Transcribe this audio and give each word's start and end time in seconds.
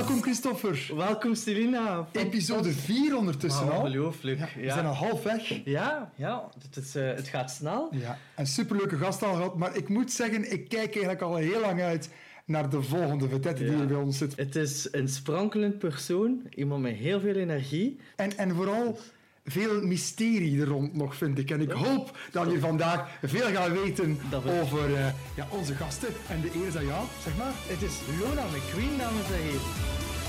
Welkom 0.00 0.22
Christopher. 0.22 0.90
Welkom 0.96 1.34
Selina. 1.34 2.08
Episode 2.12 2.72
4 2.72 3.16
ondertussen 3.16 3.66
Wauw, 3.66 3.78
al. 3.78 3.84
Ongelooflijk. 3.84 4.38
Ja, 4.38 4.48
Ja, 4.56 4.62
we 4.62 4.70
zijn 4.70 4.86
al 4.86 4.94
half 4.94 5.22
weg. 5.22 5.60
ja, 5.64 6.12
ja, 6.14 6.48
het, 6.62 6.76
is, 6.84 6.94
eh, 6.94 7.14
het 7.14 7.28
gaat 7.28 7.50
snel. 7.50 7.88
Ja, 7.92 8.18
een 8.36 8.46
superleuke 8.46 8.96
gast 8.96 9.22
al 9.22 9.34
gehad. 9.34 9.56
Maar 9.56 9.76
ik 9.76 9.88
moet 9.88 10.12
zeggen, 10.12 10.52
ik 10.52 10.68
kijk 10.68 10.86
eigenlijk 10.86 11.20
al 11.20 11.36
heel 11.36 11.60
lang 11.60 11.82
uit 11.82 12.10
naar 12.44 12.70
de 12.70 12.82
volgende 12.82 13.28
vedette 13.28 13.64
die 13.64 13.74
hier 13.74 13.86
bij 13.86 13.96
ons 13.96 14.18
zit. 14.18 14.36
Het 14.36 14.56
is 14.56 14.88
een 14.90 15.08
sprankelend 15.08 15.78
persoon, 15.78 16.42
iemand 16.54 16.82
met 16.82 16.94
heel 16.94 17.20
veel 17.20 17.34
energie. 17.34 18.00
En, 18.16 18.36
en 18.38 18.54
vooral 18.54 18.98
veel 19.44 19.86
mysterie 19.86 20.60
er 20.60 20.66
rond 20.66 20.96
nog, 20.96 21.16
vind 21.16 21.38
ik. 21.38 21.50
En 21.50 21.60
ik 21.60 21.70
hoop 21.70 22.18
dat 22.32 22.46
we 22.46 22.60
vandaag 22.60 23.08
veel 23.22 23.48
gaan 23.52 23.72
weten 23.72 24.18
over 24.62 24.94
eh, 24.94 25.06
ja, 25.34 25.46
onze 25.50 25.74
gasten. 25.74 26.08
En 26.28 26.40
de 26.40 26.50
eer 26.54 26.66
is 26.66 26.76
aan 26.76 26.86
jou, 26.86 27.06
zeg 27.24 27.36
maar. 27.36 27.52
Het 27.54 27.82
is 27.82 27.94
Lona 28.20 28.44
McQueen, 28.44 28.98
dames 28.98 29.26
en 29.26 29.42
heren. 29.42 30.19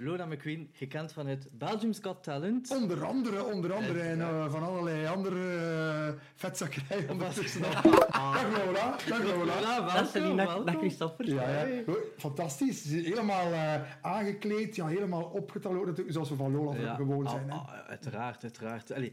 Lona 0.00 0.26
McQueen, 0.26 0.68
gekend 0.72 1.12
van 1.12 1.26
het 1.26 1.48
Belgium's 1.52 1.98
Got 2.02 2.22
Talent. 2.22 2.70
Onder 2.70 3.04
andere, 3.04 3.44
onder 3.44 3.72
andere. 3.72 4.00
En 4.00 4.20
eh, 4.20 4.50
van 4.50 4.62
allerlei 4.62 5.06
andere 5.06 5.36
uh, 6.14 6.20
vetzakkerij 6.34 7.08
ondertussen. 7.12 7.60
Dag 7.62 7.84
Lola. 7.84 8.96
Dag 9.08 9.22
Lola. 9.24 9.54
Lola, 9.60 10.02
Dag 10.02 10.12
welkom, 10.12 10.64
dag, 10.66 10.76
Christopher. 10.78 11.28
Ja, 11.28 11.64
ja. 11.66 11.82
Fantastisch. 12.16 12.82
Ze 12.84 12.98
is 13.00 13.04
Helemaal 13.08 13.52
eh, 13.52 13.74
aangekleed, 14.02 14.76
ja, 14.76 14.86
helemaal 14.86 15.22
opgetaloord, 15.24 15.86
natuurlijk, 15.86 16.12
zoals 16.12 16.28
we 16.28 16.36
van 16.36 16.52
Lola 16.52 16.80
Ja, 16.80 16.94
gewoon 16.94 17.26
ah, 17.26 17.32
zijn. 17.32 17.50
Hè. 17.50 17.54
ah, 17.56 17.68
uiteraard, 17.88 18.42
uiteraard. 18.42 18.92
Allee, 18.92 19.12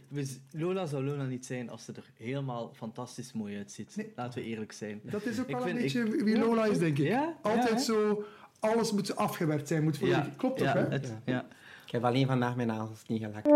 Lola 0.52 0.86
zou 0.86 1.03
Lola 1.03 1.23
niet 1.25 1.45
zijn 1.45 1.69
als 1.69 1.86
ze 1.86 1.91
er 1.94 2.09
helemaal 2.17 2.72
fantastisch 2.73 3.33
mooi 3.33 3.58
uitziet. 3.58 3.95
Nee. 3.95 4.11
Laten 4.16 4.39
we 4.39 4.45
eerlijk 4.45 4.72
zijn. 4.72 5.02
Dat 5.03 5.25
is 5.25 5.39
ook 5.39 5.50
wel 5.52 5.67
een 5.67 5.75
beetje 5.75 6.02
ik- 6.03 6.23
wie 6.23 6.38
Lola 6.38 6.66
is, 6.66 6.78
denk 6.80 6.97
ik. 6.97 7.08
ja, 7.08 7.38
Altijd 7.41 7.81
zo, 7.81 8.23
alles 8.69 8.91
moet 8.91 9.16
afgewerkt 9.16 9.67
zijn, 9.67 9.83
moet 9.83 9.97
volledig... 9.97 10.35
Klopt 10.35 10.58
toch, 10.58 10.67
ja, 10.67 10.73
hè? 10.77 10.88
het- 10.89 11.13
ja. 11.25 11.45
Ik 11.85 11.91
heb 11.91 12.03
alleen 12.05 12.27
vandaag 12.27 12.55
mijn 12.55 12.67
nagels 12.67 13.02
niet 13.07 13.22
gelakt. 13.23 13.47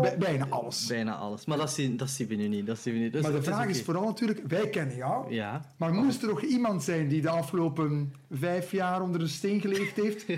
Bij- 0.00 0.18
bijna 0.18 0.46
alles. 0.48 0.86
Bijna 0.86 1.14
alles. 1.14 1.44
Maar 1.44 1.58
dat 1.58 1.70
zien, 1.70 1.96
dat 1.96 2.10
zien 2.10 2.26
we 2.28 2.34
nu 2.34 2.48
niet. 2.48 2.66
Dat 2.66 2.78
zien 2.78 2.94
we 2.94 2.98
niet. 3.00 3.12
Dus 3.12 3.22
maar 3.22 3.32
de 3.32 3.42
vraag 3.42 3.66
is 3.66 3.82
vooral 3.82 4.04
natuurlijk, 4.04 4.40
wij 4.46 4.68
kennen 4.70 4.96
jou, 4.96 5.34
Ja. 5.34 5.60
maar 5.76 5.92
moest 5.92 6.22
er 6.22 6.28
nog 6.28 6.42
iemand 6.42 6.82
zijn 6.82 7.08
die 7.08 7.22
de 7.22 7.28
afgelopen 7.28 8.14
vijf 8.30 8.70
jaar 8.72 9.02
onder 9.02 9.20
een 9.20 9.28
steen 9.28 9.60
geleefd 9.60 9.96
heeft? 9.96 10.26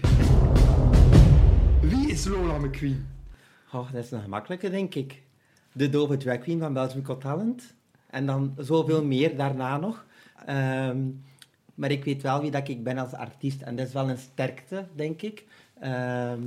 Wie 1.90 2.08
is 2.10 2.26
Lola 2.26 2.58
McQueen? 2.58 3.06
Oh, 3.72 3.92
dat 3.92 4.04
is 4.04 4.10
een 4.10 4.22
gemakkelijke, 4.22 4.70
denk 4.70 4.94
ik. 4.94 5.22
De 5.72 5.88
dove 5.88 6.16
drag 6.16 6.38
queen 6.38 6.58
van 6.58 6.72
Belgium 6.72 7.04
Got 7.04 7.20
Talent. 7.20 7.74
En 8.10 8.26
dan 8.26 8.54
zoveel 8.58 9.04
meer 9.04 9.36
daarna 9.36 9.76
nog. 9.76 10.04
Ehm, 10.46 10.98
maar 11.78 11.90
ik 11.90 12.04
weet 12.04 12.22
wel 12.22 12.40
wie 12.40 12.50
dat 12.50 12.68
ik 12.68 12.82
ben 12.82 12.98
als 12.98 13.12
artiest. 13.12 13.62
En 13.62 13.76
dat 13.76 13.86
is 13.86 13.92
wel 13.92 14.10
een 14.10 14.18
sterkte, 14.18 14.84
denk 14.94 15.22
ik. 15.22 15.44
Ehm, 15.80 16.42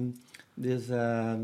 dus... 0.53 0.89
ehm, 0.89 1.39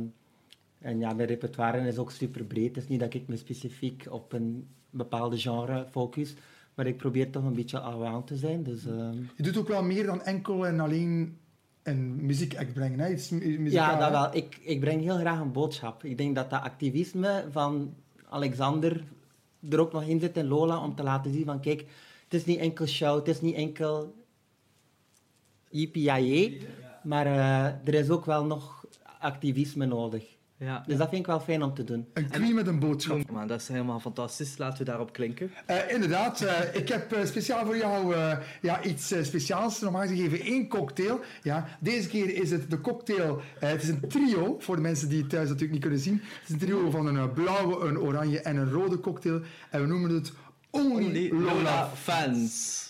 en 0.79 0.99
ja, 0.99 1.13
mijn 1.13 1.27
repertoire 1.27 1.87
is 1.87 1.97
ook 1.97 2.11
super 2.11 2.43
breed. 2.43 2.75
Het 2.75 2.83
is 2.83 2.89
niet 2.89 2.99
dat 2.99 3.13
ik 3.13 3.27
me 3.27 3.37
specifiek 3.37 4.05
op 4.09 4.33
een 4.33 4.67
bepaalde 4.89 5.37
genre 5.37 5.85
focus. 5.91 6.33
Maar 6.75 6.87
ik 6.87 6.97
probeer 6.97 7.29
toch 7.29 7.43
een 7.43 7.53
beetje 7.53 7.79
allround 7.79 8.27
te 8.27 8.35
zijn. 8.35 8.63
Dus... 8.63 8.85
ehm, 8.85 9.15
Je 9.35 9.43
doet 9.43 9.57
ook 9.57 9.67
wel 9.67 9.83
meer 9.83 10.05
dan 10.05 10.21
enkel 10.23 10.67
en 10.67 10.79
alleen 10.79 11.37
een 11.83 12.25
muziekact 12.25 12.73
brengen, 12.73 12.99
hè? 12.99 13.09
Iets 13.09 13.29
Ja, 13.63 13.97
dat 13.99 14.11
wel. 14.11 14.35
Ik, 14.35 14.59
ik 14.63 14.79
breng 14.79 15.01
heel 15.01 15.17
graag 15.17 15.39
een 15.39 15.51
boodschap. 15.51 16.03
Ik 16.03 16.17
denk 16.17 16.35
dat 16.35 16.49
dat 16.49 16.61
activisme 16.61 17.45
van 17.51 17.93
Alexander 18.29 19.03
er 19.69 19.79
ook 19.79 19.91
nog 19.93 20.03
in 20.03 20.19
zit 20.19 20.37
en 20.37 20.47
Lola 20.47 20.83
om 20.83 20.95
te 20.95 21.03
laten 21.03 21.33
zien 21.33 21.45
van 21.45 21.59
kijk, 21.59 21.85
het 22.27 22.33
is 22.33 22.45
niet 22.45 22.59
enkel 22.59 22.85
show, 22.85 23.15
het 23.15 23.27
is 23.27 23.41
niet 23.41 23.55
enkel 23.55 24.15
yippie 25.69 26.61
maar 27.03 27.25
eh, 27.25 27.65
er 27.65 27.93
is 27.93 28.09
ook 28.09 28.25
wel 28.25 28.45
nog 28.45 28.85
activisme 29.19 29.85
nodig. 29.85 30.37
Ja. 30.59 30.83
Dus 30.87 30.97
dat 30.97 31.09
vind 31.09 31.21
ik 31.21 31.27
wel 31.27 31.39
fijn 31.39 31.63
om 31.63 31.73
te 31.73 31.83
doen. 31.83 32.07
Een 32.13 32.29
queen 32.29 32.55
met 32.55 32.67
een 32.67 32.79
boodschap. 32.79 33.31
Maar 33.31 33.47
dat 33.47 33.61
is 33.61 33.67
helemaal 33.67 33.99
fantastisch. 33.99 34.57
Laten 34.57 34.77
we 34.77 34.83
daarop 34.83 35.13
klinken. 35.13 35.51
Eh, 35.65 35.91
inderdaad, 35.91 36.41
eh, 36.41 36.75
ik 36.75 36.89
heb 36.89 37.11
eh, 37.11 37.25
speciaal 37.25 37.65
voor 37.65 37.77
jou 37.77 38.15
eh, 38.15 38.37
ja, 38.61 38.83
iets 38.83 39.13
speciaals. 39.21 39.79
Normaal 39.79 40.07
gegeven 40.07 40.39
één 40.39 40.67
cocktail. 40.67 41.19
Ja, 41.43 41.67
deze 41.79 42.07
keer 42.07 42.35
is 42.35 42.51
het 42.51 42.69
de 42.69 42.81
cocktail. 42.81 43.41
het 43.59 43.83
is 43.83 43.89
een 43.89 44.07
trio, 44.07 44.55
voor 44.59 44.75
de 44.75 44.81
mensen 44.81 45.09
die 45.09 45.19
het 45.19 45.29
thuis 45.29 45.45
natuurlijk 45.45 45.71
niet 45.71 45.81
kunnen 45.81 45.99
zien. 45.99 46.21
Het 46.23 46.43
is 46.43 46.49
een 46.49 46.59
trio 46.59 46.89
van 46.89 47.05
een 47.05 47.33
blauwe, 47.33 47.85
een 47.85 47.99
oranje 47.99 48.41
en 48.41 48.55
een 48.55 48.71
rode 48.71 48.99
cocktail. 48.99 49.41
En 49.69 49.81
we 49.81 49.87
noemen 49.87 50.09
het 50.09 50.31
Only, 50.77 51.29
Lola. 51.31 51.89
Fans. 51.95 52.89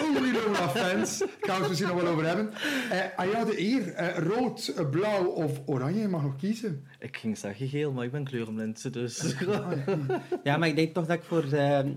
Only 0.00 0.32
Lola 0.32 0.68
fans. 0.68 1.22
Gaan 1.40 1.54
we 1.56 1.60
het 1.60 1.68
misschien 1.68 1.88
nog 1.88 2.02
wel 2.02 2.12
over 2.12 2.26
hebben. 2.26 2.50
Eh, 2.90 2.98
aan 3.16 3.28
jou 3.28 3.46
de 3.46 3.60
eer. 3.60 3.92
Eh, 3.92 4.18
rood, 4.18 4.72
eh, 4.76 4.88
blauw 4.90 5.24
of 5.24 5.60
oranje. 5.66 6.00
Je 6.00 6.08
mag 6.08 6.22
nog 6.22 6.36
kiezen. 6.36 6.86
Ik 6.98 7.16
ging 7.16 7.38
zeggen 7.38 7.68
geel, 7.68 7.92
maar 7.92 8.04
ik 8.04 8.10
ben 8.10 8.24
kleurenblind. 8.24 8.92
Dus. 8.92 9.22
Ja, 10.44 10.56
maar 10.56 10.68
ik 10.68 10.76
denk 10.76 10.94
toch 10.94 11.06
dat 11.06 11.16
ik 11.16 11.22
voor 11.22 11.48
de 11.48 11.94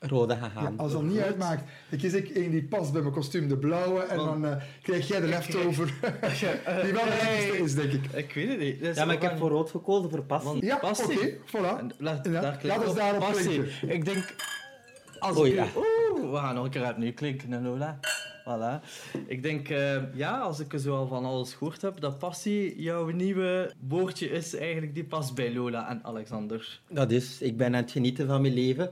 rode 0.00 0.34
ga 0.36 0.44
Ja, 0.54 0.60
gaan. 0.60 0.78
als 0.78 0.92
dat 0.92 1.02
niet 1.02 1.18
uitmaakt, 1.18 1.70
dan 1.90 1.98
kies 1.98 2.12
ik 2.12 2.28
één 2.28 2.50
die 2.50 2.64
past 2.64 2.92
bij 2.92 3.00
mijn 3.02 3.12
kostuum, 3.14 3.48
de 3.48 3.56
blauwe. 3.58 4.00
En 4.02 4.16
dan 4.16 4.46
eh, 4.46 4.56
krijg 4.82 5.08
jij 5.08 5.20
de 5.20 5.26
leftover. 5.26 5.86
die 6.82 6.92
wel 6.92 7.04
de 7.04 7.58
is, 7.62 7.74
denk 7.74 7.92
ik. 7.92 8.04
ik 8.12 8.32
weet 8.32 8.48
het 8.48 8.58
niet. 8.58 8.80
Dat 8.80 8.88
is 8.90 8.96
Ja, 8.96 9.04
maar 9.04 9.14
ik 9.14 9.22
heb 9.22 9.32
een- 9.32 9.38
voor 9.38 9.50
rood 9.50 9.70
gekozen 9.70 10.10
voor 10.10 10.22
passie. 10.22 10.50
Want 10.50 10.62
Ja, 10.62 10.76
passie. 10.76 11.16
oké, 11.18 11.36
voilà. 11.46 11.78
En 11.78 11.90
Laat, 11.98 12.24
Ja, 12.26 12.40
daar 12.40 12.56
klinkt 12.56 12.64
laat 12.66 12.78
ons 12.78 12.88
op 12.90 12.96
daarop 12.96 13.20
passie. 13.20 13.62
klinken. 13.62 13.88
Ik 13.96 14.04
denk... 14.04 14.34
Als 15.18 15.38
ik- 15.40 15.54
ja. 15.54 15.66
Oeh, 15.76 16.30
we 16.30 16.36
gaan 16.36 16.54
nog 16.54 16.64
een 16.64 16.70
keer 16.70 16.88
opnieuw 16.90 17.12
klinken, 17.12 17.52
hè, 17.52 17.60
Lola. 17.60 17.98
Voilà. 18.48 18.84
Ik 19.26 19.42
denk, 19.42 19.68
eh, 19.68 20.14
ja, 20.14 20.38
als 20.38 20.60
ik 20.60 20.72
er 20.72 20.78
zo 20.78 20.96
al 20.96 21.06
van 21.06 21.24
alles 21.24 21.52
gehoord 21.54 21.82
heb, 21.82 22.00
dat 22.00 22.18
passie 22.18 22.82
jouw 22.82 23.06
nieuwe 23.08 23.72
woordje 23.88 24.30
is 24.30 24.54
eigenlijk 24.56 24.94
die 24.94 25.04
past 25.04 25.34
bij 25.34 25.54
Lola 25.54 25.88
en 25.88 26.00
Alexander. 26.02 26.80
Dat 26.88 27.10
is, 27.10 27.40
ik 27.42 27.56
ben 27.56 27.66
aan 27.66 27.82
het 27.82 27.90
genieten 27.90 28.26
van 28.26 28.40
mijn 28.40 28.54
leven. 28.54 28.90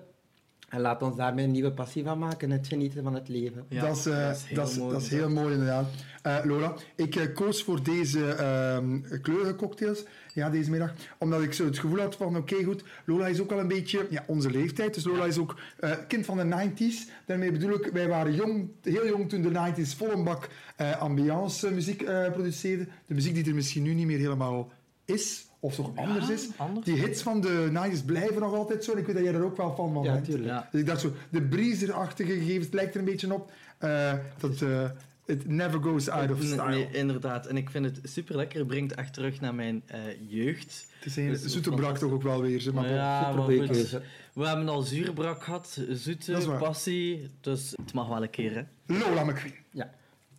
En 0.76 0.82
laat 0.82 1.03
ons 1.03 1.16
daar 1.16 1.37
een 1.37 1.50
nieuwe 1.50 1.72
passie 1.72 2.04
van 2.04 2.19
maken, 2.19 2.50
het 2.50 2.66
genieten 2.66 3.03
van 3.03 3.14
het 3.14 3.28
leven. 3.28 3.64
Ja, 3.69 3.87
dat, 3.87 3.97
is, 3.97 4.06
eh, 4.06 4.26
dat 4.26 4.37
is 4.37 4.44
heel 4.44 4.56
dat 4.56 4.69
is, 4.69 4.76
mooi 4.78 4.92
dat 4.92 5.03
is 5.03 5.09
heel 5.09 5.31
mooi, 5.31 5.53
inderdaad. 5.53 5.87
Eh, 6.22 6.38
Lola, 6.44 6.75
ik 6.94 7.16
eh, 7.16 7.34
koos 7.34 7.62
voor 7.62 7.82
deze 7.82 8.32
ehm 8.32 9.20
kleurige 9.22 9.54
cocktails 9.54 10.04
ja, 10.37 10.50
deze 10.50 10.70
middag, 10.70 10.94
omdat 11.19 11.42
ik 11.42 11.53
zo 11.53 11.64
het 11.64 11.78
gevoel 11.78 11.98
had 11.98 12.16
van, 12.16 12.37
oké, 12.37 12.64
goed, 12.64 12.84
Lola 13.04 13.26
is 13.26 13.41
ook 13.41 13.50
wel 13.50 13.59
een 13.59 13.69
beetje 13.69 14.06
ja, 14.10 14.25
onze 14.26 14.50
leeftijd. 14.50 14.94
Dus 14.94 15.04
Lola 15.04 15.25
is 15.25 15.38
ook 15.38 15.56
eh, 15.78 15.92
kind 16.09 16.25
van 16.25 16.37
de 16.37 16.70
90s. 16.70 17.10
Daarmee 17.26 17.53
bedoel 17.53 17.75
ik, 17.75 17.91
wij 17.93 18.08
waren 18.08 18.34
jong, 18.34 18.70
heel 18.82 19.06
jong 19.06 19.28
toen 19.28 19.43
de 19.43 19.50
90s 19.50 19.97
vol 19.97 20.12
een 20.12 20.25
bak 20.25 20.48
eh, 20.76 21.00
ambiance 21.00 21.70
muziek 21.70 22.03
eh, 22.03 22.32
produceerden. 22.32 22.88
De 23.06 23.14
muziek 23.14 23.34
die 23.34 23.44
er 23.44 23.54
misschien 23.54 23.82
nu 23.82 23.94
niet 23.94 24.06
meer 24.06 24.19
helemaal 24.19 24.70
is, 25.04 25.47
of 25.66 25.75
toch 25.75 25.91
anders 25.97 26.28
is. 26.31 26.49
anders. 26.56 26.87
Die 26.87 26.94
hits 26.94 27.22
van 27.22 27.41
de 27.41 27.71
90s 27.72 28.04
blijven 28.04 28.41
nog 28.41 28.54
altijd 28.54 28.84
zo. 28.84 28.93
En 28.93 28.99
ik 28.99 29.06
weet 29.06 29.15
dat 29.15 29.25
jij 29.25 29.34
er 29.34 29.44
ook 29.44 29.56
wel 29.56 29.75
van 29.77 30.03
Ja, 30.03 30.12
bent. 30.12 30.27
Ja. 30.27 30.69
Dus 30.71 30.81
ik 30.81 30.87
dacht 30.87 31.00
zo, 31.00 31.12
de 31.28 31.43
breezer-achtige 31.43 32.32
gegevens, 32.32 32.65
het 32.65 32.75
lijkt 32.75 32.94
er 32.94 33.00
een 33.00 33.06
beetje 33.06 33.34
op. 33.34 33.53
eh, 33.78 34.12
dat 34.38 34.62
eh, 34.62 34.91
it 35.25 35.49
never 35.49 35.82
goes 35.82 36.09
out 36.09 36.31
of 36.31 36.43
style. 36.43 36.69
nee, 36.69 36.88
inderdaad. 36.93 37.47
En 37.47 37.56
ik 37.56 37.71
vind 37.71 37.84
het 37.84 38.00
super 38.03 38.37
lekker. 38.37 38.59
Het 38.59 38.69
brengt 38.69 38.94
echt 38.94 39.12
terug 39.12 39.41
naar 39.41 39.55
mijn 39.55 39.82
eh, 39.87 40.00
jeugd. 40.28 40.87
Het 40.99 41.06
is 41.06 41.16
een 41.16 41.28
Dus 41.28 41.44
zoete 41.44 41.71
brak 41.71 41.99
toch 41.99 42.12
ook 42.12 42.22
wel 42.22 42.41
weer. 42.43 42.60
Zeg 42.60 42.72
maar 42.72 42.88
ja, 42.93 43.32
maar 43.32 43.44
goed. 43.44 43.99
We 44.34 44.47
hebben 44.47 44.69
al 44.69 44.82
zuurbrak 44.82 45.43
gehad, 45.43 45.81
zoete, 45.91 46.56
passie. 46.59 47.31
Dus 47.41 47.72
het 47.84 47.93
mag 47.93 48.09
wel 48.09 48.22
een 48.22 48.31
keer, 48.31 48.55
hè. 48.55 48.99
Lola 48.99 49.25
McQueen. 49.25 49.55
Ja. 49.71 49.91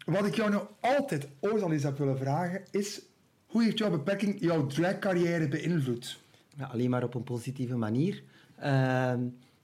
Wat 0.05 0.25
ik 0.25 0.35
jou 0.35 0.49
nou 0.49 0.63
altijd 0.79 1.27
ooit 1.39 1.61
al 1.61 1.71
eens 1.71 1.83
heb 1.83 1.97
willen 1.97 2.17
vragen, 2.17 2.61
is 2.71 3.01
hoe 3.47 3.63
heeft 3.63 3.77
jouw 3.77 3.89
beperking 3.89 4.39
jouw 4.39 4.67
dragcarrière 4.67 5.47
beïnvloed? 5.47 6.19
Ja, 6.57 6.65
alleen 6.65 6.89
maar 6.89 7.03
op 7.03 7.13
een 7.13 7.23
positieve 7.23 7.75
manier. 7.75 8.23
Ehm, 8.59 9.19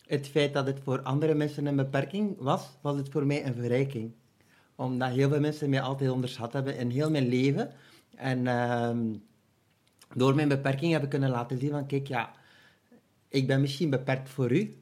het 0.06 0.28
feit 0.28 0.54
dat 0.54 0.68
het 0.68 0.80
voor 0.84 1.02
andere 1.02 1.34
mensen 1.34 1.66
een 1.66 1.76
beperking 1.76 2.36
was, 2.40 2.70
was 2.82 2.98
het 2.98 3.10
voor 3.10 3.26
mij 3.26 3.46
een 3.46 3.56
verrijking. 3.56 4.12
Omdat 4.76 5.10
heel 5.10 5.30
veel 5.30 5.40
mensen 5.40 5.70
mij 5.70 5.82
altijd 5.82 6.10
onderschat 6.10 6.54
hebben 6.54 6.78
in 6.78 6.90
heel 6.90 7.12
mijn 7.12 7.28
leven. 7.28 7.72
En 8.16 8.48
ehm, 8.48 9.14
door 10.14 10.36
mijn 10.36 10.48
beperking 10.48 10.92
heb 10.92 11.04
ik 11.04 11.10
kunnen 11.10 11.30
laten 11.30 11.60
zien 11.60 11.70
van, 11.70 11.86
kijk, 11.86 12.08
ja, 12.08 12.32
ik 13.28 13.48
ben 13.48 13.62
misschien 13.62 13.90
beperkt 13.90 14.30
voor 14.30 14.52
u, 14.52 14.78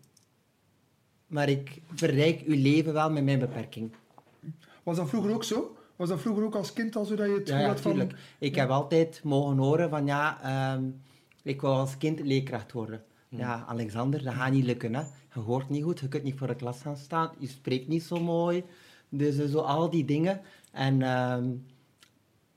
maar 1.27 1.50
ik 1.50 1.81
verrijk 1.95 2.42
uw 2.42 2.62
leven 2.62 2.94
wel 2.94 3.12
met 3.12 3.24
mijn 3.24 3.39
beperking. 3.39 3.92
Was 4.83 4.98
dat 4.98 5.09
vroeger 5.09 5.33
ook 5.33 5.44
zo? 5.44 5.75
Was 6.01 6.09
dat 6.09 6.21
vroeger 6.21 6.44
ook 6.44 6.56
als 6.56 6.74
kind 6.74 6.95
al 6.95 7.06
zo 7.06 7.15
dat 7.15 7.27
je 7.27 7.33
het 7.33 7.48
Ja, 7.48 7.65
had 7.65 7.81
van... 7.81 7.92
tuurlijk. 7.92 8.13
Ik 8.39 8.56
heb 8.56 8.69
altijd 8.69 9.21
mogen 9.24 9.57
horen 9.57 9.89
van 9.89 10.06
ja, 10.06 10.42
ehm, 10.44 10.83
ik 11.44 11.62
wou 11.62 11.75
als 11.75 11.98
kind 11.98 12.19
leerkracht 12.19 12.71
worden. 12.71 13.03
Ja, 13.30 13.65
Alexander, 13.68 14.24
dat 14.24 14.33
gaat 14.33 14.51
niet 14.51 14.65
lukken. 14.65 14.95
Hè. 14.95 15.01
Je 15.33 15.39
hoort 15.39 15.69
niet 15.69 15.83
goed, 15.83 16.00
je 16.00 16.07
kunt 16.07 16.24
niet 16.24 16.38
voor 16.38 16.48
de 16.48 16.56
klas 16.56 16.81
gaan 16.81 16.98
staan, 16.98 17.31
je 17.38 17.48
spreekt 17.48 17.88
niet 17.88 18.03
zo 18.03 18.19
mooi. 18.19 18.63
Dus 19.09 19.38
eh, 19.38 19.48
zo 19.48 19.59
al 19.59 19.89
die 19.89 20.06
dingen. 20.06 20.42
En 20.71 21.01
ehm, 21.01 21.50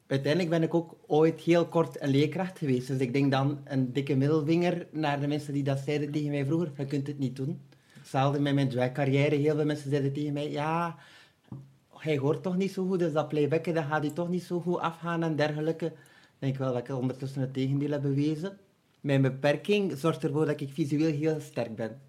uiteindelijk 0.07 0.51
ben 0.51 0.63
ik 0.63 0.75
ook 0.75 0.97
ooit 1.07 1.41
heel 1.41 1.67
kort 1.67 2.03
een 2.03 2.11
leerkracht 2.11 2.59
geweest. 2.59 2.87
Dus 2.87 2.99
ik 2.99 3.13
denk 3.13 3.31
dan 3.31 3.59
een 3.65 3.93
dikke 3.93 4.17
middelvinger 4.17 4.87
naar 4.91 5.21
de 5.21 5.27
mensen 5.27 5.53
die 5.53 5.63
dat 5.63 5.79
zeiden 5.79 6.11
tegen 6.11 6.31
mij 6.31 6.47
vroeger. 6.47 6.73
Je 6.77 6.85
kunt 6.85 7.07
het 7.07 7.19
niet 7.19 7.37
doen. 7.37 7.61
Hetzelfde 7.99 8.41
met 8.41 8.55
mijn 8.55 8.69
dragcarrière. 8.69 9.35
Heel 9.35 9.55
veel 9.55 9.65
mensen 9.65 9.91
zeiden 9.91 10.13
tegen 10.13 10.33
mij, 10.33 10.51
ja, 10.51 10.97
hij 12.05 12.19
hoort 12.19 12.43
toch 12.43 12.57
niet 12.57 12.73
zo 12.73 12.87
goed, 12.87 12.99
dus 12.99 13.13
dat 13.13 13.29
playbacken 13.29 13.75
dat 13.75 13.85
gaat 13.85 14.03
hij 14.03 14.13
toch 14.13 14.29
niet 14.29 14.43
zo 14.43 14.61
goed 14.61 14.79
afgaan 14.79 15.23
en 15.23 15.37
dergelijke. 15.37 15.87
Ik 15.87 15.93
denk 16.39 16.57
wel 16.57 16.73
dat 16.73 16.89
ik 16.89 16.97
ondertussen 16.97 17.41
het 17.41 17.53
tegendeel 17.53 17.91
heb 17.91 18.03
bewezen. 18.03 18.59
Mijn 19.01 19.23
beperking 19.23 19.97
zorgt 19.97 20.25
ervoor 20.25 20.47
dat 20.47 20.61
ik 20.61 20.71
visueel 20.73 21.13
heel 21.13 21.41
sterk 21.41 21.77
ben. 21.77 22.01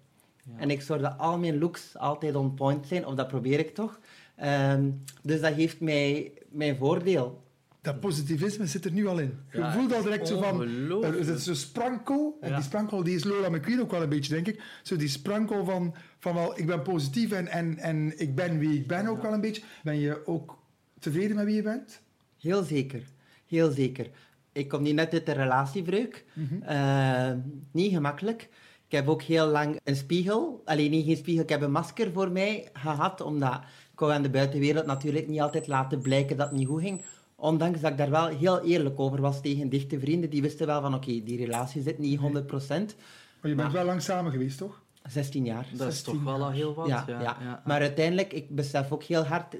En 0.56 0.70
ik 0.70 0.82
zorg 0.82 1.00
dat 1.00 1.18
al 1.18 1.38
mijn 1.38 1.58
looks 1.58 1.96
altijd 1.98 2.34
on 2.34 2.54
point 2.54 2.86
zijn, 2.86 3.06
of 3.06 3.14
dat 3.14 3.28
probeer 3.28 3.58
ik 3.58 3.74
toch. 3.74 4.00
Ehm, 4.36 4.90
dus 5.22 5.40
dat 5.40 5.54
geeft 5.54 5.80
mij 5.80 6.32
mijn 6.48 6.76
voordeel. 6.76 7.42
Dat 7.86 8.00
positivisme 8.00 8.66
zit 8.66 8.84
er 8.84 8.92
nu 8.92 9.06
al 9.06 9.18
in. 9.18 9.38
Je 9.52 9.58
Ja, 9.58 9.72
voelt 9.72 9.94
al 9.94 10.02
direct 10.02 10.28
zo 10.28 10.40
van... 10.40 10.60
Er 11.02 11.24
zit 11.24 11.40
zo'n 11.40 11.54
sprankel. 11.54 12.36
En 12.40 12.48
Ja. 12.48 12.54
die 12.56 12.64
sprankel 12.64 13.02
die 13.02 13.14
is 13.14 13.24
Lola 13.24 13.48
McQueen 13.48 13.80
ook 13.80 13.90
wel 13.90 14.02
een 14.02 14.08
beetje, 14.08 14.34
denk 14.34 14.46
ik. 14.46 14.62
Zo 14.82 14.96
die 14.96 15.08
sprankel 15.08 15.64
van, 15.64 15.94
van 16.18 16.34
wel, 16.34 16.58
ik 16.58 16.66
ben 16.66 16.82
positief 16.82 17.32
en, 17.32 17.46
en, 17.48 17.78
en 17.78 18.18
ik 18.20 18.34
ben 18.34 18.58
wie 18.58 18.74
ik 18.78 18.86
ben 18.86 19.06
ook 19.06 19.22
wel 19.22 19.32
een 19.32 19.40
beetje. 19.40 19.62
Ben 19.82 19.98
je 19.98 20.26
ook 20.26 20.58
tevreden 20.98 21.36
met 21.36 21.44
wie 21.44 21.54
je 21.54 21.62
bent? 21.62 22.00
Heel 22.40 22.62
zeker. 22.62 23.02
Heel 23.46 23.70
zeker. 23.70 24.10
Ik 24.52 24.68
kom 24.68 24.82
nu 24.82 24.92
net 24.92 25.12
uit 25.12 25.26
de 25.26 25.32
relatiebreuk. 25.32 26.24
Eh, 26.62 27.30
niet 27.72 27.92
gemakkelijk. 27.92 28.48
Ik 28.86 28.92
heb 28.92 29.08
ook 29.08 29.22
heel 29.22 29.46
lang 29.46 29.80
een 29.84 29.96
spiegel. 29.96 30.62
Alleen 30.64 30.90
niet 30.90 31.06
geen 31.06 31.16
spiegel, 31.16 31.42
ik 31.42 31.48
heb 31.48 31.62
een 31.62 31.70
masker 31.70 32.12
voor 32.12 32.30
mij 32.30 32.68
gehad. 32.72 33.20
Omdat 33.20 33.60
ik 33.92 33.98
wou 33.98 34.12
aan 34.12 34.22
de 34.22 34.30
buitenwereld 34.30 34.86
natuurlijk 34.86 35.28
niet 35.28 35.40
altijd 35.40 35.66
laten 35.66 36.00
blijken 36.00 36.36
dat 36.36 36.48
het 36.48 36.58
niet 36.58 36.66
goed 36.66 36.80
ging. 36.82 37.04
Ondanks 37.36 37.80
dat 37.80 37.90
ik 37.90 37.96
daar 37.96 38.10
wel 38.10 38.26
heel 38.26 38.60
eerlijk 38.64 39.00
over 39.00 39.20
was 39.20 39.40
tegen 39.40 39.68
dichte 39.68 40.00
vrienden. 40.00 40.30
Die 40.30 40.42
wisten 40.42 40.66
wel 40.66 40.80
van, 40.80 40.94
oké, 40.94 41.22
die 41.22 41.36
relatie 41.36 41.82
zit 41.82 41.98
niet 41.98 42.18
100%. 42.20 42.22
Maar 42.26 43.50
je 43.50 43.54
bent 43.54 43.56
Maar- 43.56 43.72
wel 43.72 43.84
lang 43.84 44.02
samen 44.02 44.32
geweest, 44.32 44.58
toch? 44.58 44.80
16 45.08 45.44
jaar. 45.44 45.66
Dat 45.72 45.88
is 45.88 45.94
16 45.94 46.12
toch 46.12 46.22
wel 46.24 46.42
al 46.44 46.50
heel 46.50 46.74
wat. 46.74 46.86
ja, 46.88 47.04
ja, 47.08 47.62
Maar 47.64 47.80
uiteindelijk, 47.80 48.32
ik 48.32 48.48
besef 48.54 48.92
ook 48.92 49.02
heel 49.02 49.24
hard 49.24 49.56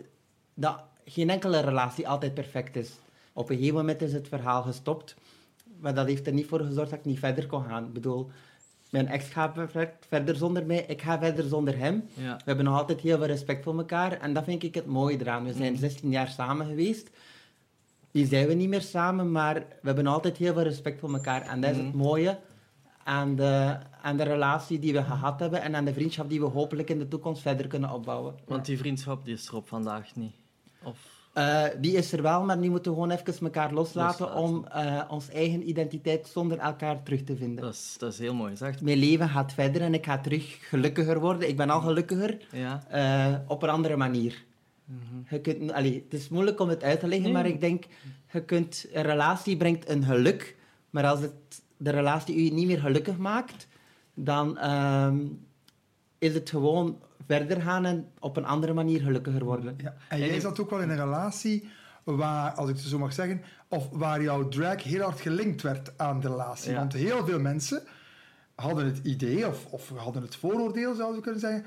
dat 0.54 0.80
geen 1.04 1.30
enkele 1.30 1.60
relatie 1.60 2.08
altijd 2.08 2.34
perfect 2.34 2.76
is. 2.76 2.90
Op 3.32 3.50
een 3.50 3.56
gegeven 3.56 3.76
moment 3.76 4.02
is 4.02 4.12
het 4.12 4.28
verhaal 4.28 4.62
gestopt. 4.62 5.14
Maar 5.80 5.94
dat 5.94 6.06
heeft 6.06 6.26
er 6.26 6.32
niet 6.32 6.46
voor 6.46 6.60
gezorgd 6.60 6.90
dat 6.90 6.98
ik 6.98 7.04
niet 7.04 7.18
verder 7.18 7.46
kon 7.46 7.64
gaan. 7.64 7.84
Ik 7.84 7.92
bedoel, 7.92 8.30
mijn 8.90 9.08
ex 9.08 9.28
gaat 9.28 9.54
verder 10.08 10.36
zonder 10.36 10.66
mij, 10.66 10.84
ik 10.88 11.02
ga 11.02 11.18
verder 11.18 11.44
zonder 11.44 11.78
hem. 11.78 12.04
Ja. 12.14 12.36
We 12.36 12.42
hebben 12.44 12.64
nog 12.64 12.78
altijd 12.78 13.00
heel 13.00 13.16
veel 13.16 13.26
respect 13.26 13.64
voor 13.64 13.78
elkaar 13.78 14.12
en 14.20 14.32
dat 14.32 14.44
vind 14.44 14.62
ik 14.62 14.74
het 14.74 14.86
mooie 14.86 15.20
eraan. 15.20 15.44
We 15.44 15.52
zijn 15.52 15.76
16 15.76 16.10
jaar 16.10 16.28
samen 16.28 16.66
geweest. 16.66 17.10
Nu 18.16 18.24
zijn 18.24 18.46
we 18.46 18.54
niet 18.54 18.68
meer 18.68 18.82
samen, 18.82 19.30
maar 19.32 19.54
we 19.54 19.86
hebben 19.86 20.06
altijd 20.06 20.36
heel 20.36 20.52
veel 20.52 20.62
respect 20.62 21.00
voor 21.00 21.12
elkaar. 21.12 21.42
En 21.42 21.60
dat 21.60 21.70
is 21.70 21.76
het 21.76 21.94
mooie 21.94 22.38
aan 23.04 23.34
de, 23.36 23.76
aan 24.02 24.16
de 24.16 24.22
relatie 24.22 24.78
die 24.78 24.92
we 24.92 25.02
gehad 25.02 25.40
hebben 25.40 25.62
en 25.62 25.74
aan 25.76 25.84
de 25.84 25.92
vriendschap 25.92 26.28
die 26.28 26.40
we 26.40 26.46
hopelijk 26.46 26.90
in 26.90 26.98
de 26.98 27.08
toekomst 27.08 27.42
verder 27.42 27.66
kunnen 27.66 27.90
opbouwen. 27.90 28.34
Want 28.46 28.64
die 28.64 28.78
vriendschap 28.78 29.24
die 29.24 29.34
is 29.34 29.48
er 29.48 29.56
op 29.56 29.68
vandaag 29.68 30.14
niet. 30.14 30.32
Of... 30.82 31.14
Eh, 31.32 31.64
die 31.80 31.92
is 31.96 32.12
er 32.12 32.22
wel, 32.22 32.42
maar 32.44 32.60
die 32.60 32.70
moeten 32.70 32.90
we 32.92 32.96
gewoon 33.00 33.16
even 33.16 33.44
elkaar 33.46 33.72
loslaten, 33.72 34.26
Loslaten. 34.26 34.44
om 34.48 34.66
eh 34.66 35.02
onze 35.08 35.32
eigen 35.32 35.68
identiteit 35.68 36.26
zonder 36.26 36.58
elkaar 36.58 37.02
terug 37.02 37.22
te 37.24 37.36
vinden. 37.36 37.64
Dat 37.64 37.74
is, 37.74 37.94
dat 37.98 38.12
is 38.12 38.18
heel 38.18 38.34
mooi 38.34 38.50
gezegd. 38.50 38.80
Mijn 38.80 38.98
leven 38.98 39.28
gaat 39.28 39.52
verder 39.52 39.82
en 39.82 39.94
ik 39.94 40.04
ga 40.04 40.18
terug 40.20 40.68
gelukkiger 40.68 41.20
worden. 41.20 41.48
Ik 41.48 41.56
ben 41.56 41.70
al 41.70 41.80
gelukkiger, 41.80 42.36
Ja. 42.52 42.82
eh, 42.88 43.34
op 43.46 43.62
een 43.62 43.68
andere 43.68 43.96
manier. 43.96 44.44
Je 45.30 45.40
kunt, 45.40 45.72
allee, 45.72 46.04
het 46.08 46.20
is 46.20 46.28
moeilijk 46.28 46.60
om 46.60 46.68
het 46.68 46.82
uit 46.82 47.00
te 47.00 47.06
leggen, 47.06 47.24
Nee. 47.24 47.32
maar 47.32 47.46
ik 47.46 47.60
denk, 47.60 47.84
je 48.32 48.44
kunt, 48.44 48.86
een 48.92 49.02
relatie 49.02 49.56
brengt 49.56 49.88
een 49.88 50.04
geluk, 50.04 50.56
maar 50.90 51.06
als 51.06 51.20
het, 51.20 51.62
de 51.76 51.90
relatie 51.90 52.44
je 52.44 52.52
niet 52.52 52.66
meer 52.66 52.80
gelukkig 52.80 53.16
maakt, 53.16 53.68
dan 54.14 54.58
ehm, 54.58 55.18
is 56.18 56.34
het 56.34 56.50
gewoon 56.50 56.98
verder 57.26 57.60
gaan 57.62 57.84
en 57.84 58.08
op 58.18 58.36
een 58.36 58.44
andere 58.44 58.72
manier 58.72 59.00
gelukkiger 59.00 59.44
worden. 59.44 59.74
Ja. 59.82 59.96
En 60.08 60.18
jij 60.18 60.40
zat 60.40 60.60
ook 60.60 60.70
wel 60.70 60.80
in 60.80 60.90
een 60.90 60.96
relatie 60.96 61.68
waar, 62.04 62.50
als 62.50 62.68
ik 62.68 62.76
het 62.76 62.84
zo 62.84 62.98
mag 62.98 63.12
zeggen, 63.12 63.42
of 63.68 63.88
waar 63.92 64.22
jouw 64.22 64.48
drag 64.48 64.82
heel 64.82 65.02
hard 65.02 65.20
gelinkt 65.20 65.62
werd 65.62 65.98
aan 65.98 66.20
de 66.20 66.28
relatie. 66.28 66.70
Ja. 66.70 66.78
Want 66.78 66.92
heel 66.92 67.26
veel 67.26 67.40
mensen 67.40 67.82
hadden 68.54 68.84
het 68.84 69.00
idee, 69.02 69.46
of, 69.46 69.66
of 69.66 69.92
hadden 69.96 70.22
het 70.22 70.36
vooroordeel, 70.36 70.94
zouden 70.94 71.16
we 71.16 71.22
kunnen 71.22 71.40
zeggen, 71.40 71.64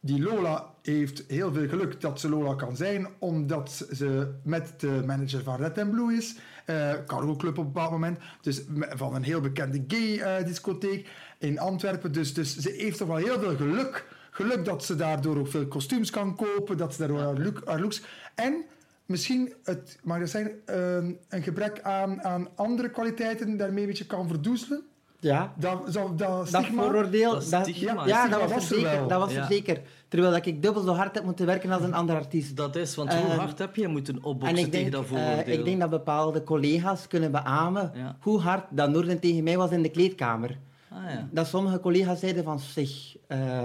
die 0.00 0.22
Lola 0.22 0.74
heeft 0.82 1.24
heel 1.28 1.52
veel 1.52 1.68
geluk 1.68 2.00
dat 2.00 2.20
ze 2.20 2.28
Lola 2.28 2.54
kan 2.54 2.76
zijn, 2.76 3.08
omdat 3.18 3.86
ze 3.92 4.34
met 4.42 4.80
de 4.80 5.02
manager 5.06 5.42
van 5.42 5.56
Red 5.56 5.78
and 5.78 5.90
Blue 5.90 6.16
is, 6.16 6.36
eh 6.64 6.92
Cargo 7.06 7.36
Club 7.36 7.58
op 7.58 7.64
een 7.66 7.72
bepaald 7.72 7.90
moment, 7.90 8.18
dus 8.40 8.62
van 8.90 9.14
een 9.14 9.22
heel 9.22 9.40
bekende 9.40 9.84
gay-discotheek 9.88 11.08
in 11.38 11.58
Antwerpen. 11.58 12.12
Dus, 12.12 12.34
dus 12.34 12.56
ze 12.56 12.70
heeft 12.70 12.98
toch 12.98 13.08
wel 13.08 13.16
heel 13.16 13.40
veel 13.40 13.56
geluk. 13.56 14.16
Geluk 14.30 14.64
dat 14.64 14.84
ze 14.84 14.96
daardoor 14.96 15.38
ook 15.38 15.48
veel 15.48 15.66
kostuums 15.66 16.10
kan 16.10 16.36
kopen, 16.36 16.76
dat 16.76 16.92
ze 16.92 16.98
daardoor 16.98 17.20
haar, 17.20 17.38
look, 17.38 17.62
haar 17.64 17.80
looks... 17.80 18.02
En 18.34 18.64
misschien, 19.06 19.52
het, 19.64 19.98
mag 20.02 20.18
dat 20.18 20.28
zijn, 20.28 20.50
ehm, 20.64 21.12
een 21.28 21.42
gebrek 21.42 21.80
aan, 21.80 22.22
aan 22.22 22.48
andere 22.56 22.90
kwaliteiten 22.90 23.56
daarmee 23.56 23.82
een 23.82 23.88
beetje 23.88 24.06
kan 24.06 24.28
verdoezelen. 24.28 24.82
Ja, 25.20 25.52
Dat, 25.56 25.78
zo, 25.92 26.14
dat 26.14 26.50
dat 26.50 26.66
vooroordeel, 26.66 27.30
Dat 27.32 27.50
dat, 27.50 27.62
stigma, 27.66 28.06
ja, 28.06 28.18
stigma 28.20 28.28
dat 28.28 28.40
was, 28.40 28.50
was 28.52 28.70
er 28.70 28.76
er 28.76 28.82
zeker. 28.82 28.98
wel. 28.98 29.08
Dat 29.08 29.20
was 29.20 29.34
er 29.34 29.44
zeker. 29.44 29.80
Terwijl 30.08 30.32
dat 30.32 30.46
ik 30.46 30.62
dubbel 30.62 30.82
zo 30.82 30.92
hard 30.92 31.14
heb 31.14 31.24
moeten 31.24 31.46
werken 31.46 31.70
als 31.70 31.82
een 31.82 31.94
andere 31.94 32.18
artiest. 32.18 32.56
Dat 32.56 32.76
is, 32.76 32.94
want 32.94 33.14
hoe 33.14 33.28
Ehm, 33.28 33.38
hard 33.38 33.58
heb 33.58 33.76
je 33.76 33.88
moeten 33.88 34.14
En 34.16 34.24
opboksen 34.24 34.70
tegen 34.70 34.90
dat 34.90 35.02
eh, 35.02 35.08
vooroordeel? 35.08 35.54
ik 35.58 35.64
denk 35.64 35.80
dat 35.80 35.90
bepaalde 35.90 36.42
collega's 36.44 37.06
kunnen 37.06 37.30
beamen 37.30 37.90
Ja. 37.94 38.16
hoe 38.20 38.40
hard 38.40 38.64
dat 38.70 38.90
Noorden 38.90 39.20
tegen 39.20 39.44
mij 39.44 39.56
was 39.56 39.70
in 39.70 39.82
de 39.82 39.90
kleedkamer. 39.90 40.58
Ah, 40.90 40.98
ja. 41.10 41.28
Dat 41.30 41.46
sommige 41.46 41.80
collega's 41.80 42.20
zeiden 42.20 42.44
van 42.44 42.58
zich 42.60 43.16
eh, 43.26 43.62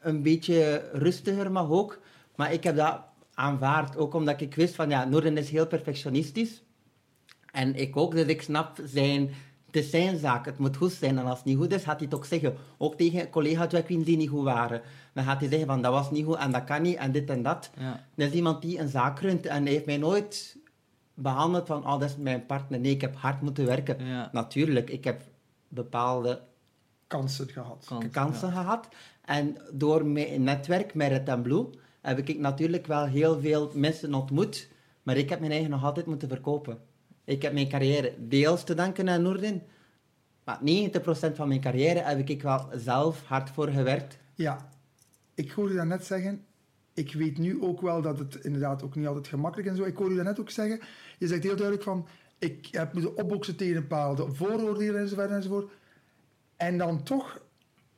een 0.00 0.22
beetje 0.22 0.88
rustiger 0.92 1.52
mag 1.52 1.70
ook. 1.70 1.98
Maar 2.36 2.52
ik 2.52 2.64
heb 2.64 2.76
dat 2.76 3.00
aanvaard, 3.34 3.96
ook 3.96 4.14
omdat 4.14 4.40
ik 4.40 4.54
wist 4.54 4.74
van 4.74 4.90
ja, 4.90 5.04
Noorden 5.04 5.36
is 5.36 5.50
heel 5.50 5.66
perfectionistisch. 5.66 6.62
En 7.52 7.74
ik 7.74 7.96
ook, 7.96 8.12
dus 8.12 8.26
ik 8.26 8.42
snap 8.42 8.78
zijn, 8.84 9.30
het 9.68 9.76
is 9.76 9.90
zijn 9.90 10.18
zaak, 10.18 10.44
het 10.44 10.58
moet 10.58 10.76
goed 10.76 10.92
zijn. 10.92 11.18
En 11.18 11.26
als 11.26 11.38
het 11.38 11.46
niet 11.46 11.56
goed 11.56 11.72
is, 11.72 11.82
gaat 11.82 11.96
hij 11.96 12.04
het 12.04 12.14
ook 12.14 12.24
zeggen. 12.24 12.54
Ook 12.78 12.94
tegen 12.94 13.30
collega's 13.30 13.84
die 13.86 14.16
niet 14.16 14.28
goed 14.28 14.44
waren. 14.44 14.80
Dan 15.12 15.24
gaat 15.24 15.40
hij 15.40 15.48
zeggen 15.48 15.66
van 15.66 15.82
dat 15.82 15.92
was 15.92 16.10
niet 16.10 16.24
goed 16.24 16.36
en 16.36 16.52
dat 16.52 16.64
kan 16.64 16.82
niet 16.82 16.96
en 16.96 17.12
dit 17.12 17.30
en 17.30 17.42
dat. 17.42 17.70
Ja. 17.78 18.04
Dat 18.14 18.28
is 18.28 18.34
iemand 18.34 18.62
die 18.62 18.78
een 18.78 18.88
zaak 18.88 19.20
runt 19.20 19.46
en 19.46 19.62
hij 19.62 19.72
heeft 19.72 19.86
mij 19.86 19.96
nooit 19.96 20.56
behandeld 21.14 21.66
van 21.66 21.86
oh, 21.86 22.00
dat 22.00 22.02
is 22.02 22.16
mijn 22.16 22.46
partner. 22.46 22.80
Nee, 22.80 22.92
ik 22.92 23.00
heb 23.00 23.16
hard 23.16 23.40
moeten 23.42 23.66
werken. 23.66 24.06
Ja. 24.06 24.28
Natuurlijk, 24.32 24.90
ik 24.90 25.04
heb 25.04 25.22
bepaalde 25.68 26.40
kansen 27.06 27.48
gehad. 27.48 27.84
Kan- 27.88 28.10
kansen 28.10 28.52
gehad. 28.52 28.88
En 29.24 29.56
door 29.72 30.06
mijn 30.06 30.42
netwerk 30.42 30.94
met 30.94 31.08
Red 31.08 31.28
and 31.28 31.42
Blue 31.42 31.66
heb 32.00 32.18
ik 32.18 32.38
natuurlijk 32.38 32.86
wel 32.86 33.04
heel 33.04 33.40
veel 33.40 33.70
mensen 33.74 34.14
ontmoet. 34.14 34.68
Maar 35.02 35.16
ik 35.16 35.28
heb 35.28 35.40
mijn 35.40 35.52
eigen 35.52 35.70
nog 35.70 35.84
altijd 35.84 36.06
moeten 36.06 36.28
verkopen. 36.28 36.78
Ik 37.28 37.42
heb 37.42 37.52
mijn 37.52 37.68
carrière 37.68 38.14
deels 38.18 38.64
te 38.64 38.74
danken 38.74 39.08
aan 39.08 39.22
Noordin. 39.22 39.62
Maar 40.44 40.58
90% 40.60 41.34
van 41.34 41.48
mijn 41.48 41.60
carrière 41.60 42.02
heb 42.02 42.28
ik 42.28 42.42
wel 42.42 42.68
zelf 42.72 43.22
hard 43.24 43.50
voor 43.50 43.68
gewerkt. 43.68 44.18
Ja, 44.34 44.68
ik 45.34 45.50
hoorde 45.50 45.74
dat 45.74 45.86
net 45.86 46.04
zeggen. 46.04 46.44
Ik 46.94 47.12
weet 47.12 47.38
nu 47.38 47.62
ook 47.62 47.80
wel 47.80 48.02
dat 48.02 48.18
het 48.18 48.34
inderdaad 48.34 48.82
ook 48.82 48.94
niet 48.94 49.06
altijd 49.06 49.26
gemakkelijk 49.28 49.68
is 49.68 49.76
en 49.76 49.82
zo. 49.82 49.88
Ik 49.88 49.96
hoorde 49.96 50.14
dat 50.14 50.24
net 50.24 50.40
ook 50.40 50.50
zeggen. 50.50 50.80
Je 51.18 51.26
zegt 51.26 51.42
heel 51.42 51.56
duidelijk 51.56 51.84
van... 51.84 52.06
Ik 52.38 52.68
heb 52.70 52.92
moeten 52.92 53.16
opboksen 53.16 53.56
tegen 53.56 53.80
bepaalde 53.80 54.34
vooroordelen 54.34 55.00
enzovoort 55.00 55.30
enzovoort. 55.30 55.72
En 56.56 56.78
dan 56.78 57.02
toch... 57.02 57.40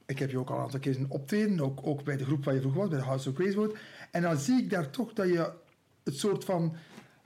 Ik 0.07 0.19
heb 0.19 0.31
je 0.31 0.39
ook 0.39 0.51
al 0.51 0.57
een 0.57 0.63
aantal 0.63 0.81
keer 0.81 0.95
zien 0.95 1.11
optreden. 1.11 1.61
Ook, 1.61 1.87
ook 1.87 2.05
bij 2.05 2.17
de 2.17 2.25
groep 2.25 2.45
waar 2.45 2.55
je 2.55 2.61
vroeger 2.61 2.81
was, 2.81 2.91
bij 2.91 2.99
de 2.99 3.05
House 3.05 3.31
of 3.31 3.55
wordt. 3.55 3.79
En 4.11 4.23
dan 4.23 4.37
zie 4.37 4.63
ik 4.63 4.71
daar 4.71 4.91
toch 4.91 5.13
dat 5.13 5.29
je 5.29 5.53
het 6.05 6.17
soort 6.17 6.45
van... 6.45 6.77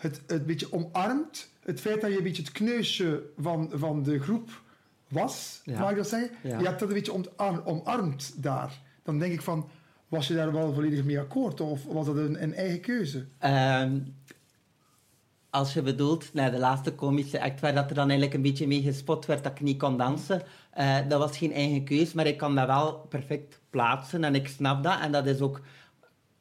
Het, 0.04 0.20
het 0.26 0.46
beetje 0.46 0.72
omarmt. 0.72 1.50
Het 1.60 1.80
feit 1.80 2.00
dat 2.00 2.10
je 2.10 2.16
een 2.16 2.22
beetje 2.22 2.42
het 2.42 2.52
kneusje 2.52 3.22
van, 3.38 3.70
van 3.72 4.02
de 4.02 4.20
groep 4.20 4.62
was. 5.08 5.60
Ja. 5.64 5.80
Mag 5.80 5.90
ik 5.90 5.96
dat 5.96 6.08
zeggen? 6.08 6.30
Ja. 6.42 6.58
Je 6.58 6.66
hebt 6.66 6.78
dat 6.80 6.88
een 6.88 6.94
beetje 6.94 7.64
omarmd 7.64 8.42
daar. 8.42 8.80
Dan 9.02 9.18
denk 9.18 9.32
ik 9.32 9.42
van... 9.42 9.68
Was 10.08 10.28
je 10.28 10.34
daar 10.34 10.52
wel 10.52 10.72
volledig 10.74 11.04
mee 11.04 11.20
akkoord? 11.20 11.60
Of 11.60 11.84
was 11.84 12.06
dat 12.06 12.16
een, 12.16 12.42
een 12.42 12.54
eigen 12.54 12.80
keuze? 12.80 13.26
Ehm, 13.38 13.98
als 15.50 15.74
je 15.74 15.82
bedoelt, 15.82 16.30
naar 16.32 16.50
de 16.50 16.58
laatste 16.58 16.94
komische 16.94 17.42
act 17.42 17.60
waar 17.60 17.74
dat 17.74 17.88
er 17.88 17.94
dan 17.94 18.08
eigenlijk 18.08 18.34
een 18.34 18.42
beetje 18.42 18.66
mee 18.66 18.82
gespot 18.82 19.26
werd 19.26 19.42
dat 19.42 19.52
ik 19.52 19.60
niet 19.60 19.78
kon 19.78 19.96
dansen, 19.96 20.42
eh, 20.70 20.96
dat 21.08 21.18
was 21.18 21.38
geen 21.38 21.52
eigen 21.52 21.84
keus, 21.84 22.12
maar 22.12 22.26
ik 22.26 22.36
kan 22.36 22.54
dat 22.54 22.66
wel 22.66 22.92
perfect 22.92 23.60
plaatsen 23.70 24.24
en 24.24 24.34
ik 24.34 24.48
snap 24.48 24.82
dat. 24.82 25.00
En 25.00 25.12
dat 25.12 25.26
is 25.26 25.40
ook 25.40 25.60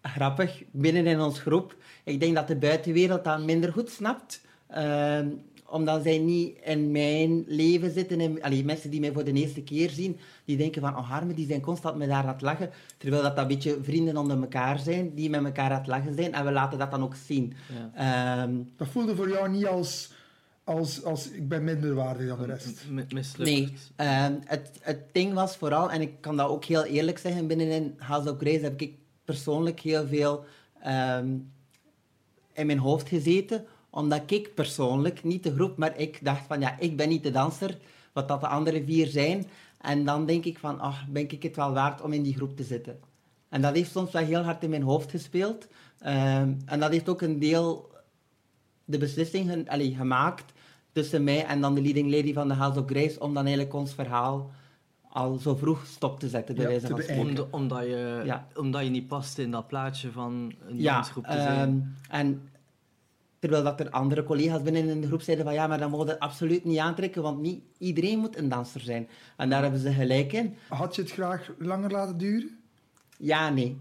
grappig 0.04 0.64
binnen 0.72 1.06
in 1.08 1.20
ons 1.22 1.40
groep. 1.40 1.76
Ik 2.04 2.20
denk 2.20 2.36
dat 2.36 2.48
de 2.48 2.56
buitenwereld 2.56 3.24
dat 3.24 3.44
minder 3.46 3.72
goed 3.74 3.90
snapt. 3.90 4.42
Ehm, 4.68 5.28
omdat 5.66 6.04
zij 6.04 6.18
niet 6.18 6.58
in 6.64 6.92
mijn 6.92 7.44
leven 7.48 7.92
zitten. 7.92 8.20
En, 8.20 8.42
allee, 8.42 8.66
mensen 8.66 8.90
die 8.90 9.00
mij 9.00 9.12
voor 9.12 9.24
de 9.24 9.34
eerste 9.34 9.62
keer 9.64 9.90
zien, 9.90 10.18
die 10.46 10.58
denken 10.58 10.82
van, 10.82 10.98
oh 10.98 11.10
Harme, 11.10 11.34
die 11.34 11.48
zijn 11.48 11.62
constant 11.62 11.98
met 11.98 12.10
haar 12.10 12.24
aan 12.24 12.34
het 12.34 12.42
lachen. 12.42 12.70
Terwijl 12.98 13.22
dat, 13.24 13.36
dat 13.36 13.42
een 13.50 13.56
beetje 13.56 13.78
vrienden 13.82 14.18
onder 14.18 14.42
elkaar 14.42 14.80
zijn, 14.80 15.14
die 15.16 15.30
met 15.30 15.44
elkaar 15.46 15.72
aan 15.72 15.78
het 15.78 15.88
lachen 15.88 16.16
zijn. 16.16 16.34
En 16.34 16.46
we 16.46 16.52
laten 16.52 16.80
dat 16.80 16.92
dan 16.92 17.04
ook 17.04 17.16
zien. 17.16 17.54
Ehm, 17.96 18.54
Dat 18.78 18.88
voelde 18.88 19.16
voor 19.16 19.30
jou 19.30 19.50
niet 19.50 19.66
als... 19.68 20.12
als, 20.64 21.04
als 21.04 21.30
ik 21.32 21.48
ben 21.48 21.64
minderwaardig 21.64 22.28
dan 22.28 22.40
de 22.40 22.46
rest. 22.46 22.86
M- 22.90 22.96
mislukt. 23.14 23.50
Nee, 23.52 23.74
ehm, 23.96 24.34
het, 24.46 24.70
het 24.82 25.00
ding 25.12 25.34
was 25.34 25.56
vooral, 25.56 25.92
en 25.92 26.02
ik 26.02 26.12
kan 26.20 26.38
dat 26.38 26.50
ook 26.50 26.66
heel 26.66 26.84
eerlijk 26.84 27.18
zeggen, 27.18 27.48
binnenin 27.48 27.94
House 27.98 28.32
of 28.32 28.38
Grace 28.40 28.60
heb 28.64 28.82
ik 28.82 28.94
persoonlijk 29.26 29.80
heel 29.80 30.08
veel 30.08 30.46
ehm, 30.82 31.38
in 32.54 32.66
mijn 32.66 32.80
hoofd 32.80 33.08
gezeten, 33.08 33.66
omdat 33.90 34.32
ik 34.32 34.54
persoonlijk, 34.54 35.24
niet 35.24 35.44
de 35.44 35.54
groep, 35.54 35.78
maar 35.78 35.98
ik 35.98 36.20
dacht 36.24 36.46
van 36.48 36.60
ja, 36.60 36.80
ik 36.80 36.98
ben 36.98 37.10
niet 37.10 37.24
de 37.24 37.32
danser, 37.32 37.78
wat 38.14 38.28
dat 38.28 38.42
de 38.42 38.48
andere 38.48 38.84
vier 38.84 39.08
zijn. 39.08 39.48
En 39.82 40.06
dan 40.06 40.26
denk 40.26 40.46
ik 40.46 40.60
van, 40.60 40.80
ach, 40.80 41.08
ben 41.08 41.30
ik 41.30 41.44
het 41.44 41.56
wel 41.56 41.74
waard 41.74 42.02
om 42.02 42.14
in 42.14 42.24
die 42.24 42.36
groep 42.36 42.58
te 42.58 42.64
zitten. 42.64 43.00
En 43.50 43.62
dat 43.62 43.76
heeft 43.76 43.92
soms 43.92 44.12
wel 44.12 44.26
heel 44.26 44.42
hard 44.42 44.64
in 44.64 44.70
mijn 44.70 44.82
hoofd 44.82 45.10
gespeeld. 45.10 45.68
Ehm, 46.00 46.54
en 46.66 46.80
dat 46.80 46.92
heeft 46.92 47.10
ook 47.10 47.22
een 47.22 47.40
deel 47.40 47.92
de 48.86 48.98
beslissing 48.98 49.66
gemaakt 49.98 50.54
tussen 50.92 51.24
mij 51.24 51.46
en 51.46 51.62
dan 51.62 51.76
de 51.76 51.82
leading 51.82 52.12
lady 52.12 52.34
van 52.34 52.48
de 52.48 52.54
House 52.54 52.80
of 52.80 52.86
Grace 52.86 53.20
om 53.20 53.34
dan 53.34 53.46
eigenlijk 53.46 53.76
ons 53.76 53.94
verhaal 53.94 54.52
al 55.14 55.38
zo 55.38 55.56
vroeg 55.56 55.86
stop 55.86 56.20
te 56.20 56.30
zetten, 56.30 56.56
bij 56.56 56.64
Ja, 56.64 56.70
wijze 56.70 56.88
van 56.88 57.02
spreken. 57.02 57.22
Omdat, 57.28 57.48
omdat, 57.52 57.84
je, 57.84 58.22
Ja. 58.26 58.48
omdat 58.56 58.84
je 58.84 58.90
niet 58.90 59.08
past 59.08 59.38
in 59.38 59.52
dat 59.52 59.68
plaatje 59.68 60.12
van 60.12 60.54
een 60.68 60.78
Ja, 60.82 60.94
dansgroep 60.94 61.26
te 61.26 61.32
zijn. 61.42 61.96
ehm, 62.10 62.22
en 62.22 62.50
terwijl 63.40 63.64
dat 63.64 63.80
er 63.80 63.90
andere 63.90 64.24
collega's 64.24 64.62
binnen 64.62 64.88
in 64.90 65.02
de 65.02 65.08
groep 65.08 65.22
zeiden 65.22 65.46
van 65.46 65.54
ja, 65.54 65.68
maar 65.68 65.78
dat 65.80 65.90
mogen 65.90 66.06
we 66.06 66.20
absoluut 66.20 66.64
niet 66.64 66.78
aantrekken, 66.78 67.22
want 67.22 67.42
niet 67.42 67.64
iedereen 67.78 68.20
moet 68.20 68.38
een 68.38 68.50
danser 68.50 68.82
zijn. 68.82 69.08
En 69.38 69.50
daar 69.50 69.62
hebben 69.62 69.80
ze 69.80 69.92
gelijk 69.94 70.34
in. 70.34 70.56
Had 70.68 70.96
je 70.96 71.02
het 71.02 71.12
graag 71.12 71.52
langer 71.58 71.92
laten 71.92 72.18
duren? 72.18 72.60
Ja, 73.18 73.50
nee. 73.50 73.78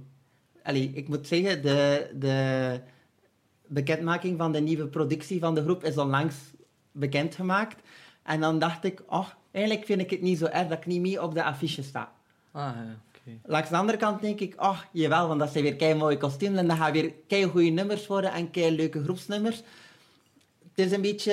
Allee, 0.62 0.90
ik 0.94 1.08
moet 1.08 1.26
zeggen, 1.26 1.62
de, 1.62 2.10
de 2.18 2.80
bekendmaking 3.66 4.38
van 4.38 4.52
de 4.52 4.60
nieuwe 4.60 4.86
productie 4.86 5.40
van 5.40 5.54
de 5.54 5.62
groep 5.62 5.84
is 5.84 5.98
onlangs 5.98 6.36
bekendgemaakt. 6.92 7.82
En 8.22 8.40
dan 8.40 8.58
dacht 8.58 8.84
ik, 8.84 9.02
oh, 9.06 9.28
eigenlijk 9.52 9.86
vind 9.86 10.00
ik 10.00 10.10
het 10.10 10.20
niet 10.20 10.38
zo 10.38 10.44
erg 10.44 10.68
dat 10.68 10.78
ik 10.78 10.86
niet 10.86 11.00
mee 11.00 11.22
op 11.22 11.34
de 11.34 11.44
affiche 11.44 11.82
sta. 11.82 12.12
Ah, 12.50 12.62
ja, 12.62 12.96
oké. 13.08 13.38
Langs 13.44 13.68
de 13.68 13.76
andere 13.76 13.98
kant 13.98 14.20
denk 14.20 14.40
ik, 14.40 14.54
oh, 14.62 14.78
jawel, 14.90 15.28
want 15.28 15.40
dat 15.40 15.52
zijn 15.52 15.64
weer 15.64 15.76
kei 15.76 15.94
mooie 15.94 16.16
kostuums 16.16 16.58
en 16.58 16.68
dat 16.68 16.76
gaan 16.76 16.92
weer 16.92 17.12
kei 17.28 17.44
goede 17.44 17.68
nummers 17.70 18.06
worden 18.06 18.32
en 18.32 18.50
kei 18.50 18.76
leuke 18.76 19.02
groepsnummers. 19.02 19.56
Het 20.74 20.86
is 20.86 20.92
een 20.92 21.00
beetje, 21.00 21.32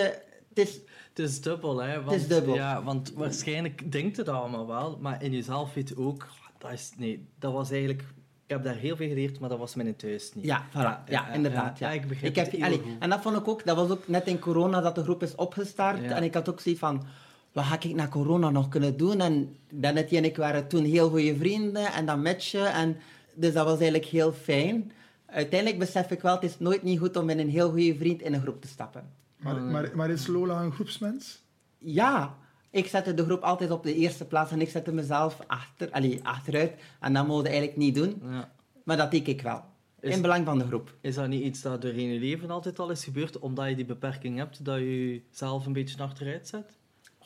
het 0.50 0.68
is, 0.68 0.80
Het 1.14 1.20
is 1.20 1.42
dubbel, 1.42 1.78
hè? 1.78 2.04
Want, 2.04 2.22
is 2.22 2.28
dubbel. 2.28 2.56
Ja, 2.56 2.84
want 2.84 3.14
waarschijnlijk 3.16 3.92
denkt 3.92 4.18
het 4.18 4.30
allemaal 4.30 4.68
wel, 4.68 4.98
maar 5.02 5.24
in 5.24 5.32
jezelf 5.32 5.74
weet 5.74 5.90
je 5.90 5.98
ook, 5.98 6.28
dat 6.58 6.72
is, 6.72 6.92
nee, 6.98 7.28
dat 7.40 7.54
was 7.54 7.72
eigenlijk, 7.72 8.02
ik 8.02 8.56
heb 8.56 8.64
daar 8.64 8.76
heel 8.76 8.96
veel 8.96 9.08
geleerd, 9.08 9.40
maar 9.40 9.50
dat 9.50 9.60
was 9.60 9.76
mijn 9.76 9.96
thuis 9.96 10.32
niet. 10.34 10.46
ja, 10.46 10.68
voilà, 10.70 11.10
ja, 11.10 11.34
inderdaad. 11.34 11.80
Ja. 11.80 11.88
Ja, 11.88 11.94
ik 11.94 12.08
begrijp 12.08 12.36
heb, 12.36 12.52
het 12.52 12.62
allee, 12.62 12.82
en 13.00 13.10
dat 13.10 13.22
vond 13.22 13.38
ik 13.38 13.48
ook, 13.48 13.66
dat 13.66 13.76
was 13.76 13.90
ook 13.90 14.08
net 14.08 14.28
in 14.28 14.40
corona 14.40 14.82
dat 14.82 14.96
de 14.96 15.04
groep 15.04 15.24
is 15.24 15.36
opgestart. 15.36 16.02
Ja. 16.02 16.10
En 16.16 16.24
ik 16.24 16.34
had 16.34 16.50
ook 16.50 16.60
zoiets 16.60 16.82
van, 16.82 17.06
wat 17.52 17.64
ga 17.66 17.76
ik 17.82 17.96
na 17.96 18.08
corona 18.08 18.50
nog 18.50 18.70
kunnen 18.70 18.98
doen? 18.98 19.22
En 19.22 19.56
Danette 19.74 20.18
en 20.18 20.24
ik 20.26 20.38
waren 20.38 20.68
toen 20.68 20.84
heel 20.84 21.10
goede 21.10 21.36
vrienden 21.36 21.94
en 21.94 22.06
dan 22.06 22.22
matchen. 22.22 22.74
En, 22.74 22.98
dus 23.36 23.54
dat 23.54 23.66
was 23.66 23.80
eigenlijk 23.80 24.06
heel 24.06 24.32
fijn. 24.34 24.92
Uiteindelijk 25.26 25.80
besef 25.80 26.12
ik 26.12 26.22
wel, 26.22 26.34
het 26.34 26.44
is 26.44 26.60
nooit 26.60 26.84
niet 26.84 27.00
goed 27.00 27.18
om 27.18 27.26
met 27.26 27.38
een 27.38 27.50
heel 27.50 27.70
goede 27.70 27.96
vriend 27.96 28.22
in 28.22 28.34
een 28.34 28.42
groep 28.42 28.62
te 28.62 28.68
stappen. 28.68 29.10
Maar, 29.38 29.62
maar, 29.62 29.92
maar 29.94 30.10
is 30.10 30.28
Lola 30.28 30.62
een 30.62 30.72
groepsmens? 30.72 31.42
Ja, 31.78 32.36
ik 32.70 32.88
zette 32.88 33.14
de 33.14 33.24
groep 33.24 33.42
altijd 33.42 33.72
op 33.72 33.84
de 33.84 33.96
eerste 33.96 34.26
plaats 34.26 34.52
en 34.52 34.62
ik 34.62 34.70
zette 34.70 34.92
mezelf 34.92 35.40
achter, 35.48 35.92
allee, 35.92 36.20
achteruit. 36.24 36.72
En 37.00 37.14
dat 37.14 37.28
mogen 37.28 37.44
we 37.44 37.50
eigenlijk 37.50 37.78
niet 37.78 37.96
doen, 37.96 38.22
Ja. 38.30 38.52
maar 38.84 38.98
dat 38.98 39.12
deed 39.12 39.28
ik 39.28 39.42
wel. 39.42 39.64
Is- 40.00 40.16
In 40.16 40.22
belang 40.22 40.46
van 40.46 40.58
de 40.60 40.66
groep. 40.66 40.94
Is 41.02 41.16
dat 41.16 41.28
niet 41.28 41.44
iets 41.44 41.62
dat 41.62 41.84
er 41.84 41.98
in 41.98 42.08
je 42.14 42.20
leven 42.20 42.50
altijd 42.50 42.80
al 42.80 42.90
is 42.90 43.04
gebeurd, 43.04 43.40
omdat 43.40 43.70
je 43.70 43.76
die 43.76 43.86
beperking 43.86 44.38
hebt, 44.38 44.66
dat 44.66 44.78
je 44.78 45.22
jezelf 45.30 45.66
een 45.66 45.74
beetje 45.74 46.04
achteruit 46.04 46.48
zet? 46.48 46.78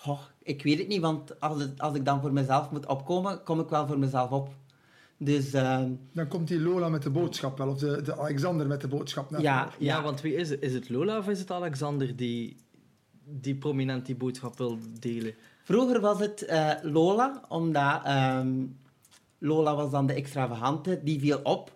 Goh, 0.04 0.20
ik 0.44 0.64
weet 0.64 0.78
het 0.78 0.88
niet, 0.88 1.02
want 1.02 1.40
als, 1.40 1.62
het- 1.62 1.80
als 1.82 1.96
ik 1.96 2.06
dan 2.06 2.22
voor 2.22 2.34
mezelf 2.34 2.72
moet 2.72 2.86
opkomen, 2.86 3.44
kom 3.44 3.60
ik 3.60 3.70
wel 3.70 3.88
voor 3.88 4.00
mezelf 4.00 4.30
op. 4.32 4.50
Dus 5.18 5.54
ehm, 5.54 5.92
Dan 6.12 6.28
komt 6.28 6.48
die 6.48 6.60
Lola 6.60 6.90
met 6.90 7.04
de 7.04 7.10
boodschap 7.10 7.58
wel, 7.58 7.68
of 7.70 7.78
de, 7.78 8.02
de 8.02 8.18
Alexander 8.18 8.68
met 8.68 8.82
de 8.82 8.88
boodschap 8.88 9.30
naar 9.30 9.42
ja. 9.42 9.56
Ja, 9.56 9.72
ja, 9.80 10.02
want 10.04 10.22
wie 10.22 10.36
is 10.36 10.50
het? 10.50 10.62
Is 10.62 10.74
het 10.74 10.90
Lola 10.90 11.18
of 11.18 11.28
is 11.28 11.40
het 11.40 11.52
Alexander 11.52 12.16
die, 12.16 12.56
die 13.24 13.56
prominent 13.56 14.06
die 14.06 14.16
boodschap 14.16 14.58
wil 14.58 14.78
delen? 15.00 15.34
vroeger 15.64 16.00
was 16.02 16.20
het 16.20 16.46
eh, 16.46 16.70
Lola, 16.82 17.42
omdat 17.50 18.02
ehm, 18.04 18.52
Lola 19.38 19.76
was 19.76 19.92
dan 19.92 20.06
de 20.06 20.14
extravagante, 20.14 21.00
die 21.04 21.20
viel 21.20 21.40
op. 21.44 21.72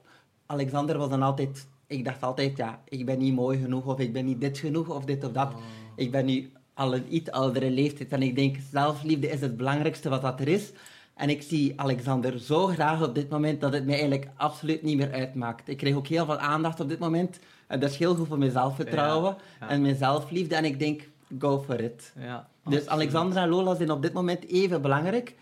Alexander 0.45 0.97
was 0.97 1.09
dan 1.09 1.21
altijd, 1.21 1.67
ik 1.87 2.05
dacht 2.05 2.23
altijd, 2.23 2.57
ja, 2.57 2.81
ik 2.87 3.05
ben 3.05 3.19
niet 3.19 3.33
mooi 3.35 3.59
genoeg, 3.59 3.85
of 3.85 3.99
ik 3.99 4.13
ben 4.13 4.25
niet 4.25 4.41
dit 4.41 4.57
genoeg, 4.57 4.89
of 4.89 5.05
dit 5.05 5.23
of 5.23 5.31
dat. 5.31 5.53
Ik 5.95 6.11
ben 6.11 6.25
nu 6.25 6.51
al 6.77 6.93
een 6.93 7.15
iets 7.15 7.31
oudere 7.31 7.69
leeftijd 7.69 8.11
en 8.11 8.21
ik 8.21 8.35
denk, 8.35 8.57
zelfliefde 8.71 9.29
is 9.29 9.41
het 9.41 9.57
belangrijkste 9.57 10.09
wat 10.09 10.21
dat 10.21 10.39
er 10.39 10.47
is. 10.47 10.71
En 11.15 11.29
ik 11.29 11.41
zie 11.41 11.73
Alexander 11.75 12.39
zo 12.39 12.67
graag 12.67 13.03
op 13.03 13.15
dit 13.15 13.29
moment 13.29 13.61
dat 13.61 13.73
het 13.73 13.85
mij 13.85 13.93
eigenlijk 13.93 14.29
absoluut 14.35 14.81
niet 14.81 14.97
meer 14.97 15.11
uitmaakt. 15.11 15.69
Ik 15.69 15.77
krijg 15.77 15.95
ook 15.95 16.07
heel 16.07 16.25
veel 16.25 16.37
aandacht 16.37 16.79
op 16.79 16.89
dit 16.89 16.99
moment. 16.99 17.39
En 17.67 17.79
dat 17.79 17.89
is 17.89 17.97
heel 17.97 18.15
goed 18.15 18.27
voor 18.27 18.37
mijn 18.37 18.51
zelfvertrouwen 18.51 19.35
Ja, 19.59 19.65
ja. 19.65 19.69
en 19.69 19.81
mijn 19.81 19.95
zelfliefde. 19.95 20.55
En 20.55 20.65
ik 20.65 20.79
denk, 20.79 21.09
go 21.39 21.59
for 21.59 21.79
it. 21.79 22.13
Ja, 22.19 22.47
Dus 22.69 22.87
Alexandra 22.87 23.41
en 23.41 23.49
Lola 23.49 23.75
zijn 23.75 23.91
op 23.91 24.01
dit 24.01 24.13
moment 24.13 24.47
even 24.47 24.81
belangrijk 24.81 25.35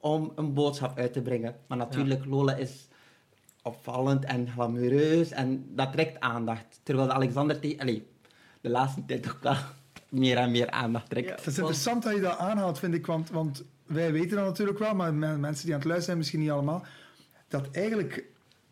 om 0.00 0.32
een 0.34 0.54
boodschap 0.54 0.98
uit 0.98 1.12
te 1.12 1.22
brengen. 1.22 1.56
Maar 1.66 1.78
natuurlijk, 1.78 2.24
Lola 2.24 2.54
is 2.54 2.88
opvallend 3.62 4.24
en 4.24 4.48
glamoureus 4.48 5.30
en 5.30 5.66
dat 5.74 5.92
trekt 5.92 6.20
aandacht. 6.20 6.80
Terwijl 6.82 7.10
Alexander 7.10 7.56
allee, 7.78 8.06
de 8.60 8.68
laatste 8.68 9.04
tijd 9.04 9.30
ook 9.30 9.42
wel 9.42 9.56
meer 10.14 10.36
en 10.36 10.50
meer 10.50 10.70
aandacht 10.70 11.10
trekt. 11.10 11.28
Ja. 11.28 11.34
Het 11.34 11.46
is 11.46 11.58
interessant 11.58 12.02
dat 12.02 12.14
je 12.14 12.20
dat 12.20 12.38
aanhaalt, 12.38 12.78
vind 12.78 12.94
ik, 12.94 13.06
want, 13.06 13.30
want 13.30 13.64
wij 13.86 14.12
weten 14.12 14.36
dat 14.36 14.46
natuurlijk 14.46 14.78
wel, 14.78 14.94
maar 14.94 15.14
men- 15.14 15.40
mensen 15.40 15.64
die 15.64 15.74
aan 15.74 15.80
het 15.80 15.88
luisteren 15.88 16.04
zijn 16.04 16.18
misschien 16.18 16.40
niet 16.40 16.50
allemaal, 16.50 16.84
dat 17.48 17.68
eigenlijk 17.70 18.24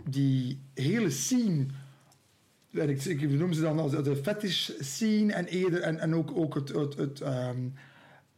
die 0.05 0.61
hele 0.75 1.11
scene, 1.11 1.67
en 2.73 2.89
ik, 2.89 3.05
ik 3.05 3.31
noem 3.31 3.53
ze 3.53 3.61
dan 3.61 3.79
als 3.79 3.93
de 3.93 4.17
fetish 4.17 4.71
scene 4.79 5.33
en 5.33 5.47
eerder, 5.47 5.81
en, 5.81 5.99
en 5.99 6.15
ook, 6.15 6.37
ook 6.37 6.55
het, 6.55 6.69
het, 6.69 6.97
het, 6.97 7.21
ehm, 7.21 7.69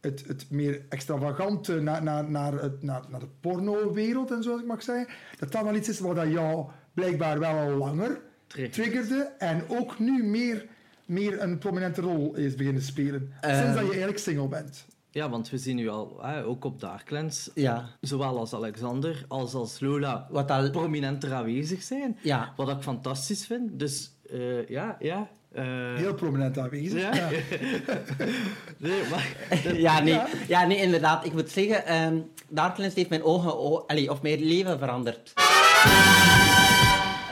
het, 0.01 0.23
het 0.27 0.45
meer 0.49 0.81
extravagante 0.89 1.81
naar, 1.81 2.03
naar, 2.03 2.29
naar, 2.29 2.53
het, 2.53 2.83
naar, 2.83 3.01
naar 3.09 3.19
de 3.19 3.29
porno-wereld 3.39 4.31
en 4.31 4.43
zo, 4.43 4.51
als 4.51 4.61
ik 4.61 4.67
mag 4.67 4.83
zeggen, 4.83 5.13
dat 5.39 5.51
dat 5.51 5.63
wel 5.63 5.75
iets 5.75 5.89
is 5.89 5.99
wat 5.99 6.15
dat 6.15 6.31
jou 6.31 6.69
blijkbaar 6.93 7.39
wel 7.39 7.57
al 7.57 7.77
langer 7.77 8.21
triggerde 8.47 9.31
en 9.37 9.63
ook 9.67 9.99
nu 9.99 10.23
meer, 10.23 10.65
meer 11.05 11.41
een 11.41 11.57
prominente 11.57 12.01
rol 12.01 12.35
is 12.35 12.55
beginnen 12.55 12.81
spelen. 12.81 13.31
Eh. 13.41 13.57
Sinds 13.59 13.73
dat 13.73 13.81
je 13.83 13.89
eigenlijk 13.89 14.19
single 14.19 14.47
bent. 14.47 14.85
Ja, 15.11 15.29
want 15.29 15.49
we 15.49 15.57
zien 15.57 15.75
nu 15.75 15.89
al, 15.89 16.17
hè, 16.21 16.45
ook 16.45 16.63
op 16.65 16.79
Darklands, 16.79 17.49
Ja, 17.53 17.89
zowel 18.01 18.37
als 18.37 18.53
Alexander 18.53 19.25
als 19.27 19.53
als 19.53 19.79
Lola, 19.79 20.27
wat 20.29 20.51
al... 20.51 20.69
prominenter 20.69 21.33
aanwezig 21.33 21.81
zijn. 21.83 22.17
Ja, 22.21 22.53
Wat 22.55 22.69
ik 22.69 22.81
fantastisch 22.81 23.45
vind. 23.45 23.79
Dus 23.79 24.11
eh, 24.31 24.67
ja, 24.67 24.97
ja. 24.99 25.27
eh, 25.51 25.63
Heel 25.95 26.13
prominent 26.13 26.57
aanwezig. 26.57 27.01
ja. 27.01 27.13
Ja. 27.15 27.29
nee, 28.77 29.01
maar, 29.09 29.35
ja, 29.87 29.99
nee, 30.01 30.19
ja, 30.47 30.65
nee, 30.65 30.77
inderdaad. 30.77 31.25
Ik 31.25 31.33
moet 31.33 31.49
zeggen, 31.49 31.85
ehm 31.85 32.17
Darklands 32.49 32.95
heeft 32.95 33.09
mijn 33.09 33.23
ogen, 33.23 33.57
o- 33.59 33.83
allee, 33.87 34.11
of 34.11 34.21
mijn 34.21 34.43
leven 34.43 34.79
veranderd. 34.79 35.33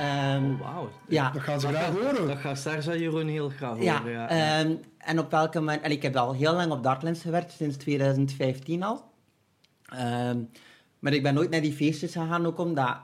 Oh, 0.03 0.59
wauw. 0.59 0.89
ja, 1.07 1.29
Dat 1.31 1.41
gaan 1.41 1.59
ze 1.59 1.67
Dat 1.67 1.75
graag 1.75 1.85
gaat- 1.93 1.95
horen. 2.01 2.27
Dat 2.27 2.37
gaat 2.37 2.57
Serge 2.59 2.99
Jeroen 2.99 3.27
heel 3.27 3.49
graag 3.49 3.81
Ja, 3.81 3.97
horen. 3.99 4.11
Ja, 4.13 4.27
ehm, 4.29 4.75
en 4.97 5.19
op 5.19 5.31
welke 5.31 5.59
manier... 5.59 5.85
Ik 5.91 6.01
heb 6.01 6.15
al 6.15 6.33
heel 6.33 6.53
lang 6.53 6.71
op 6.71 6.83
Darklands 6.83 7.21
gewerkt, 7.21 7.51
sinds 7.51 7.77
2015 7.77 8.83
al. 8.83 9.03
Ehm, 9.85 10.37
maar 10.99 11.13
ik 11.13 11.23
ben 11.23 11.33
nooit 11.33 11.49
naar 11.49 11.61
die 11.61 11.73
feestjes 11.73 12.11
gegaan, 12.11 12.45
ook 12.45 12.59
omdat... 12.59 12.95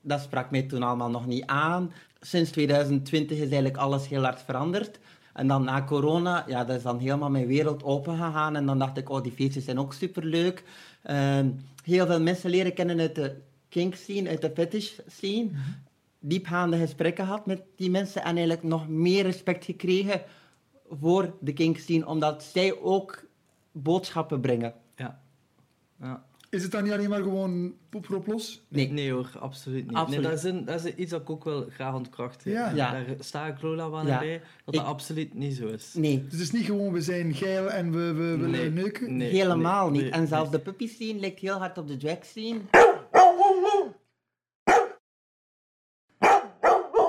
Dat 0.00 0.20
sprak 0.20 0.50
mij 0.50 0.62
toen 0.62 0.82
allemaal 0.82 1.10
nog 1.10 1.26
niet 1.26 1.46
aan. 1.46 1.92
Sinds 2.20 2.50
2020 2.50 3.36
is 3.36 3.42
eigenlijk 3.42 3.76
alles 3.76 4.08
heel 4.08 4.22
hard 4.22 4.42
veranderd. 4.42 4.98
En 5.32 5.46
dan 5.46 5.64
na 5.64 5.84
corona, 5.84 6.44
ja, 6.46 6.64
dat 6.64 6.76
is 6.76 6.82
dan 6.82 6.98
helemaal 6.98 7.30
mijn 7.30 7.46
wereld 7.46 7.82
open 7.84 8.16
gegaan. 8.16 8.56
En 8.56 8.66
dan 8.66 8.78
dacht 8.78 8.96
ik, 8.96 9.10
oh, 9.10 9.22
die 9.22 9.32
feestjes 9.32 9.64
zijn 9.64 9.78
ook 9.78 9.92
superleuk. 9.92 10.64
Ehm 11.02 11.48
heel 11.84 12.06
veel 12.06 12.20
mensen 12.20 12.50
leren 12.50 12.74
kennen 12.74 13.00
uit 13.00 13.14
de 13.14 13.36
kink 13.68 13.94
scene, 13.94 14.28
uit 14.28 14.40
de 14.40 14.50
fetish 14.54 14.92
scene. 15.06 15.48
Diepgaande 16.28 16.76
gesprekken 16.78 17.24
gehad 17.24 17.46
met 17.46 17.62
die 17.76 17.90
mensen 17.90 18.20
en 18.22 18.36
eigenlijk 18.36 18.62
nog 18.62 18.88
meer 18.88 19.22
respect 19.22 19.64
gekregen 19.64 20.22
voor 20.90 21.34
de 21.40 21.52
kink 21.52 21.76
scene, 21.78 22.06
omdat 22.06 22.42
zij 22.42 22.78
ook 22.82 23.24
boodschappen 23.72 24.40
brengen. 24.40 24.74
ja. 24.96 25.20
ja. 26.00 26.24
Is 26.50 26.62
het 26.62 26.72
dan 26.72 26.82
niet 26.82 26.92
alleen 26.92 27.08
maar 27.08 27.22
gewoon 27.22 27.74
poep 27.88 28.08
erop 28.08 28.26
los? 28.26 28.62
Nee. 28.68 28.92
Nee 28.92 29.12
hoor, 29.12 29.30
absoluut 29.40 29.86
niet. 29.86 29.96
Absoluut. 29.96 30.20
Nee, 30.20 30.30
dat, 30.30 30.38
is 30.44 30.50
een, 30.50 30.64
dat 30.64 30.84
is 30.84 30.94
iets 30.94 31.10
dat 31.10 31.20
ik 31.20 31.30
ook 31.30 31.44
wel 31.44 31.66
graag 31.70 31.94
ontkracht. 31.94 32.44
Ja. 32.44 32.70
Ja. 32.74 32.90
Daar 32.92 33.04
sta 33.18 33.46
ik 33.46 33.62
Lola 33.62 33.90
wel 33.90 34.06
Ja. 34.06 34.18
bij, 34.18 34.38
dat 34.64 34.74
Ik- 34.74 34.80
dat 34.80 34.88
absoluut 34.88 35.34
niet 35.34 35.56
zo 35.56 35.66
is. 35.66 35.94
Nee, 35.94 36.22
Dus 36.22 36.32
het 36.32 36.40
is 36.40 36.50
niet 36.50 36.64
gewoon 36.64 36.92
we 36.92 37.00
zijn 37.00 37.34
geil 37.34 37.70
en 37.70 37.90
we, 37.92 37.98
we 38.12 38.12
willen 38.36 38.50
Nee. 38.50 38.70
neuken? 38.70 39.16
Nee, 39.16 39.30
helemaal 39.30 39.90
nee, 39.90 40.02
niet. 40.02 40.10
nee, 40.10 40.20
en 40.20 40.26
zelfs 40.28 40.50
nee. 40.50 40.58
de 40.58 40.64
puppy 40.64 40.86
scene 40.88 41.18
lijkt 41.20 41.40
heel 41.40 41.58
hard 41.58 41.78
op 41.78 41.88
de 41.88 41.96
drag 41.96 42.24
scene. 42.24 42.58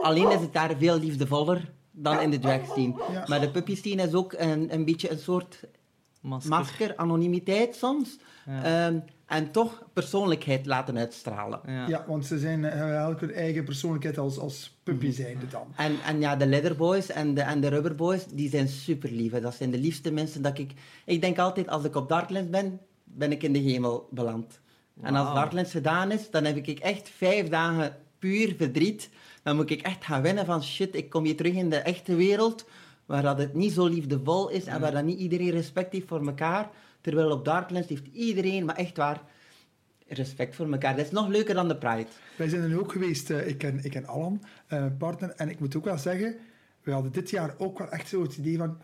Alleen 0.08 0.32
is 0.32 0.42
het 0.42 0.54
daar 0.54 0.76
veel 0.78 1.00
liefdevoller 1.00 1.72
dan 1.92 2.20
in 2.20 2.30
de 2.32 2.40
drag 2.40 2.66
scene. 2.66 2.94
Ja. 3.12 3.24
Maar 3.28 3.40
de 3.40 3.52
puppy 3.52 3.76
scene 3.76 4.04
is 4.04 4.14
ook 4.14 4.34
een, 4.34 4.74
een 4.74 4.86
beetje 4.86 5.12
een 5.12 5.20
soort 5.20 5.60
Masker. 6.22 6.50
masker, 6.50 6.96
anonimiteit 6.96 7.76
soms. 7.76 8.18
Ja. 8.46 8.64
Ehm, 8.64 9.00
en 9.26 9.52
toch 9.52 9.84
persoonlijkheid 9.94 10.66
laten 10.66 10.98
uitstralen. 10.98 11.60
Ja. 11.66 11.88
Ja, 11.88 12.06
want 12.08 12.26
ze 12.26 12.40
zijn, 12.40 12.64
hebben 12.64 12.98
elk 12.98 13.20
hun 13.20 13.34
eigen 13.34 13.64
persoonlijkheid 13.64 14.18
als, 14.18 14.40
als 14.40 14.78
puppy 14.84 15.06
Mhm. 15.06 15.16
zijnde 15.16 15.48
dan. 15.48 15.68
En, 15.76 15.96
en 16.06 16.20
ja, 16.20 16.36
de 16.36 16.46
Leatherboys 16.46 17.10
en 17.10 17.34
de, 17.34 17.42
en 17.42 17.62
de 17.62 17.68
Rubberboys, 17.68 18.26
die 18.26 18.50
zijn 18.50 18.68
super 18.68 19.12
lief. 19.12 19.32
Dat 19.32 19.54
zijn 19.56 19.72
de 19.72 19.78
liefste 19.78 20.12
mensen 20.12 20.42
dat 20.42 20.58
ik... 20.58 20.72
Ik 21.06 21.22
denk 21.22 21.38
altijd, 21.40 21.68
als 21.68 21.84
ik 21.84 21.96
op 21.96 22.10
Darklands 22.10 22.50
ben, 22.50 22.80
ben 23.04 23.32
ik 23.32 23.44
in 23.44 23.54
de 23.54 23.60
hemel 23.60 24.08
beland. 24.12 24.60
En 25.02 25.16
als. 25.16 25.34
Darklands 25.36 25.72
gedaan 25.72 26.12
is, 26.12 26.30
dan 26.30 26.44
heb 26.46 26.56
ik 26.56 26.80
echt 26.80 27.10
vijf 27.10 27.48
dagen 27.50 27.96
puur 28.20 28.56
verdriet. 28.58 29.10
Dan 29.48 29.56
moet 29.56 29.70
ik 29.70 29.82
echt 29.82 30.06
gaan 30.06 30.22
winnen 30.22 30.46
van 30.46 30.64
shit, 30.64 30.96
ik 30.96 31.10
kom 31.10 31.24
hier 31.24 31.36
terug 31.36 31.54
in 31.54 31.70
de 31.70 31.76
echte 31.76 32.16
wereld, 32.16 32.66
waar 33.06 33.22
dat 33.22 33.38
het 33.38 33.54
niet 33.54 33.74
zo 33.74 33.86
liefdevol 33.86 34.50
is 34.50 34.66
en 34.66 34.82
waar 34.82 34.92
dat 34.92 35.04
niet 35.04 35.20
iedereen 35.20 35.50
respect 35.50 35.94
heeft 35.94 36.08
voor 36.08 36.28
elkaar. 36.28 36.70
Terwijl 37.02 37.32
op 37.32 37.46
Darklands 37.46 37.88
heeft 37.88 38.08
iedereen, 38.12 38.66
maar 38.66 38.76
echt 38.76 38.98
waar, 38.98 39.22
respect 40.08 40.56
voor 40.56 40.72
elkaar. 40.72 40.96
Dat 40.96 41.06
is 41.06 41.12
nog 41.12 41.28
leuker 41.28 41.56
dan 41.56 41.68
de 41.68 41.78
Pride. 41.78 42.08
Wij 42.38 42.50
zijn 42.50 42.62
er 42.62 42.68
nu 42.68 42.80
ook 42.80 42.92
geweest, 42.92 43.30
eh, 43.30 43.48
ik, 43.48 43.58
ken, 43.58 43.80
ik 43.84 43.92
ken 43.92 44.06
Alan, 44.06 44.44
eh, 44.68 44.86
partner, 44.98 45.30
en 45.30 45.50
ik 45.50 45.60
moet 45.60 45.76
ook 45.76 45.86
wel 45.86 45.98
zeggen, 45.98 46.36
we 46.82 46.92
hadden 46.92 47.12
dit 47.12 47.30
jaar 47.30 47.56
ook 47.58 47.78
wel 47.78 47.90
echt 47.90 48.08
zo 48.08 48.22
het 48.22 48.38
idee 48.38 48.58
van, 48.58 48.78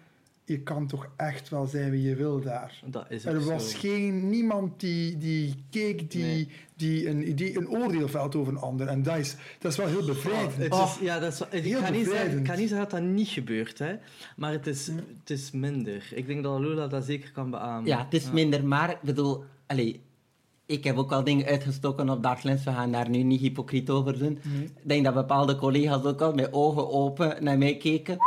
je 0.46 0.60
kan 0.60 0.88
toch 0.88 1.08
echt 1.18 1.50
wel 1.50 1.66
zijn 1.68 1.92
wie 1.92 2.02
je 2.02 2.16
wil 2.16 2.42
daar. 2.42 2.82
Dat 2.86 3.06
is 3.10 3.26
Er 3.26 3.44
was 3.46 3.72
zo. 3.72 3.78
geen, 3.80 4.30
niemand 4.30 4.80
die, 4.80 5.18
die 5.18 5.64
keek, 5.70 6.12
die, 6.12 6.24
Nee. 6.24 6.48
die 6.76 7.10
een, 7.10 7.30
idee, 7.30 7.58
een 7.58 7.70
oordeel 7.70 8.08
velt 8.08 8.36
over 8.36 8.54
een 8.54 8.60
ander. 8.60 8.88
En 8.88 9.04
dat 9.04 9.18
is, 9.18 9.36
dat 9.60 9.72
is 9.72 9.78
wel 9.78 9.88
heel 9.88 10.06
bevrijdend. 10.06 10.56
Het 10.58 10.74
Oh. 10.74 10.92
is, 11.00 11.06
ja, 11.06 11.20
dat 11.20 11.32
is, 11.34 11.40
ik, 11.60 11.64
Heel 11.64 11.82
kan 11.82 11.82
niet 11.82 11.82
zeggen, 11.82 11.92
ik 12.00 12.04
bevrijdend. 12.10 12.48
kan 12.48 12.58
niet 12.58 12.70
zeggen 12.70 12.90
dat 12.90 13.00
dat 13.00 13.10
niet 13.10 13.28
gebeurt, 13.28 13.80
hè. 13.80 13.94
maar 14.38 14.52
het 14.52 14.68
is, 14.68 14.88
het 14.88 15.30
is 15.30 15.52
minder. 15.52 16.12
Ik 16.16 16.28
denk 16.28 16.44
dat 16.44 16.60
Lola 16.60 16.88
dat 16.88 17.06
zeker 17.06 17.32
kan 17.32 17.50
beamen. 17.50 17.86
Ja, 17.90 18.04
het 18.04 18.14
is 18.14 18.32
minder, 18.32 18.66
maar 18.66 18.90
ik 18.90 19.02
bedoel, 19.02 19.44
allee, 19.68 20.02
ik 20.66 20.84
heb 20.84 20.98
ook 20.98 21.12
al 21.12 21.24
dingen 21.24 21.46
uitgestoken 21.46 22.10
op 22.10 22.24
Darklands. 22.24 22.64
We 22.64 22.72
gaan 22.72 22.92
daar 22.92 23.10
nu 23.10 23.24
niet 23.24 23.40
hypocriet 23.40 23.90
over 23.90 24.20
doen. 24.20 24.40
Ik 24.54 24.72
denk 24.84 25.04
dat 25.06 25.14
bepaalde 25.14 25.56
collega's 25.56 26.04
ook 26.04 26.22
al 26.22 26.34
met 26.34 26.54
ogen 26.54 26.90
open 26.92 27.44
naar 27.44 27.58
mij 27.58 27.78
keken. 27.78 28.18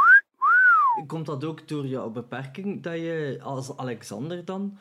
Komt 1.07 1.27
dat 1.27 1.45
ook 1.45 1.69
door 1.69 1.87
jouw 1.87 2.11
beperking 2.11 2.83
dat 2.83 2.95
je 2.95 3.39
als 3.43 3.77
Alexander 3.77 4.45
dan 4.45 4.79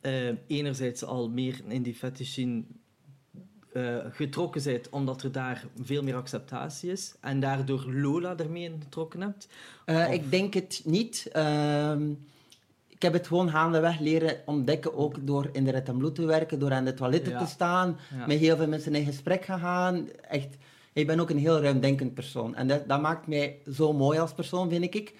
eh, 0.00 0.28
enerzijds 0.46 1.04
al 1.04 1.28
meer 1.28 1.60
in 1.68 1.82
die 1.82 1.94
fetish 1.94 2.30
scene 2.30 2.62
eh, 3.72 3.96
getrokken 4.10 4.62
bent, 4.64 4.88
omdat 4.88 5.22
er 5.22 5.32
daar 5.32 5.64
veel 5.82 6.02
meer 6.02 6.14
acceptatie 6.16 6.90
is 6.90 7.14
en 7.20 7.40
daardoor 7.40 7.92
Lola 7.92 8.36
ermee 8.36 8.64
in 8.64 8.80
getrokken 8.82 9.20
hebt? 9.20 9.48
Eh, 9.84 10.12
Ik 10.12 10.30
denk 10.30 10.54
het 10.54 10.80
niet. 10.84 11.28
Ehm, 11.32 12.10
ik 12.88 13.02
heb 13.02 13.12
het 13.12 13.26
gewoon 13.26 13.50
gaandeweg 13.50 13.98
leren 13.98 14.36
ontdekken, 14.46 14.94
ook 14.94 15.26
door 15.26 15.48
in 15.52 15.64
de 15.64 15.70
red 15.70 15.88
en 15.88 15.96
bloed 15.96 16.14
te 16.14 16.24
werken, 16.24 16.58
door 16.58 16.72
aan 16.72 16.84
de 16.84 16.94
toiletten 16.94 17.32
Ja. 17.32 17.38
te 17.38 17.46
staan, 17.50 17.96
Ja. 18.18 18.26
met 18.26 18.38
heel 18.38 18.56
veel 18.56 18.68
mensen 18.68 18.94
in 18.94 19.04
gesprek 19.04 19.44
gegaan. 19.44 20.08
Echt, 20.28 20.56
ik 20.92 21.06
ben 21.06 21.20
ook 21.20 21.30
een 21.30 21.38
heel 21.38 21.60
ruimdenkend 21.60 22.14
persoon. 22.14 22.54
En 22.54 22.68
dat, 22.68 22.88
dat 22.88 23.00
maakt 23.00 23.26
mij 23.26 23.58
zo 23.72 23.92
mooi 23.92 24.18
als 24.18 24.32
persoon, 24.34 24.68
vind 24.70 24.94
ik. 24.94 25.14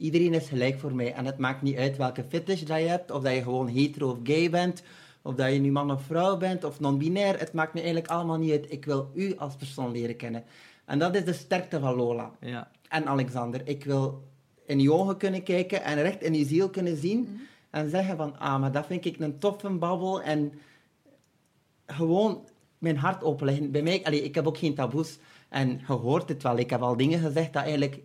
Iedereen 0.00 0.34
is 0.34 0.48
gelijk 0.48 0.78
voor 0.78 0.94
mij. 0.94 1.12
En 1.12 1.24
het 1.26 1.38
maakt 1.38 1.62
niet 1.62 1.76
uit 1.76 1.96
welke 1.96 2.24
fetish 2.28 2.62
dat 2.62 2.80
je 2.80 2.86
hebt, 2.86 3.10
of 3.10 3.22
dat 3.22 3.34
je 3.34 3.42
gewoon 3.42 3.68
hetero 3.68 4.10
of 4.10 4.18
gay 4.22 4.50
bent, 4.50 4.82
of 5.22 5.34
dat 5.34 5.52
je 5.52 5.58
nu 5.58 5.70
man 5.70 5.90
of 5.90 6.02
vrouw 6.02 6.36
bent, 6.36 6.64
of 6.64 6.80
non-binair. 6.80 7.38
Het 7.38 7.52
maakt 7.52 7.72
me 7.74 7.80
eigenlijk 7.80 8.10
allemaal 8.10 8.38
niet 8.38 8.50
uit. 8.50 8.72
Ik 8.72 8.84
wil 8.84 9.10
u 9.14 9.36
als 9.36 9.56
persoon 9.56 9.90
leren 9.92 10.16
kennen. 10.16 10.44
En 10.84 10.98
dat 10.98 11.14
is 11.14 11.24
de 11.24 11.32
sterkte 11.32 11.80
van 11.80 11.94
Lola 11.94 12.32
Ja. 12.40 12.70
en 12.88 13.06
Alexander. 13.06 13.60
Ik 13.64 13.84
wil 13.84 14.22
in 14.66 14.80
je 14.80 14.92
ogen 14.92 15.16
kunnen 15.16 15.42
kijken 15.42 15.82
en 15.82 16.02
recht 16.02 16.22
in 16.22 16.34
je 16.34 16.44
ziel 16.44 16.70
kunnen 16.70 16.96
zien 16.96 17.40
en 17.70 17.90
zeggen 17.90 18.16
van, 18.16 18.38
ah, 18.38 18.60
maar 18.60 18.72
dat 18.72 18.86
vind 18.86 19.04
ik 19.04 19.18
een 19.20 19.38
toffe 19.38 19.70
babbel 19.70 20.22
en 20.22 20.52
gewoon 21.86 22.44
mijn 22.78 22.96
hart 22.96 23.22
openleggen. 23.22 23.70
Bij 23.70 23.82
mij, 23.82 24.04
allee, 24.04 24.22
ik 24.22 24.34
heb 24.34 24.46
ook 24.46 24.58
geen 24.58 24.74
taboes 24.74 25.18
en 25.48 25.80
je 25.86 25.92
hoort 25.92 26.28
het 26.28 26.42
wel. 26.42 26.58
Ik 26.58 26.70
heb 26.70 26.80
al 26.82 26.96
dingen 26.96 27.20
gezegd 27.20 27.52
dat 27.52 27.62
eigenlijk 27.62 28.00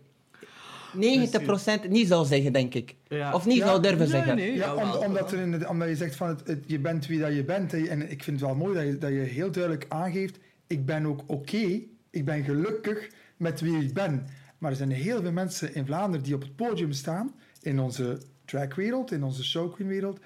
90% 0.94 1.88
niet 1.88 2.06
zou 2.08 2.26
zeggen, 2.26 2.52
denk 2.52 2.74
ik. 2.74 2.94
Ja. 3.08 3.32
Of 3.34 3.46
niet 3.46 3.56
Ja, 3.56 3.66
zou 3.66 3.80
durven 3.82 3.98
nee, 3.98 4.08
zeggen. 4.08 4.36
nee. 4.36 4.54
Ja, 4.54 4.74
om- 4.74 4.84
Jawel. 4.84 5.00
omdat, 5.00 5.32
er 5.32 5.38
in 5.38 5.52
het- 5.52 5.66
omdat 5.66 5.88
je 5.88 5.96
zegt 5.96 6.16
van 6.16 6.28
het, 6.28 6.46
het- 6.46 6.64
je 6.66 6.78
bent 6.78 7.06
wie 7.06 7.18
dat 7.20 7.34
je 7.34 7.44
bent. 7.44 7.72
hè, 7.72 7.86
En 7.86 8.10
ik 8.10 8.22
vind 8.22 8.40
het 8.40 8.48
wel 8.48 8.56
mooi 8.58 8.74
dat 8.74 8.84
je, 8.84 8.98
dat 8.98 9.10
je 9.10 9.16
heel 9.16 9.50
duidelijk 9.50 9.84
aangeeft, 9.88 10.38
ik 10.66 10.86
ben 10.86 11.06
ook 11.06 11.22
oké, 11.26 11.80
ik 12.10 12.24
ben 12.24 12.44
gelukkig 12.44 13.08
met 13.36 13.60
wie 13.60 13.78
ik 13.82 13.92
ben. 13.94 14.26
Maar 14.58 14.70
er 14.70 14.76
zijn 14.76 14.90
heel 14.90 15.20
veel 15.22 15.32
mensen 15.32 15.74
in 15.74 15.86
Vlaanderen 15.86 16.24
die 16.24 16.34
op 16.34 16.42
het 16.42 16.56
podium 16.56 16.92
staan, 16.92 17.34
in 17.62 17.80
onze 17.80 18.18
dragwereld, 18.44 19.12
in 19.12 19.22
onze 19.22 19.44
showqueenwereld, 19.44 20.18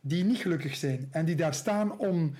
die 0.00 0.24
niet 0.24 0.38
gelukkig 0.38 0.76
zijn. 0.76 1.08
En 1.10 1.24
die 1.24 1.34
daar 1.34 1.54
staan 1.54 1.98
om 1.98 2.34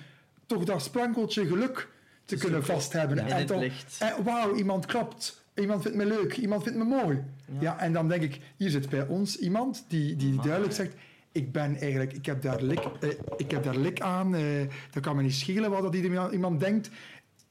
toch 0.45 0.63
dat 0.63 0.81
sprankeltje 0.83 1.45
geluk 1.45 1.87
te 2.25 2.35
kunnen 2.35 2.65
vasthebben. 2.65 3.17
in 3.17 3.25
en 3.25 3.71
en 3.99 4.23
wauw, 4.23 4.55
iemand 4.55 4.85
klapt. 4.85 5.45
Iemand 5.59 5.81
vindt 5.81 5.97
me 5.97 6.05
leuk, 6.05 6.37
iemand 6.37 6.63
vindt 6.63 6.77
me 6.77 6.83
mooi. 6.83 7.23
Ja. 7.59 7.79
en 7.79 7.93
dan 7.93 8.07
denk 8.07 8.21
ik, 8.23 8.39
hier 8.57 8.69
zit 8.69 8.89
bij 8.89 9.07
ons 9.07 9.37
iemand 9.37 9.85
die, 9.87 10.15
die 10.15 10.41
duidelijk 10.41 10.73
zegt, 10.73 10.95
ik 11.31 11.51
ben 11.51 11.75
eigenlijk, 11.75 12.13
ik 12.13 12.25
heb 12.25 12.41
daar 12.41 12.61
lik, 12.61 12.79
eh, 12.99 13.09
ik 13.37 13.51
heb 13.51 13.63
daar 13.63 13.77
lik 13.77 14.01
aan, 14.01 14.35
eh, 14.35 14.41
dat 14.91 15.03
kan 15.03 15.15
me 15.15 15.21
niet 15.21 15.33
schelen 15.33 15.69
wat 15.69 15.81
dat 15.81 15.95
iemand, 16.31 16.59
denkt. 16.59 16.89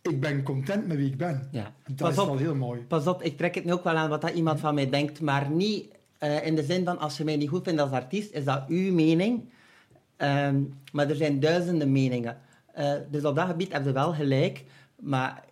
Ik 0.03 0.21
ben 0.21 0.43
content 0.43 0.87
met 0.87 0.97
wie 0.97 1.07
ik 1.07 1.17
ben. 1.17 1.49
Ja. 1.51 1.73
Dat 1.87 1.97
Pas 1.97 2.11
is 2.11 2.19
op. 2.19 2.27
wel 2.27 2.37
heel 2.37 2.55
mooi. 2.55 2.81
Pas 2.81 3.07
op, 3.07 3.23
ik 3.23 3.37
trek 3.37 3.55
het 3.55 3.65
nu 3.65 3.73
ook 3.73 3.85
wel 3.85 3.97
aan 3.97 4.09
wat 4.09 4.21
dat 4.21 4.31
iemand 4.31 4.61
van 4.61 4.75
mij 4.75 4.91
denkt, 4.91 5.21
maar 5.21 5.51
niet 5.51 5.95
eh, 6.19 6.47
in 6.47 6.55
de 6.55 6.63
zin 6.63 6.85
van 6.85 6.99
als 6.99 7.17
je 7.17 7.25
mij 7.25 7.37
niet 7.37 7.49
goed 7.49 7.65
vindt 7.65 7.81
als 7.81 7.91
artiest, 7.91 8.33
is 8.33 8.45
dat 8.45 8.65
uw 8.69 8.93
mening. 8.93 9.49
Ehm, 10.17 10.63
maar 10.93 11.09
er 11.11 11.17
zijn 11.17 11.41
duizenden 11.41 11.93
meningen. 11.93 12.39
Eh, 12.73 12.93
dus 13.11 13.25
op 13.25 13.35
dat 13.37 13.47
gebied 13.47 13.73
heb 13.73 13.85
je 13.85 13.93
wel 13.93 14.13
gelijk, 14.13 14.65
maar 14.97 15.45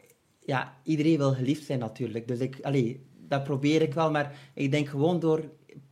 ja, 0.45 0.77
iedereen 0.83 1.17
wil 1.17 1.35
geliefd 1.35 1.65
zijn 1.65 1.79
natuurlijk. 1.79 2.29
Dus 2.29 2.39
ik, 2.39 2.59
allee, 2.63 3.07
dat 3.29 3.45
probeer 3.45 3.83
ik 3.83 3.95
wel, 3.95 4.11
maar 4.11 4.35
ik 4.55 4.71
denk 4.71 4.89
gewoon 4.89 5.21
door 5.21 5.45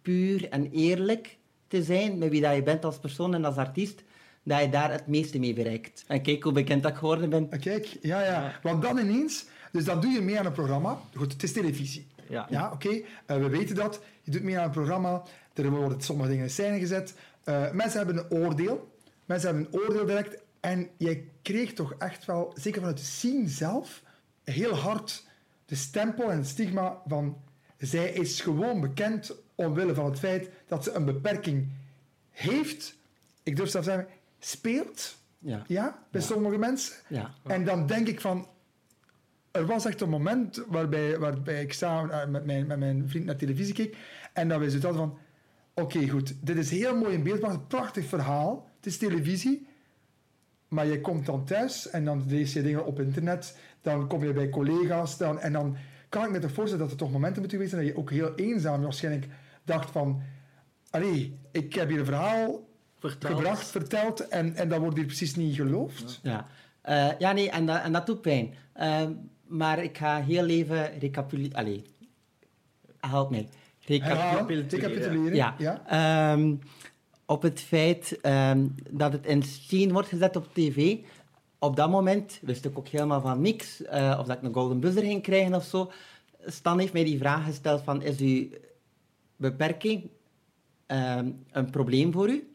puur 0.02 0.48
en 0.48 0.70
eerlijk 0.70 1.38
te 1.68 1.82
zijn 1.82 2.18
met 2.18 2.30
wie 2.30 2.40
dat 2.40 2.54
je 2.54 2.62
bent 2.62 2.84
als 2.84 2.98
persoon 2.98 3.34
en 3.34 3.44
als 3.44 3.56
artiest, 3.56 4.02
dat 4.42 4.60
je 4.60 4.68
daar 4.68 4.90
het 4.90 5.06
meeste 5.06 5.38
mee 5.38 5.52
bereikt. 5.52 6.04
En 6.06 6.22
kijk 6.22 6.42
hoe 6.42 6.52
bekend 6.52 6.82
dat 6.82 6.92
ik 6.92 6.98
geworden 6.98 7.30
ben. 7.30 7.46
Ah, 7.50 7.60
Kijk, 7.60 7.98
ja, 8.02 8.24
ja. 8.24 8.58
Want 8.62 8.82
dan 8.82 8.98
ineens, 8.98 9.46
dus 9.72 9.84
dan 9.84 10.00
doe 10.00 10.10
je 10.10 10.20
mee 10.20 10.38
aan 10.38 10.46
een 10.46 10.52
programma. 10.52 10.98
Goed, 11.14 11.32
het 11.32 11.42
is 11.42 11.52
televisie. 11.52 12.06
Ja. 12.28 12.46
Ja, 12.50 12.70
oké. 12.72 13.00
Eh, 13.26 13.36
we 13.36 13.48
weten 13.48 13.74
dat. 13.74 14.00
Je 14.22 14.30
doet 14.30 14.42
mee 14.42 14.58
aan 14.58 14.64
een 14.64 14.70
programma. 14.70 15.22
Er 15.54 15.70
worden 15.70 16.00
sommige 16.00 16.28
dingen 16.28 16.44
in 16.44 16.50
scène 16.50 16.78
gezet. 16.78 17.14
Eh, 17.44 17.70
mensen 17.72 17.98
hebben 17.98 18.16
een 18.16 18.30
oordeel. 18.30 18.90
Mensen 19.24 19.48
hebben 19.48 19.66
een 19.72 19.80
oordeel 19.80 20.06
direct. 20.06 20.42
En 20.60 20.88
jij 20.96 21.24
kreeg 21.42 21.72
toch 21.72 21.94
echt 21.98 22.24
wel, 22.24 22.52
zeker 22.54 22.80
vanuit 22.80 22.98
de 22.98 23.04
scene 23.04 23.48
zelf, 23.48 24.02
heel 24.44 24.74
hard 24.74 25.26
de 25.64 25.74
stempel 25.74 26.30
en 26.30 26.36
het 26.36 26.46
stigma 26.46 27.02
van 27.06 27.36
zij 27.78 28.10
is 28.10 28.40
gewoon 28.40 28.80
bekend 28.80 29.34
omwille 29.54 29.94
van 29.94 30.04
het 30.04 30.18
feit 30.18 30.50
dat 30.66 30.84
ze 30.84 30.92
een 30.92 31.04
beperking 31.04 31.72
heeft. 32.30 32.96
Ik 33.42 33.56
durf 33.56 33.70
zelfs 33.70 33.86
zeggen, 33.86 34.06
speelt. 34.38 35.16
Ja. 35.38 35.64
Ja, 35.66 36.02
bij 36.10 36.20
sommige 36.20 36.58
mensen. 36.58 36.94
Ja. 37.08 37.34
En 37.42 37.64
dan 37.64 37.86
denk 37.86 38.08
ik 38.08 38.20
van... 38.20 38.46
Er 39.50 39.66
was 39.66 39.84
echt 39.84 40.00
een 40.00 40.08
moment 40.08 40.64
waarbij, 40.68 41.18
waarbij 41.18 41.62
ik 41.62 41.72
samen 41.72 42.22
eh, 42.22 42.28
met 42.28 42.44
mijn, 42.44 42.66
met 42.66 42.78
mijn 42.78 43.08
vriend 43.08 43.24
naar 43.24 43.36
televisie 43.36 43.74
keek. 43.74 43.96
En 44.32 44.48
dat 44.48 44.58
we 44.58 44.66
zoiets 44.66 44.84
hadden 44.84 45.08
van... 45.08 45.18
Oké, 45.74 46.08
goed. 46.08 46.34
Dit 46.40 46.56
is 46.56 46.70
heel 46.70 46.96
mooi 46.96 47.14
in 47.14 47.22
beeld. 47.22 47.40
maar 47.40 47.50
Een 47.50 47.66
prachtig 47.66 48.06
verhaal. 48.06 48.68
Het 48.76 48.86
is 48.86 48.98
televisie. 48.98 49.66
Maar 50.72 50.86
je 50.86 51.00
komt 51.00 51.26
dan 51.26 51.44
thuis 51.44 51.90
en 51.90 52.04
dan 52.04 52.24
lees 52.28 52.52
je 52.52 52.62
dingen 52.62 52.86
op 52.86 53.00
internet. 53.00 53.58
Dan 53.82 54.08
kom 54.08 54.24
je 54.24 54.32
bij 54.32 54.48
collega's. 54.48 55.18
Dan, 55.18 55.40
en 55.40 55.52
dan 55.52 55.76
kan 56.08 56.24
ik 56.24 56.30
me 56.30 56.38
toch 56.38 56.52
voorstellen 56.52 56.84
dat 56.84 56.92
er 56.92 56.98
toch 56.98 57.12
momenten 57.12 57.40
moeten 57.40 57.58
geweest 57.58 57.74
zijn 57.74 57.86
dat 57.86 57.94
je 57.94 58.00
ook 58.00 58.10
heel 58.10 58.34
eenzaam 58.34 58.82
waarschijnlijk 58.82 59.26
dacht 59.64 59.90
van... 59.90 60.22
Allee, 60.90 61.38
ik 61.50 61.74
heb 61.74 61.88
hier 61.88 61.98
een 61.98 62.04
verhaal 62.04 62.68
Verteld. 62.98 63.34
gebracht, 63.34 63.66
verteld 63.66 64.28
en, 64.28 64.54
en 64.54 64.68
dat 64.68 64.78
wordt 64.78 64.96
hier 64.96 65.06
precies 65.06 65.34
niet 65.34 65.54
geloofd. 65.54 66.20
Ja, 66.22 66.46
Eh, 66.82 67.18
ja 67.18 67.32
nee, 67.32 67.50
en 67.50 67.66
dat, 67.66 67.82
en 67.82 67.92
dat 67.92 68.06
doet 68.06 68.20
pijn. 68.20 68.54
Ehm, 68.72 69.12
maar 69.46 69.82
ik 69.82 69.98
ga 69.98 70.22
heel 70.22 70.46
even 70.46 70.98
recapituleren. 70.98 71.56
Allee, 71.56 71.82
help 73.00 73.30
mij. 73.30 73.48
Recapituleren. 73.86 75.34
Ja. 75.34 75.54
ja. 75.58 75.82
Ehm, 75.86 76.54
op 77.26 77.42
het 77.42 77.60
feit 77.60 78.18
ehm, 78.20 78.66
dat 78.90 79.12
het 79.12 79.26
in 79.26 79.42
scene 79.42 79.92
wordt 79.92 80.08
gezet 80.08 80.36
op 80.36 80.54
tv. 80.54 80.96
Op 81.58 81.76
dat 81.76 81.90
moment 81.90 82.38
wist 82.42 82.64
ik 82.64 82.78
ook 82.78 82.88
helemaal 82.88 83.20
van 83.20 83.40
niks. 83.40 83.82
eh, 83.82 84.16
of 84.20 84.26
dat 84.26 84.36
ik 84.36 84.42
een 84.42 84.54
golden 84.54 84.80
buzzer 84.80 85.02
ging 85.02 85.22
krijgen 85.22 85.54
of 85.54 85.64
zo. 85.64 85.90
Stan 86.46 86.78
heeft 86.78 86.92
mij 86.92 87.04
die 87.04 87.18
vraag 87.18 87.44
gesteld 87.44 87.82
van... 87.82 88.02
Is 88.02 88.18
uw 88.18 88.46
beperking 89.36 90.10
ehm, 90.86 91.30
een 91.50 91.70
probleem 91.70 92.12
voor 92.12 92.28
u? 92.28 92.52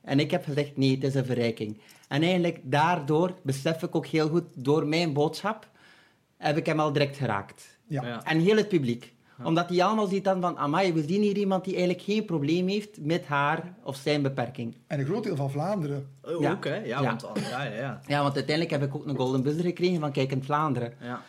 En 0.00 0.20
ik 0.20 0.30
heb 0.30 0.44
gezegd, 0.44 0.76
nee, 0.76 0.94
het 0.94 1.04
is 1.04 1.14
een 1.14 1.24
verrijking. 1.24 1.78
En 2.08 2.22
eigenlijk 2.22 2.58
daardoor 2.62 3.34
besef 3.42 3.82
ik 3.82 3.94
ook 3.94 4.06
heel 4.06 4.28
goed, 4.28 4.44
door 4.54 4.86
mijn 4.86 5.12
boodschap, 5.12 5.70
heb 6.36 6.56
ik 6.56 6.66
hem 6.66 6.80
al 6.80 6.92
direct 6.92 7.16
geraakt. 7.16 7.78
Ja. 7.86 8.06
Ja. 8.06 8.24
En 8.24 8.40
heel 8.40 8.56
het 8.56 8.68
publiek. 8.68 9.12
Omdat 9.44 9.68
die 9.68 9.84
allemaal 9.84 10.06
ziet 10.06 10.24
dan 10.24 10.40
van, 10.40 10.56
amai, 10.58 10.92
we 10.92 11.02
zien 11.02 11.22
hier 11.22 11.36
iemand 11.36 11.64
die 11.64 11.72
eigenlijk 11.74 12.04
geen 12.04 12.24
probleem 12.24 12.68
heeft 12.68 13.00
met 13.00 13.24
haar 13.26 13.74
of 13.82 13.96
zijn 13.96 14.22
beperking. 14.22 14.76
En 14.86 14.98
een 15.00 15.06
groot 15.06 15.24
deel 15.24 15.36
van 15.36 15.50
Vlaanderen. 15.50 16.06
Oh, 16.22 16.40
Ja. 16.40 16.52
Ook, 16.52 16.64
hè? 16.64 16.74
Ja, 16.74 16.84
Ja. 16.84 17.02
want... 17.02 17.26
Ja, 17.50 17.62
ja, 17.62 17.74
ja. 17.74 18.00
Ja, 18.06 18.22
want 18.22 18.34
uiteindelijk 18.34 18.80
heb 18.80 18.82
ik 18.88 18.94
ook 18.94 19.06
een 19.06 19.16
Golden 19.16 19.42
Buzzer 19.42 19.64
gekregen 19.64 20.00
van 20.00 20.12
Kijk 20.12 20.32
in 20.32 20.42
Vlaanderen. 20.44 20.92
ja. 21.00 21.22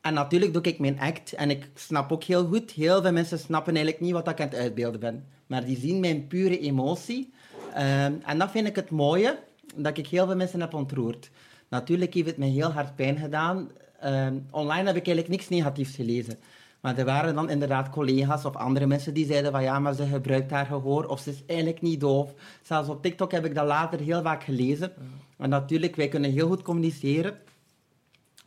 En 0.00 0.14
natuurlijk 0.14 0.52
doe 0.52 0.62
ik 0.62 0.78
mijn 0.78 1.00
act 1.00 1.32
en 1.32 1.50
ik 1.50 1.70
snap 1.74 2.12
ook 2.12 2.24
heel 2.24 2.46
goed, 2.46 2.70
heel 2.70 3.02
veel 3.02 3.12
mensen 3.12 3.38
snappen 3.38 3.74
eigenlijk 3.74 4.04
niet 4.04 4.12
wat 4.12 4.28
ik 4.28 4.40
aan 4.40 4.48
het 4.48 4.56
uitbeelden 4.56 5.00
ben. 5.00 5.24
Maar 5.46 5.64
die 5.64 5.78
zien 5.78 6.00
mijn 6.00 6.26
pure 6.26 6.58
emotie. 6.58 7.32
Ehm, 7.74 8.12
en 8.26 8.38
dat 8.38 8.50
vind 8.50 8.66
ik 8.66 8.76
het 8.76 8.90
mooie, 8.90 9.38
dat 9.74 9.98
ik 9.98 10.06
heel 10.06 10.26
veel 10.26 10.36
mensen 10.36 10.60
heb 10.60 10.74
ontroerd. 10.74 11.30
Natuurlijk 11.68 12.14
heeft 12.14 12.26
het 12.26 12.36
mij 12.36 12.48
heel 12.48 12.72
hard 12.72 12.96
pijn 12.96 13.16
gedaan. 13.18 13.70
Ehm, 14.00 14.38
online 14.50 14.86
heb 14.86 14.96
ik 14.96 15.06
eigenlijk 15.06 15.28
niks 15.28 15.48
negatiefs 15.48 15.94
gelezen. 15.94 16.38
Maar 16.82 16.98
er 16.98 17.04
waren 17.04 17.34
dan 17.34 17.50
inderdaad 17.50 17.90
collega's 17.90 18.44
of 18.44 18.56
andere 18.56 18.86
mensen 18.86 19.14
die 19.14 19.26
zeiden 19.26 19.52
van 19.52 19.62
ja, 19.62 19.78
maar 19.78 19.94
ze 19.94 20.06
gebruikt 20.06 20.50
haar 20.50 20.66
gehoor 20.66 21.06
of 21.06 21.20
ze 21.20 21.30
is 21.30 21.42
eigenlijk 21.46 21.80
niet 21.80 22.00
doof. 22.00 22.34
Zelfs 22.62 22.88
op 22.88 23.02
TikTok 23.02 23.32
heb 23.32 23.44
ik 23.44 23.54
dat 23.54 23.66
later 23.66 24.00
heel 24.00 24.22
vaak 24.22 24.44
gelezen. 24.44 24.92
En 25.36 25.48
natuurlijk, 25.48 25.96
wij 25.96 26.08
kunnen 26.08 26.30
heel 26.30 26.48
goed 26.48 26.62
communiceren. 26.62 27.38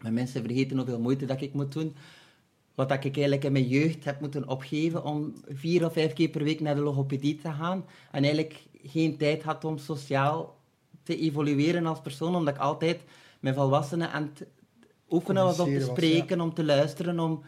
Maar 0.01 0.13
mensen 0.13 0.43
vergeten 0.43 0.77
hoeveel 0.77 0.99
moeite 0.99 1.25
dat 1.25 1.41
ik 1.41 1.53
moet 1.53 1.73
doen. 1.73 1.95
Wat 2.75 2.89
dat 2.89 2.97
ik 2.97 3.13
eigenlijk 3.15 3.43
in 3.43 3.51
mijn 3.51 3.67
jeugd 3.67 4.05
heb 4.05 4.19
moeten 4.19 4.47
opgeven 4.47 5.03
om 5.03 5.33
vier 5.47 5.85
of 5.85 5.93
vijf 5.93 6.13
keer 6.13 6.29
per 6.29 6.43
week 6.43 6.59
naar 6.59 6.75
de 6.75 6.81
logopedie 6.81 7.35
te 7.35 7.51
gaan. 7.51 7.85
En 8.11 8.23
eigenlijk 8.23 8.63
geen 8.83 9.17
tijd 9.17 9.43
had 9.43 9.65
om 9.65 9.77
sociaal 9.77 10.57
te 11.03 11.17
evolueren 11.17 11.85
als 11.85 12.01
persoon, 12.01 12.35
omdat 12.35 12.55
ik 12.55 12.61
altijd 12.61 13.01
met 13.39 13.55
volwassenen 13.55 14.11
aan 14.11 14.31
het 14.33 14.47
oefenen 15.09 15.43
was 15.43 15.59
om 15.59 15.65
te 15.65 15.79
was, 15.79 15.87
spreken, 15.87 16.41
om 16.41 16.53
te 16.53 16.63
luisteren, 16.63 17.19
om, 17.19 17.43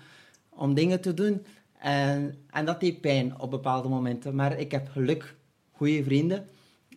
om 0.57 0.73
dingen 0.73 1.01
te 1.01 1.13
doen. 1.13 1.45
En, 1.79 2.35
en 2.49 2.65
dat 2.65 2.79
deed 2.79 3.01
pijn 3.01 3.39
op 3.39 3.49
bepaalde 3.51 3.89
momenten. 3.89 4.35
Maar 4.35 4.59
ik 4.59 4.71
heb 4.71 4.89
geluk, 4.91 5.35
goede 5.71 6.03
vrienden. 6.03 6.45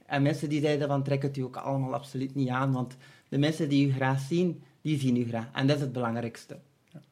En 0.06 0.22
mensen 0.22 0.48
die 0.48 0.60
zeiden 0.60 0.88
van 0.88 1.02
trek 1.02 1.22
het 1.22 1.36
u 1.36 1.40
ook 1.42 1.56
allemaal 1.56 1.94
absoluut 1.94 2.34
niet 2.34 2.48
aan, 2.48 2.72
want 2.72 2.96
de 3.28 3.38
mensen 3.38 3.68
die 3.68 3.86
u 3.88 3.92
graag 3.92 4.20
zien, 4.20 4.62
die 4.82 4.98
zien 4.98 5.16
u 5.16 5.24
graag. 5.28 5.46
En 5.52 5.66
dat 5.66 5.76
is 5.76 5.82
het 5.82 5.92
belangrijkste. 5.92 6.58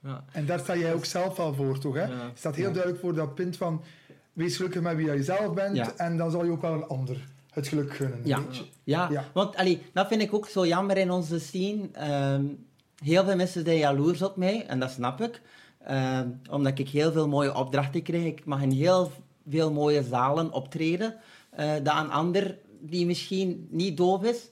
ja. 0.03 0.25
En 0.33 0.47
daar 0.47 0.59
sta 0.59 0.77
jij 0.77 0.95
ook 0.95 1.05
zelf 1.05 1.37
wel 1.37 1.55
voor, 1.55 1.79
toch? 1.79 1.95
Hè? 1.95 2.03
Ja. 2.03 2.09
Je 2.09 2.31
staat 2.35 2.55
heel 2.55 2.67
Ja. 2.67 2.73
duidelijk 2.73 3.03
voor 3.03 3.15
dat 3.15 3.35
punt 3.35 3.57
van... 3.57 3.83
Wees 4.33 4.57
gelukkig 4.57 4.83
met 4.83 4.97
wie 4.97 5.13
je 5.13 5.23
zelf 5.23 5.55
bent. 5.55 5.77
Ja. 5.77 5.93
En 5.97 6.17
dan 6.17 6.31
zal 6.31 6.45
je 6.45 6.51
ook 6.51 6.61
wel 6.63 6.73
een 6.73 6.85
ander 6.87 7.17
het 7.51 7.69
geluk 7.69 7.95
gunnen. 7.95 8.21
Ja, 8.25 8.43
weet 8.45 8.57
je. 8.57 8.65
ja. 8.85 9.09
Ja. 9.11 9.25
want 9.33 9.57
allee, 9.57 9.83
dat 9.93 10.09
vind 10.09 10.23
ik 10.23 10.35
ook 10.35 10.49
zo 10.49 10.67
jammer 10.67 10.97
in 10.97 11.11
onze 11.11 11.39
scene. 11.39 11.89
Ehm, 11.93 12.45
heel 13.05 13.25
veel 13.25 13.37
mensen 13.37 13.65
zijn 13.65 13.79
jaloers 13.79 14.23
op 14.23 14.37
mij, 14.37 14.67
en 14.67 14.79
dat 14.81 14.91
snap 14.91 15.21
ik. 15.21 15.41
Ehm, 15.89 16.29
omdat 16.51 16.79
ik 16.79 16.89
heel 16.89 17.13
veel 17.13 17.29
mooie 17.29 17.55
opdrachten 17.55 18.03
krijg. 18.03 18.25
Ik 18.25 18.45
mag 18.45 18.63
in 18.63 18.71
heel 18.71 19.13
veel 19.49 19.73
mooie 19.73 20.03
zalen 20.03 20.53
optreden. 20.53 21.15
eh 21.51 21.75
dat 21.83 21.97
een 21.97 22.11
ander 22.11 22.59
die 22.81 23.07
misschien 23.07 23.67
niet 23.71 23.97
doof 23.97 24.23
is, 24.23 24.49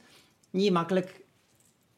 niet 0.50 0.72
makkelijk 0.72 1.24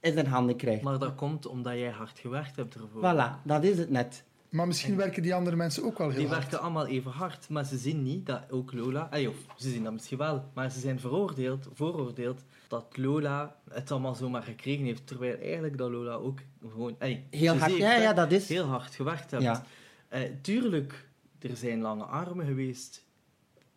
in 0.01 0.13
zijn 0.13 0.27
handen 0.27 0.57
krijgt. 0.57 0.83
Maar 0.83 0.99
dat 0.99 1.15
komt 1.15 1.47
omdat 1.47 1.73
jij 1.73 1.91
hard 1.91 2.19
gewerkt 2.19 2.57
hebt 2.57 2.75
ervoor. 2.75 3.01
Voilà, 3.01 3.43
dat 3.45 3.65
is 3.65 3.79
het 3.79 3.91
net. 3.91 4.25
Maar 4.49 4.67
misschien 4.67 4.97
werken 4.97 5.23
die 5.23 5.35
andere 5.35 5.57
mensen 5.57 5.85
ook 5.85 5.99
wel 5.99 6.09
heel 6.09 6.19
Die 6.19 6.29
hard. 6.29 6.41
werken 6.41 6.61
allemaal 6.61 6.87
even 6.87 7.11
hard, 7.11 7.49
maar 7.49 7.65
ze 7.65 7.77
zien 7.77 8.03
niet 8.03 8.27
dat 8.27 8.43
ook 8.51 8.73
Lola... 8.73 9.09
Of 9.13 9.37
ze 9.57 9.71
zien 9.71 9.85
dat 9.85 9.93
misschien 9.93 10.19
wel, 10.19 10.45
maar 10.55 10.71
ze 10.71 10.81
zijn 10.81 11.01
veroordeeld, 11.01 11.69
vooroordeeld 11.73 12.45
dat 12.69 12.97
Lola 12.97 13.57
het 13.71 13.91
allemaal 13.91 14.15
zomaar 14.15 14.43
gekregen 14.43 14.85
heeft, 14.85 15.07
terwijl 15.07 15.39
eigenlijk 15.39 15.79
dat 15.79 15.91
Lola 15.91 16.15
ook 16.15 16.39
gewoon... 16.69 16.97
ey, 16.99 17.27
Heel 17.31 17.57
hard, 17.57 17.77
ja, 17.77 17.95
ja, 17.95 18.13
dat 18.13 18.33
is... 18.33 18.49
Heel 18.49 18.65
hard 18.65 18.95
gewerkt. 18.95 19.31
Ja. 19.31 19.65
Eh, 20.09 20.23
tuurlijk, 20.41 21.09
er 21.39 21.57
zijn 21.57 21.81
lange 21.81 22.05
armen 22.05 22.47
geweest, 22.47 23.05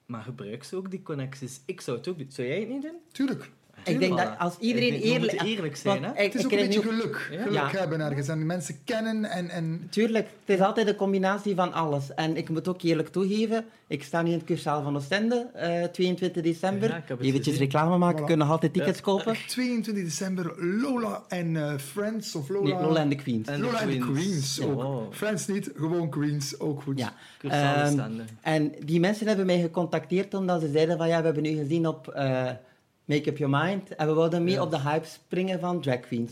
maar 0.06 0.24
gebruik 0.24 0.64
ze 0.64 0.76
ook, 0.76 0.92
die 0.92 1.02
connecties. 1.02 1.62
Ik 1.66 1.82
zou 1.82 1.98
het 1.98 2.08
ook 2.08 2.18
doen. 2.18 2.32
Zou 2.32 2.48
jij 2.48 2.60
het 2.60 2.70
niet 2.70 2.82
doen? 2.82 2.98
Tuurlijk. 3.12 3.52
Ik 3.84 4.00
denk 4.00 4.18
dat 4.18 4.32
als 4.38 4.58
iedereen 4.60 4.90
denk, 4.92 5.04
eerlijk... 5.42 5.76
zijn, 5.76 6.02
want 6.02 6.16
hè? 6.18 6.24
ik- 6.24 6.32
Het 6.32 6.36
is 6.42 6.46
ook 6.46 6.52
een 6.52 6.58
beetje 6.68 6.84
nu- 6.84 6.90
geluk. 6.90 7.16
Geluk 7.16 7.52
Ja. 7.54 7.70
hebben 7.70 8.02
ergens. 8.02 8.28
En 8.28 8.46
mensen 8.46 8.76
kennen 8.84 9.26
en... 9.26 9.50
en 9.50 9.88
Tuurlijk, 9.90 10.28
het 10.46 10.56
is 10.60 10.66
altijd 10.66 10.88
een 10.88 10.96
combinatie 10.96 11.56
van 11.56 11.74
alles. 11.74 12.14
En 12.14 12.38
ik 12.38 12.50
moet 12.50 12.68
ook 12.68 12.82
eerlijk 12.82 13.08
toegeven, 13.10 13.66
ik 13.88 14.04
sta 14.04 14.22
nu 14.22 14.30
in 14.32 14.38
het 14.38 14.46
cursaal 14.46 14.84
van 14.84 14.96
Oostende, 14.96 15.48
eh 15.54 15.84
22 15.84 16.44
december. 16.44 16.90
Ja, 17.08 17.16
Eventjes 17.22 17.58
reclame 17.58 17.98
maken, 17.98 18.22
Voilà. 18.22 18.26
kunnen 18.26 18.38
nog 18.46 18.50
altijd 18.56 18.74
tickets 18.74 19.02
kopen. 19.02 19.36
22 19.48 20.04
december 20.04 20.66
Lola 20.82 21.24
en 21.28 21.56
eh, 21.56 21.78
Friends 21.78 22.36
of 22.36 22.50
Lola... 22.50 22.64
Nee, 22.76 22.86
Lola 22.88 23.00
en 23.00 23.10
de 23.10 23.16
Queens. 23.16 23.48
En 23.48 23.62
Lola 23.62 23.82
en 23.82 23.90
de 23.90 23.98
Queens. 23.98 24.62
Ook. 24.62 24.84
Oh. 24.84 25.12
Friends 25.12 25.48
niet, 25.48 25.72
gewoon 25.76 26.10
Queens, 26.10 26.60
ook 26.60 26.82
goed. 26.82 27.00
Ja. 27.00 27.14
Standen. 27.88 28.28
en 28.42 28.72
die 28.86 29.00
mensen 29.00 29.28
hebben 29.28 29.46
mij 29.46 29.60
gecontacteerd 29.60 30.34
omdat 30.34 30.62
ze 30.62 30.70
zeiden 30.72 30.98
van 30.98 31.08
ja, 31.08 31.20
we 31.20 31.26
hebben 31.26 31.46
u 31.46 31.56
gezien 31.56 31.88
op 31.88 32.08
eh, 32.08 32.50
Make 33.12 33.30
Up 33.30 33.38
Your 33.38 33.58
Mind 33.66 33.96
en 33.96 34.08
we 34.08 34.14
wilden 34.14 34.44
mee 34.44 34.54
Ja. 34.54 34.62
op 34.62 34.72
de 34.72 34.80
hype 34.80 35.06
springen 35.08 35.60
van 35.60 35.82
drag 35.82 36.00
queens. 36.00 36.32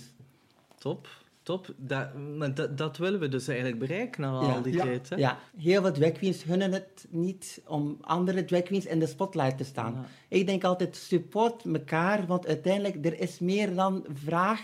Top, 0.78 1.08
top. 1.44 1.74
Dat, 1.78 2.13
maar 2.38 2.54
dat, 2.54 2.78
dat 2.78 2.98
willen 2.98 3.20
we 3.20 3.28
dus 3.28 3.48
eigenlijk 3.48 3.80
bereiken 3.80 4.22
na 4.22 4.28
Ja. 4.42 4.54
al 4.54 4.62
die 4.62 4.74
Ja. 4.74 4.84
tijd. 4.84 5.10
Hè? 5.10 5.15
Ja, 5.15 5.38
heel 5.58 5.82
veel 5.82 5.92
drag 5.92 6.12
queens 6.12 6.44
gunnen 6.44 6.72
het 6.72 7.06
niet 7.10 7.62
om 7.68 7.98
andere 8.02 8.46
drag 8.46 8.62
queens 8.63 8.86
in 8.86 9.00
de 9.00 9.08
spotlight 9.08 9.58
te 9.58 9.63
staan. 9.63 9.94
Ja. 9.94 10.38
Ik 10.38 10.46
denk 10.48 10.63
altijd, 10.63 10.96
support 10.96 11.63
elkaar, 11.65 12.26
want 12.26 12.48
uiteindelijk 12.48 13.06
er 13.06 13.20
is 13.20 13.39
meer 13.39 13.76
dan 13.76 14.06
vraag. 14.13 14.62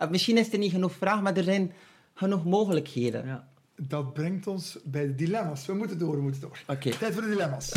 Uh, 0.00 0.10
misschien 0.10 0.38
is 0.38 0.52
er 0.52 0.58
niet 0.58 0.72
genoeg 0.72 0.92
vraag, 0.92 1.22
maar 1.22 1.36
er 1.36 1.44
zijn 1.44 1.72
genoeg 2.14 2.44
mogelijkheden. 2.44 3.26
Ja. 3.26 3.48
Dat 3.82 4.12
brengt 4.12 4.46
ons 4.46 4.78
bij 4.84 5.06
de 5.06 5.14
dilemma's. 5.14 5.66
We 5.66 5.74
moeten 5.74 5.98
door, 5.98 6.16
we 6.16 6.22
moeten 6.22 6.40
door. 6.40 6.58
Oké. 6.66 6.90
Tijd 6.90 7.12
voor 7.12 7.22
de 7.22 7.28
dilemma's. 7.28 7.72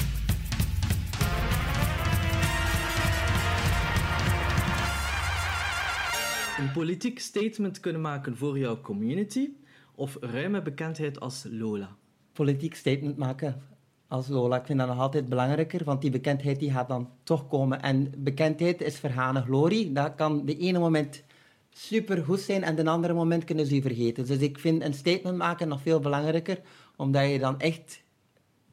Een 6.63 6.71
politiek 6.71 7.19
statement 7.19 7.79
kunnen 7.79 8.01
maken 8.01 8.37
voor 8.37 8.59
jouw 8.59 8.81
community 8.81 9.49
of 9.95 10.17
ruime 10.19 10.61
bekendheid 10.61 11.19
als 11.19 11.45
Lola. 11.49 11.95
Politiek 12.33 12.75
statement 12.75 13.17
maken 13.17 13.61
als 14.07 14.27
Lola. 14.27 14.59
Ik 14.59 14.65
vind 14.65 14.79
dat 14.79 14.87
nog 14.87 14.99
altijd 14.99 15.29
belangrijker, 15.29 15.83
want 15.83 16.01
die 16.01 16.11
bekendheid 16.11 16.59
die 16.59 16.71
gaat 16.71 16.87
dan 16.87 17.09
toch 17.23 17.47
komen. 17.47 17.81
En 17.81 18.13
bekendheid 18.17 18.81
is 18.81 18.99
vergane 18.99 19.41
glorie. 19.41 19.91
Dat 19.91 20.15
kan 20.15 20.45
de 20.45 20.57
ene 20.57 20.79
moment 20.79 21.23
super 21.69 22.23
goed 22.23 22.39
zijn 22.39 22.63
en 22.63 22.75
de 22.75 22.85
andere 22.85 23.13
moment 23.13 23.43
kunnen 23.43 23.65
ze 23.65 23.75
je 23.75 23.81
vergeten. 23.81 24.25
Dus 24.25 24.39
ik 24.39 24.59
vind 24.59 24.83
een 24.83 24.93
statement 24.93 25.37
maken 25.37 25.67
nog 25.67 25.81
veel 25.81 25.99
belangrijker, 25.99 26.61
omdat 26.95 27.29
je 27.29 27.39
dan 27.39 27.59
echt 27.59 28.03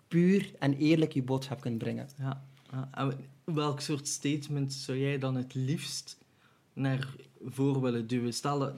puur 0.09 0.50
en 0.59 0.74
eerlijk 0.74 1.12
je 1.12 1.22
boodschap 1.22 1.61
kunt 1.61 1.79
brengen. 1.79 2.09
Ja. 2.18 2.44
ja. 2.70 2.88
En 2.92 3.14
welk 3.44 3.81
soort 3.81 4.09
statement 4.09 4.72
zou 4.72 4.98
jij 4.98 5.18
dan 5.18 5.37
het 5.37 5.55
liefst 5.55 6.19
naar 6.81 7.14
voor 7.45 7.81
willen 7.81 8.07
duwen? 8.07 8.33
Stel, 8.33 8.73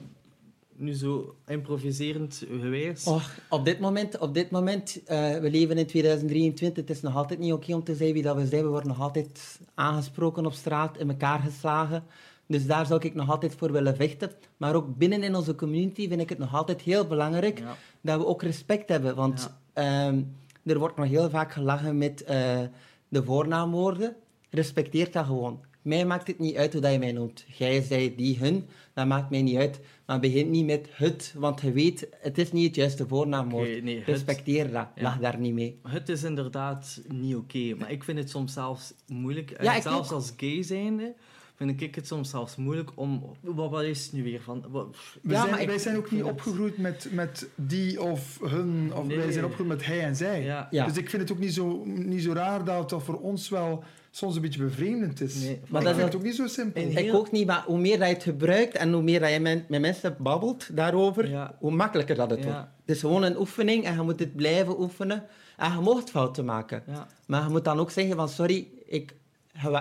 nu 0.75 0.93
zo 0.93 1.35
improviserend 1.47 2.43
gewijs. 2.59 3.05
Och, 3.07 3.39
op 3.49 3.65
dit 3.65 3.79
moment, 3.79 4.17
op 4.17 4.33
dit 4.33 4.51
moment 4.51 5.03
eh, 5.05 5.37
we 5.37 5.49
leven 5.49 5.77
in 5.77 5.85
2023, 5.87 6.83
het 6.87 6.95
is 6.95 7.01
nog 7.01 7.15
altijd 7.15 7.39
niet 7.39 7.53
oké 7.53 7.73
om 7.73 7.83
te 7.83 7.95
zijn 7.95 8.13
wie 8.13 8.23
dat 8.23 8.35
we 8.35 8.47
zijn. 8.47 8.63
We 8.63 8.69
worden 8.69 8.87
nog 8.87 9.01
altijd 9.01 9.59
aangesproken 9.73 10.45
op 10.45 10.53
straat, 10.53 10.97
in 10.97 11.09
elkaar 11.09 11.39
geslagen. 11.39 12.03
Dus 12.47 12.65
daar 12.65 12.85
zou 12.85 12.99
ik 13.03 13.13
nog 13.13 13.29
altijd 13.29 13.55
voor 13.55 13.71
willen 13.71 13.95
vechten. 13.95 14.31
Maar 14.57 14.75
ook 14.75 14.97
binnen 14.97 15.23
in 15.23 15.35
onze 15.35 15.55
community 15.55 16.07
vind 16.07 16.21
ik 16.21 16.29
het 16.29 16.37
nog 16.37 16.55
altijd 16.55 16.81
heel 16.81 17.07
belangrijk 17.07 17.59
Ja. 17.59 17.75
dat 18.01 18.17
we 18.19 18.25
ook 18.25 18.41
respect 18.41 18.89
hebben. 18.89 19.15
Want 19.15 19.49
ehm, 19.73 20.21
er 20.63 20.79
wordt 20.79 20.97
nog 20.97 21.07
heel 21.07 21.29
vaak 21.29 21.51
gelachen 21.51 21.97
met 21.97 22.23
eh, 22.23 22.61
de 23.07 23.23
voornaamwoorden. 23.23 24.15
Respecteer 24.49 25.11
dat 25.11 25.25
gewoon. 25.25 25.59
Mij 25.83 26.05
maakt 26.05 26.27
het 26.27 26.39
niet 26.39 26.55
uit 26.55 26.73
hoe 26.73 26.81
dat 26.81 26.91
je 26.91 26.99
mij 26.99 27.11
noemt. 27.11 27.45
Jij, 27.57 27.81
zij, 27.81 28.13
die, 28.17 28.37
hun, 28.39 28.65
dat 28.93 29.07
maakt 29.07 29.29
mij 29.29 29.41
niet 29.41 29.57
uit. 29.57 29.79
Maar 30.05 30.19
begin 30.19 30.49
niet 30.49 30.65
met 30.65 30.87
het, 30.91 31.33
want 31.37 31.61
je 31.61 31.71
weet, 31.71 32.07
het 32.21 32.37
is 32.37 32.51
niet 32.51 32.65
het 32.65 32.75
juiste 32.75 33.07
voornaamwoord. 33.07 33.83
Nee, 33.83 34.03
Respecteer 34.03 34.71
dat, 34.71 34.87
Ja. 34.95 35.01
lach 35.01 35.19
daar 35.19 35.39
niet 35.39 35.53
mee. 35.53 35.79
Het 35.83 36.09
is 36.09 36.23
inderdaad 36.23 37.01
niet 37.07 37.35
oké, 37.35 37.75
maar 37.79 37.91
ik 37.91 38.03
vind 38.03 38.17
het 38.17 38.29
soms 38.29 38.53
zelfs 38.53 38.93
moeilijk. 39.07 39.63
Ja, 39.63 39.81
zelfs 39.81 40.07
ook. 40.09 40.13
als 40.13 40.33
gay 40.37 40.63
zijnde 40.63 41.13
vind 41.55 41.81
ik 41.81 41.95
het 41.95 42.07
soms 42.07 42.29
zelfs 42.29 42.55
moeilijk 42.55 42.89
om... 42.95 43.23
Wat, 43.41 43.69
wat 43.69 43.83
is 43.83 44.03
het 44.03 44.13
nu 44.13 44.23
weer 44.23 44.41
van... 44.41 44.63
Wat, 44.69 44.95
We 45.21 45.31
Ja, 45.33 45.39
zijn, 45.39 45.51
maar 45.51 45.61
ik- 45.61 45.67
wij 45.67 45.77
zijn 45.77 45.97
ook 45.97 46.11
niet 46.11 46.23
opgegroeid 46.23 46.77
met, 46.77 47.07
met 47.11 47.47
die 47.55 48.01
of 48.01 48.39
hun, 48.43 48.91
of 48.95 49.05
Nee. 49.07 49.17
wij 49.17 49.31
zijn 49.31 49.45
opgegroeid 49.45 49.69
met 49.77 49.85
hij 49.85 50.03
en 50.03 50.15
zij. 50.15 50.43
ja, 50.43 50.67
Ja. 50.71 50.85
Dus 50.85 50.97
ik 50.97 51.09
vind 51.09 51.21
het 51.21 51.31
ook 51.31 51.39
niet 51.39 51.53
zo, 51.53 51.83
niet 51.85 52.23
zo 52.23 52.33
raar 52.33 52.63
dat 52.65 52.89
dat 52.89 53.03
voor 53.03 53.19
ons 53.19 53.49
wel 53.49 53.83
soms 54.11 54.35
een 54.35 54.41
beetje 54.41 54.63
bevreemdend 54.63 55.21
is. 55.21 55.35
Nee, 55.35 55.59
maar 55.61 55.69
maar 55.71 55.81
ik 55.81 55.87
dat 55.87 55.95
vind 55.95 56.07
is- 56.07 56.13
het 56.13 56.15
ook 56.15 56.23
niet 56.27 56.35
zo 56.35 56.47
simpel. 56.47 56.81
En 56.81 56.89
Ik 56.91 56.97
heel- 56.97 57.13
ook 57.15 57.31
niet, 57.31 57.45
maar 57.47 57.63
hoe 57.65 57.79
meer 57.79 57.97
dat 57.99 58.07
je 58.07 58.13
het 58.13 58.23
gebruikt 58.23 58.75
en 58.75 58.93
hoe 58.93 59.01
meer 59.03 59.19
dat 59.19 59.31
je 59.31 59.39
met, 59.39 59.69
met 59.69 59.81
mensen 59.81 60.15
babbelt 60.19 60.75
daarover, 60.75 61.29
Ja. 61.29 61.55
hoe 61.59 61.71
makkelijker 61.71 62.15
dat 62.15 62.29
het 62.29 62.39
Ja. 62.39 62.45
wordt. 62.45 62.59
Het 62.85 62.95
is 62.95 62.99
gewoon 63.01 63.23
een 63.23 63.37
oefening 63.37 63.85
en 63.85 63.93
je 63.95 64.01
moet 64.01 64.19
het 64.19 64.35
blijven 64.35 64.79
oefenen. 64.81 65.23
En 65.57 65.71
je 65.71 65.79
mocht 65.79 66.09
fouten 66.09 66.45
maken. 66.45 66.83
ja. 66.87 67.07
Maar 67.27 67.43
je 67.43 67.49
moet 67.49 67.63
dan 67.65 67.79
ook 67.79 67.91
zeggen 67.91 68.15
van, 68.15 68.29
sorry, 68.29 68.67
ik, 68.85 69.13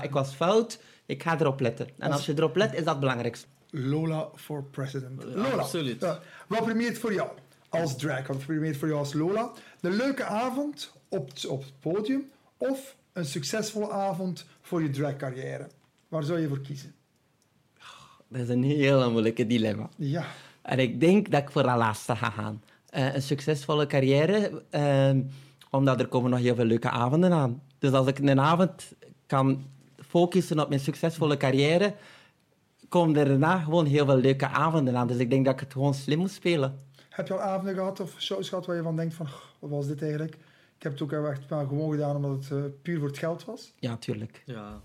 ik 0.03 0.11
was 0.11 0.35
fout, 0.35 0.81
ik 1.12 1.22
ga 1.22 1.40
erop 1.40 1.61
letten. 1.61 1.87
En 1.98 2.07
Als- 2.07 2.12
als 2.16 2.27
je 2.27 2.33
erop 2.37 2.57
let, 2.57 2.72
is 2.72 2.79
dat 2.79 2.87
het 2.88 3.01
belangrijkste. 3.01 3.46
Lola 3.70 4.29
for 4.35 4.64
president. 4.64 5.22
Ja, 5.22 5.29
Lola, 5.29 5.48
absoluut. 5.48 6.01
ja, 6.01 6.20
wat 6.46 6.64
primeert 6.64 6.98
voor 6.98 7.12
jou? 7.14 7.29
als 7.68 7.96
drag? 7.96 8.27
We 8.27 8.66
het 8.66 8.77
voor 8.77 8.88
jou 8.88 9.01
als 9.01 9.12
Lola. 9.12 9.51
Een 9.81 9.96
leuke 9.96 10.25
avond 10.25 10.92
op 11.09 11.29
het, 11.29 11.46
op 11.46 11.62
het 11.62 11.81
podium 11.81 12.31
of 12.57 12.96
een 13.12 13.25
succesvolle 13.25 13.90
avond 13.90 14.46
voor 14.61 14.83
je 14.83 14.90
dragcarrière? 14.90 15.68
Waar 16.09 16.22
zou 16.22 16.40
je 16.40 16.48
voor 16.48 16.61
kiezen? 16.61 16.94
Dat 18.29 18.40
is 18.40 18.48
een 18.48 18.62
heel 18.62 19.11
moeilijke 19.11 19.46
dilemma. 19.46 19.88
Ja, 19.96 20.25
En 20.62 20.79
ik 20.79 21.01
denk 21.01 21.31
dat 21.31 21.42
ik 21.42 21.51
voor 21.51 21.62
dat 21.62 21.77
laatste 21.77 22.16
ga 22.16 22.31
gaan. 22.31 22.62
Eh, 22.88 23.14
een 23.14 23.22
succesvolle 23.22 23.87
carrière, 23.87 24.62
ehm, 24.70 25.20
omdat 25.70 26.01
er 26.01 26.07
komen 26.07 26.31
nog 26.31 26.40
heel 26.40 26.55
veel 26.55 26.64
leuke 26.64 26.90
avonden 26.90 27.33
aan. 27.33 27.62
Dus 27.79 27.92
als 27.92 28.07
ik 28.07 28.18
een 28.18 28.40
avond 28.40 28.92
kan 29.27 29.64
focussen 30.16 30.61
op 30.61 30.68
mijn 30.68 30.81
succesvolle 30.81 31.37
carrière, 31.37 31.94
komen 32.88 33.16
er 33.16 33.25
daarna 33.29 33.59
gewoon 33.59 33.87
heel 33.87 34.05
veel 34.05 34.16
leuke 34.16 34.46
avonden 34.46 34.96
aan. 34.96 35.07
Dus 35.07 35.16
ik 35.16 35.31
denk 35.31 35.44
dat 35.44 35.55
ik 35.55 35.61
het 35.61 35.72
gewoon 35.72 35.94
slim 35.94 36.18
moet 36.18 36.31
spelen. 36.31 36.79
heb 37.09 37.27
je 37.27 37.33
al 37.35 37.40
avonden 37.40 37.75
gehad 37.75 38.01
of 38.01 38.14
shows 38.18 38.48
gehad 38.48 38.66
waar 38.66 38.77
je 38.77 38.83
van 38.83 38.96
denkt 38.96 39.14
van, 39.14 39.29
"Goh, 39.29 39.40
wat 39.59 39.70
was 39.70 39.87
dit 39.87 40.03
eigenlijk? 40.03 40.35
Ik 40.77 40.83
heb 40.83 40.92
het 40.92 41.03
ook 41.03 41.12
echt 41.27 41.48
maar 41.51 41.66
gewoon 41.66 41.90
gedaan 41.90 42.16
omdat 42.16 42.31
het 42.31 42.51
eh, 42.51 42.59
puur 42.83 42.98
voor 42.98 43.09
het 43.09 43.18
geld 43.18 43.44
was. 43.44 43.72
Ja, 43.79 43.96
tuurlijk. 43.96 44.42
Ja, 44.46 44.81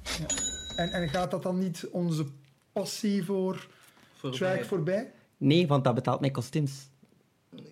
En, 0.76 0.92
en 0.92 1.10
gaat 1.10 1.32
dat 1.32 1.44
dan 1.44 1.60
niet 1.60 1.88
onze 1.92 2.26
passie 2.74 3.26
voor 3.26 3.68
voorbij. 4.16 4.54
drag 4.56 4.66
voorbij? 4.68 5.12
Nee, 5.38 5.68
want 5.68 5.84
dat 5.84 5.96
betaalt 5.96 6.20
mijn 6.20 6.32
kostuums. 6.32 6.90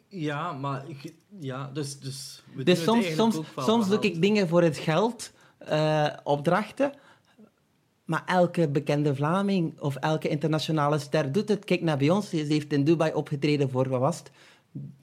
Ja, 0.07 0.51
maar... 0.51 0.83
ik- 0.89 1.13
Ja, 1.39 1.69
dus... 1.73 1.99
Dus, 1.99 2.43
we 2.53 2.63
Dus 2.63 2.83
soms, 2.83 3.15
soms, 3.15 3.39
soms 3.57 3.89
doe 3.89 3.99
ik 3.99 4.21
dingen 4.21 4.47
voor 4.47 4.61
het 4.61 4.77
geld, 4.77 5.31
eh, 5.57 6.07
opdrachten. 6.23 6.91
Maar 8.05 8.23
elke 8.25 8.69
bekende 8.69 9.15
Vlaming 9.15 9.79
of 9.79 9.95
elke 9.95 10.27
internationale 10.27 10.99
ster 10.99 11.31
doet 11.31 11.49
het. 11.49 11.65
Kijk 11.65 11.81
naar 11.81 11.97
Beyoncé. 11.97 12.45
Ze 12.45 12.53
heeft 12.53 12.73
in 12.73 12.83
Dubai 12.83 13.13
opgetreden 13.13 13.69
voor, 13.69 13.89
wat 13.89 13.99
was 13.99 14.17
het? 14.17 14.31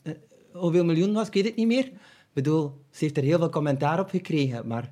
Eh, 0.02 0.12
hoeveel 0.52 0.84
miljoen 0.84 1.12
was, 1.12 1.26
ik 1.26 1.34
weet 1.34 1.44
het 1.44 1.56
niet 1.56 1.66
meer. 1.66 1.84
Ik 1.84 2.32
bedoel, 2.32 2.84
ze 2.90 3.04
heeft 3.04 3.16
er 3.16 3.22
heel 3.22 3.38
veel 3.38 3.48
commentaar 3.50 4.00
op 4.00 4.08
gekregen. 4.08 4.66
Maar 4.66 4.90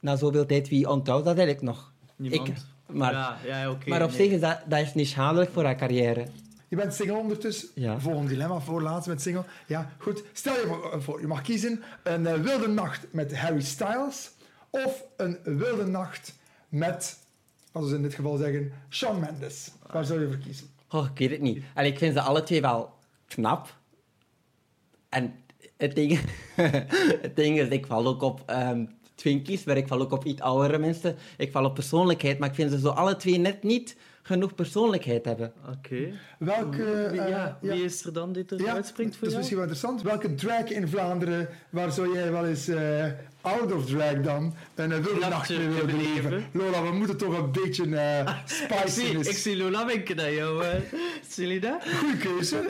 na 0.00 0.16
zoveel 0.16 0.46
tijd, 0.46 0.68
wie 0.68 0.88
onthoudt 0.88 1.24
dat 1.24 1.36
eigenlijk 1.36 1.66
nog? 1.66 1.92
Niemand. 2.16 2.48
Ik, 2.48 2.54
maar, 2.86 3.12
ja, 3.12 3.38
ja, 3.44 3.70
oké. 3.70 3.88
maar 3.88 4.02
op 4.02 4.08
nee. 4.08 4.16
zich 4.16 4.30
is 4.30 4.40
dat, 4.40 4.60
dat 4.66 4.80
is 4.80 4.94
niet 4.94 5.08
schadelijk 5.08 5.50
voor 5.50 5.64
haar 5.64 5.76
carrière. 5.76 6.26
Je 6.68 6.76
bent 6.76 6.94
single 6.94 7.16
ondertussen. 7.16 7.68
Ja. 7.74 8.00
Volgende 8.00 8.28
dilemma, 8.28 8.60
voorlaatste 8.60 9.10
met 9.10 9.22
single. 9.22 9.44
Ja, 9.66 9.90
goed. 9.98 10.24
Stel 10.32 10.54
je 10.54 10.66
voor, 10.66 11.02
voor 11.02 11.20
je 11.20 11.26
mag 11.26 11.42
kiezen 11.42 11.82
een 12.02 12.26
eh, 12.26 12.34
wilde 12.34 12.68
nacht 12.68 13.06
met 13.10 13.36
Harry 13.36 13.60
Styles 13.60 14.30
of 14.70 15.04
een 15.16 15.38
wilde 15.44 15.86
nacht 15.86 16.35
met, 16.68 17.18
als 17.72 17.90
we 17.90 17.96
in 17.96 18.02
dit 18.02 18.14
geval 18.14 18.36
zeggen, 18.36 18.72
Shawn 18.90 19.20
Mendes. 19.20 19.70
Waar 19.92 20.04
zou 20.04 20.20
je 20.20 20.26
voor 20.26 20.38
kiezen? 20.38 20.66
Oh, 20.90 21.06
ik 21.12 21.18
weet 21.18 21.30
het 21.30 21.40
niet. 21.40 21.64
Allee, 21.74 21.90
ik 21.90 21.98
vind 21.98 22.14
ze 22.14 22.20
alle 22.20 22.42
twee 22.42 22.60
wel 22.60 22.94
knap. 23.26 23.76
En 25.08 25.34
het 25.76 25.94
ding, 25.94 26.20
het 27.26 27.36
ding 27.36 27.58
is, 27.58 27.68
ik 27.68 27.86
val 27.86 28.06
ook 28.06 28.22
op 28.22 28.42
ehm 28.46 28.84
twinkies, 29.16 29.64
maar 29.64 29.76
ik 29.76 29.88
val 29.88 30.00
ook 30.00 30.12
op 30.12 30.24
iets 30.24 30.40
oudere 30.40 30.78
mensen. 30.78 31.16
Ik 31.36 31.50
val 31.50 31.64
op 31.64 31.74
persoonlijkheid, 31.74 32.38
maar 32.38 32.48
ik 32.48 32.54
vind 32.54 32.70
ze 32.70 32.78
zo 32.78 32.88
alle 32.88 33.16
twee 33.16 33.38
net 33.38 33.62
niet 33.62 33.96
genoeg 34.26 34.54
persoonlijkheid 34.54 35.24
hebben. 35.24 35.52
Oké. 35.76 36.12
Welke... 36.38 37.08
Wie, 37.10 37.20
eh, 37.20 37.28
ja, 37.28 37.58
wie 37.60 37.84
is 37.84 38.04
er 38.04 38.12
dan 38.12 38.32
dit 38.32 38.52
eruit 38.52 38.76
Ja, 38.76 38.82
springt 38.82 39.16
voor 39.16 39.28
dat 39.28 39.40
is 39.40 39.48
jou? 39.48 39.56
misschien 39.56 39.56
wel 39.58 39.66
interessant. 39.68 40.02
Welke 40.02 40.34
drag 40.34 40.64
in 40.80 40.88
Vlaanderen, 40.88 41.48
waar 41.70 41.92
zou 41.92 42.14
jij 42.14 42.32
wel 42.32 42.46
eens 42.46 42.68
eh, 42.68 43.04
out 43.40 43.72
of 43.72 43.86
drag 43.86 44.20
dan 44.20 44.54
een 44.74 44.92
eh, 44.92 44.98
wilde 44.98 45.20
Nachtje 45.20 45.28
nacht 45.28 45.66
mee 45.66 45.68
willen 45.68 45.86
beleven? 45.86 46.30
leven. 46.30 46.44
Lola, 46.52 46.82
we 46.82 46.90
moeten 46.92 47.16
toch 47.16 47.38
een 47.38 47.52
beetje 47.52 47.96
eh 47.96 48.20
Ik 48.42 48.42
zie, 48.46 48.66
spiciness. 49.04 49.28
ik 49.30 49.36
zie 49.36 49.56
Lola 49.56 49.86
winken 49.86 50.16
naar 50.16 50.32
jou, 50.32 50.64
uh, 50.64 50.68
Celina. 51.28 51.78
Goeie 51.98 52.16
keuze. 52.16 52.64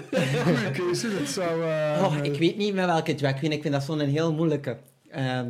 Goeie 0.44 0.70
keuze. 0.70 1.18
Dat 1.18 1.28
zou... 1.28 1.62
eh, 1.62 2.02
Oh, 2.04 2.16
ik 2.24 2.38
weet 2.38 2.56
niet 2.56 2.74
met 2.74 2.84
welke 2.86 3.14
drag 3.14 3.34
queen. 3.38 3.52
Ik 3.52 3.62
vind 3.62 3.74
dat 3.74 3.82
zo'n 3.82 3.98
heel 4.00 4.32
moeilijke. 4.32 4.76
Ehm, 5.10 5.48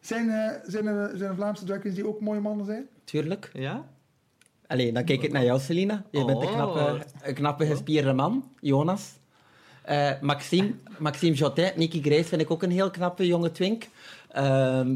Zijn, 0.00 0.30
eh, 0.30 0.50
zijn, 0.66 0.86
er, 0.86 1.10
zijn 1.16 1.30
er 1.30 1.36
Vlaamse 1.36 1.64
drag 1.64 1.78
queens 1.78 1.94
die 1.96 2.06
ook 2.06 2.20
mooie 2.20 2.40
mannen 2.40 2.66
zijn? 2.66 2.86
tuurlijk. 3.04 3.50
Ja? 3.52 3.84
Allee, 4.72 4.92
dan 4.92 5.04
kijk 5.04 5.22
ik 5.22 5.32
naar 5.32 5.44
jou, 5.44 5.60
Selina. 5.60 6.04
Je 6.10 6.24
bent 6.24 6.40
een 6.42 6.46
Oh. 6.48 6.52
knappe, 6.54 7.04
een 7.22 7.34
knappe 7.34 7.66
gespierde 7.66 8.12
man. 8.12 8.44
Jonas. 8.60 9.10
Eh, 9.82 10.10
Maxime, 10.20 10.74
Maxime 10.98 11.34
Jotin, 11.34 11.70
Nicky 11.76 12.02
Grace 12.02 12.24
vind 12.24 12.40
ik 12.40 12.50
ook 12.50 12.62
een 12.62 12.70
heel 12.70 12.90
knappe 12.90 13.26
jonge 13.26 13.52
twink. 13.52 13.88
Ehm 14.28 14.90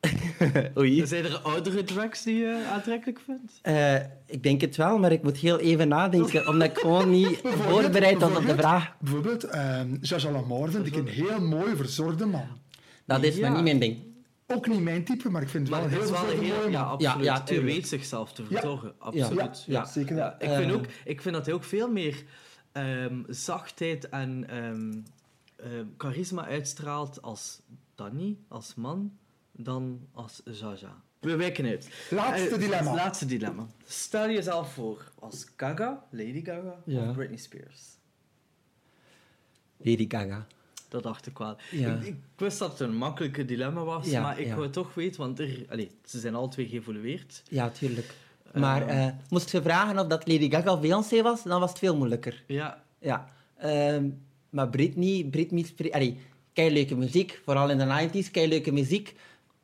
Oei. 0.78 1.06
Zijn 1.06 1.24
er 1.24 1.38
oudere 1.42 1.84
drags 1.84 2.22
die 2.22 2.34
je 2.34 2.64
aantrekkelijk 2.72 3.20
vindt? 3.24 3.52
Eh, 3.62 3.94
ik 4.26 4.42
denk 4.42 4.60
het 4.60 4.76
wel, 4.76 4.98
maar 4.98 5.12
ik 5.12 5.22
moet 5.22 5.36
heel 5.36 5.58
even 5.58 5.88
nadenken, 5.88 6.48
omdat 6.48 6.68
ik 6.68 6.78
gewoon 6.78 7.10
niet 7.10 7.40
voorbereid 7.68 8.18
was 8.20 8.36
op 8.36 8.46
de 8.46 8.54
vraag. 8.56 8.92
Bijvoorbeeld, 9.00 9.44
ehm 9.44 9.96
Jaja 10.00 10.30
Lamour 10.30 10.70
vind 10.70 10.86
ik 10.86 10.96
een 10.96 11.06
heel 11.08 11.40
mooi 11.40 11.76
verzorgde 11.76 12.26
man. 12.26 12.46
Dat 13.04 13.22
is 13.22 13.36
Ja. 13.36 13.40
maar 13.40 13.50
niet 13.54 13.62
mijn 13.64 13.78
ding. 13.78 13.98
Ook 14.52 14.66
niet 14.68 14.82
mijn 14.82 15.04
type, 15.04 15.30
maar 15.30 15.42
ik 15.42 15.48
vind 15.48 15.68
het 15.68 15.76
wel 15.76 15.86
Maar 15.88 15.98
heel 15.98 16.10
wel 16.10 16.24
mooie 16.24 16.70
Ja, 16.70 16.82
absoluut. 16.82 17.24
Ja, 17.24 17.42
ja, 17.48 17.62
weet 17.62 17.88
zichzelf 17.88 18.32
te 18.32 18.44
verzorgen. 18.44 18.88
Ja. 18.88 18.94
Absoluut. 18.98 19.64
Ja, 19.66 19.84
zeker. 19.84 20.16
Ja, 20.16 20.32
ik, 20.40 20.48
vind 20.50 20.70
Ehm. 20.70 20.72
ook, 20.74 20.84
ik 21.04 21.20
vind 21.22 21.34
dat 21.34 21.44
hij 21.46 21.54
ook 21.54 21.64
veel 21.64 21.90
meer 21.90 22.24
ehm, 22.72 23.22
zachtheid 23.28 24.08
en 24.08 24.48
ehm, 24.48 24.92
ehm, 25.56 25.86
charisma 25.96 26.46
uitstraalt 26.46 27.22
als 27.22 27.60
Danny, 27.94 28.36
als 28.48 28.74
man, 28.74 29.18
dan 29.52 30.00
als 30.12 30.40
Jaja. 30.44 31.02
We 31.20 31.36
wijken 31.36 31.64
uit. 31.66 31.88
Laatste 32.10 32.54
Eh, 32.54 32.58
dilemma. 32.60 32.94
Laatste 32.94 33.26
dilemma. 33.26 33.66
Stel 33.86 34.30
jezelf 34.30 34.72
voor 34.72 35.12
als 35.18 35.46
Gaga, 35.56 36.04
Lady 36.10 36.44
Gaga 36.44 36.82
Ja. 36.84 37.08
of 37.08 37.14
Britney 37.14 37.38
Spears. 37.38 37.80
Lady 39.76 40.04
Gaga. 40.08 40.46
Dat 40.90 41.02
dacht 41.02 41.26
ik. 41.26 41.38
Ja. 41.70 41.94
Ik, 41.94 42.06
ik 42.06 42.16
wist 42.36 42.58
dat 42.58 42.70
het 42.70 42.80
een 42.80 42.96
makkelijke 42.96 43.44
dilemma 43.44 43.82
was, 43.84 44.06
Ja, 44.10 44.22
maar 44.22 44.40
ik 44.40 44.46
ja. 44.46 44.54
wou 44.54 44.70
toch 44.70 44.94
weten, 44.94 45.20
want 45.20 45.38
er, 45.38 45.64
allee, 45.68 45.90
ze 46.04 46.18
zijn 46.18 46.34
alle 46.34 46.48
twee 46.48 46.66
geëvolueerd. 46.68 47.42
Ja, 47.48 47.68
tuurlijk. 47.70 48.14
Maar 48.54 48.86
Ehm. 48.86 48.98
eh, 48.98 49.06
moest 49.28 49.50
je 49.50 49.62
vragen 49.62 49.98
of 49.98 50.06
dat 50.06 50.28
Lady 50.28 50.50
Gaga 50.50 50.72
of 50.72 50.80
Beyoncé 50.80 51.22
was, 51.22 51.42
dan 51.42 51.60
was 51.60 51.70
het 51.70 51.78
veel 51.78 51.96
moeilijker. 51.96 52.42
Ja, 52.46 52.82
Ja. 52.98 53.28
Ehm, 53.56 54.08
maar 54.50 54.68
Britney, 54.68 55.26
Britney. 55.30 55.64
Allee, 55.90 56.18
kei 56.52 56.72
leuke 56.72 56.96
muziek, 56.96 57.40
vooral 57.44 57.70
in 57.70 57.78
de 57.78 57.84
90s, 57.84 58.30
kei 58.30 58.48
leuke 58.48 58.72
muziek. 58.72 59.14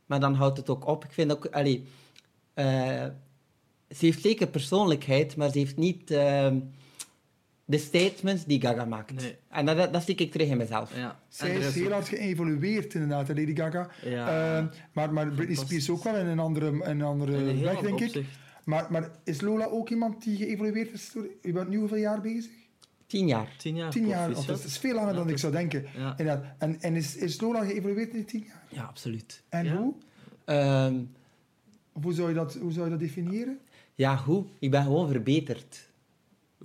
Maar 0.07 0.21
dan 0.21 0.35
houdt 0.35 0.57
het 0.57 0.69
ook 0.71 0.87
op. 0.87 1.05
Ik 1.05 1.13
vind 1.13 1.33
ook... 1.33 1.47
Allee, 1.47 1.85
eh, 2.55 2.65
ze 3.91 4.05
heeft 4.07 4.21
zeker 4.23 4.47
persoonlijkheid, 4.47 5.37
maar 5.37 5.51
ze 5.51 5.59
heeft 5.59 5.77
niet 5.77 6.11
ehm, 6.11 6.59
de 7.69 7.79
statements 7.79 8.45
die 8.45 8.61
Gaga 8.61 8.85
maakt. 8.85 9.15
Nee. 9.15 9.37
En 9.49 9.67
dat, 9.67 9.77
dat, 9.77 9.93
dat 9.93 10.03
zie 10.05 10.15
ik 10.15 10.33
terug 10.33 10.49
in 10.49 10.57
mezelf. 10.57 10.97
ja. 10.97 11.21
Zij 11.29 11.57
is 11.57 11.75
heel 11.75 11.91
hard 11.91 12.09
geëvolueerd 12.09 12.95
inderdaad, 12.95 13.29
Lady 13.29 13.55
Gaga. 13.57 13.89
Ja. 14.05 14.59
Eh, 14.59 14.65
maar, 14.93 15.13
maar 15.13 15.29
Britney. 15.29 15.57
Spears 15.57 15.91
ook 15.91 16.05
wel 16.05 16.17
in 16.17 16.27
een 16.27 16.39
andere, 16.39 16.67
in 16.67 16.83
een 16.85 17.03
andere 17.03 17.33
in 17.33 17.39
een 17.49 17.57
heel 17.57 17.65
weg, 17.65 17.81
denk 17.81 18.01
ik. 18.01 18.25
Maar, 18.65 18.87
maar 18.91 19.11
is 19.25 19.41
Lola 19.41 19.65
ook 19.65 19.89
iemand 19.91 20.23
die 20.25 20.37
geëvolueerd 20.37 20.93
is? 20.93 21.11
door- 21.13 21.27
U 21.43 21.53
bent 21.53 21.69
nu 21.69 21.77
hoeveel 21.79 21.97
jaar 21.97 22.21
bezig? 22.21 22.51
Tien 23.07 23.27
jaar. 23.27 23.55
Tien 23.59 23.77
jaar. 23.77 23.91
Tien 23.91 24.07
jaar. 24.07 24.47
Dat 24.47 24.65
is 24.65 24.79
veel 24.79 24.95
langer 24.95 25.11
Ja, 25.13 25.17
dan 25.19 25.29
ik 25.29 25.39
zou 25.39 25.53
denken. 25.53 25.85
Ja. 25.97 26.15
Inderdaad. 26.19 26.45
En, 26.59 26.81
en 26.81 26.95
is, 26.97 27.17
is 27.17 27.41
Lola 27.41 27.65
geëvolueerd 27.65 28.09
in 28.09 28.15
die 28.17 28.25
tien 28.25 28.45
jaar? 28.47 28.63
Ja, 28.69 28.83
absoluut. 28.83 29.43
En 29.49 29.65
Ja? 29.65 29.77
hoe? 29.77 29.95
Ehm, 30.45 30.95
Hoe 31.93 32.13
zou, 32.13 32.29
je 32.29 32.35
dat, 32.35 32.55
hoe 32.55 32.73
zou 32.73 32.85
je 32.85 32.91
dat 32.91 33.01
definiëren? 33.01 33.59
ja, 33.95 34.17
hoe? 34.17 34.45
Ik 34.59 34.71
ben 34.71 34.83
gewoon 34.83 35.09
verbeterd. 35.09 35.86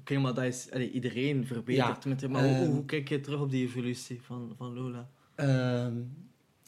Oké, 0.02 0.18
maar 0.18 0.34
dat 0.34 0.44
is 0.44 0.72
allee, 0.72 0.92
iedereen 0.92 1.46
verbeterd 1.46 2.04
Ja, 2.04 2.10
met 2.10 2.22
hem. 2.22 2.32
Maar 2.32 2.44
hoe, 2.44 2.56
ehm, 2.56 2.72
hoe 2.72 2.86
kijk 2.86 3.10
je 3.10 3.20
terug 3.20 3.40
op 3.40 3.52
die 3.52 3.68
evolutie 3.68 4.22
van, 4.22 4.54
van 4.58 4.74
Lola? 4.74 5.10
Ehm, 5.36 5.94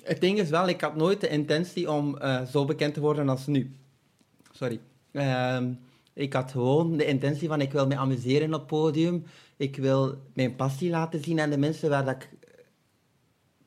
het 0.04 0.22
ding 0.22 0.40
is 0.40 0.50
wel, 0.50 0.68
ik 0.68 0.82
had 0.82 0.96
nooit 0.96 1.22
de 1.22 1.28
intentie 1.28 1.92
om 1.92 2.18
eh, 2.18 2.46
zo 2.46 2.66
bekend 2.66 2.94
te 2.94 3.00
worden 3.00 3.30
als 3.30 3.48
nu. 3.48 3.72
Sorry. 4.52 4.80
Ehm, 5.12 5.74
ik 6.14 6.34
had 6.34 6.52
gewoon 6.52 6.98
de 6.98 7.06
intentie 7.06 7.48
van, 7.48 7.62
ik 7.62 7.72
wil 7.72 7.88
me 7.88 7.96
amuseren 7.96 8.54
op 8.54 8.60
het 8.60 8.68
podium. 8.68 9.24
Ik 9.58 9.76
wil 9.76 10.22
mijn 10.34 10.56
passie 10.56 10.90
laten 10.90 11.24
zien 11.24 11.40
aan 11.40 11.50
de 11.50 11.58
mensen 11.58 11.90
waar 11.90 12.06
dat 12.06 12.16
ik 12.16 12.30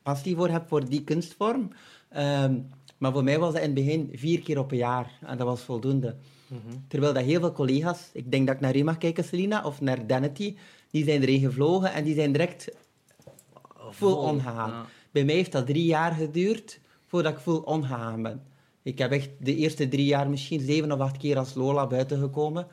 passie 0.03 0.37
voor 0.37 0.49
heb, 0.49 0.69
voor 0.69 0.89
die 0.89 1.05
kunstvorm. 1.05 1.71
Maar 2.99 3.13
voor 3.13 3.25
mij 3.25 3.39
was 3.39 3.53
dat 3.53 3.63
in 3.63 3.75
het 3.75 3.85
begin 3.85 4.11
vier 4.15 4.41
keer 4.41 4.59
op 4.59 4.71
een 4.71 4.77
jaar. 4.77 5.19
En 5.21 5.37
dat 5.39 5.47
was 5.47 5.63
voldoende. 5.63 6.17
Terwijl 6.89 7.13
dat 7.13 7.25
heel 7.25 7.41
veel 7.41 7.53
collega's, 7.53 8.11
ik 8.13 8.31
denk 8.31 8.47
dat 8.47 8.55
ik 8.55 8.61
naar 8.61 8.77
u 8.77 8.83
mag 8.85 8.99
kijken, 8.99 9.25
Selina, 9.25 9.65
of 9.65 9.81
naar 9.81 10.07
Danity, 10.07 10.57
die 10.91 11.05
zijn 11.05 11.23
erin 11.23 11.41
gevlogen 11.41 11.93
en 11.93 12.05
die 12.05 12.15
zijn 12.15 12.33
direct 12.33 12.69
full 13.91 13.93
Vol, 13.93 14.17
on 14.17 14.41
gegaan. 14.41 14.71
ja. 14.71 14.87
Bij 15.11 15.25
mij 15.25 15.35
heeft 15.35 15.53
dat 15.53 15.67
drie 15.67 15.85
jaar 15.85 16.13
geduurd 16.13 16.81
voordat 17.07 17.33
ik 17.33 17.39
full 17.39 17.61
on 17.65 17.83
gegaan 17.83 18.23
ben. 18.23 18.43
Ik 18.83 18.99
heb 18.99 19.11
echt 19.13 19.31
de 19.39 19.57
eerste 19.57 19.89
drie 19.89 20.07
jaar 20.07 20.29
misschien 20.31 20.61
zeven 20.61 20.93
of 20.93 21.01
acht 21.01 21.17
keer 21.17 21.39
als 21.39 21.55
Lola 21.55 21.87
buiten 21.87 22.19
gekomen. 22.19 22.67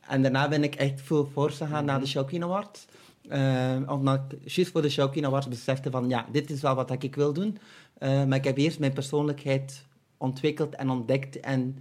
En 0.00 0.22
daarna 0.22 0.48
ben 0.48 0.64
ik 0.64 0.74
echt 0.74 1.00
full 1.00 1.24
force 1.32 1.64
gegaan 1.64 1.84
naar 1.84 2.00
de 2.00 2.06
Show 2.06 2.26
Queen 2.26 2.42
Awards. 2.42 2.86
Eh, 3.28 3.76
omdat 3.86 4.20
ik 4.28 4.52
juist 4.52 4.70
voor 4.70 4.82
de 4.82 5.08
Queen 5.10 5.26
Awards 5.26 5.48
besefte 5.48 5.90
van, 5.90 6.08
ja, 6.08 6.26
dit 6.32 6.50
is 6.50 6.60
wel 6.60 6.74
wat 6.74 7.02
ik 7.02 7.14
wil 7.14 7.32
doen. 7.32 7.58
Eh, 7.98 8.24
maar 8.24 8.38
ik 8.38 8.44
heb 8.44 8.56
eerst 8.56 8.78
mijn 8.78 8.92
persoonlijkheid 8.92 9.84
ontwikkeld 10.16 10.74
en 10.74 10.90
ontdekt. 10.90 11.40
En 11.40 11.78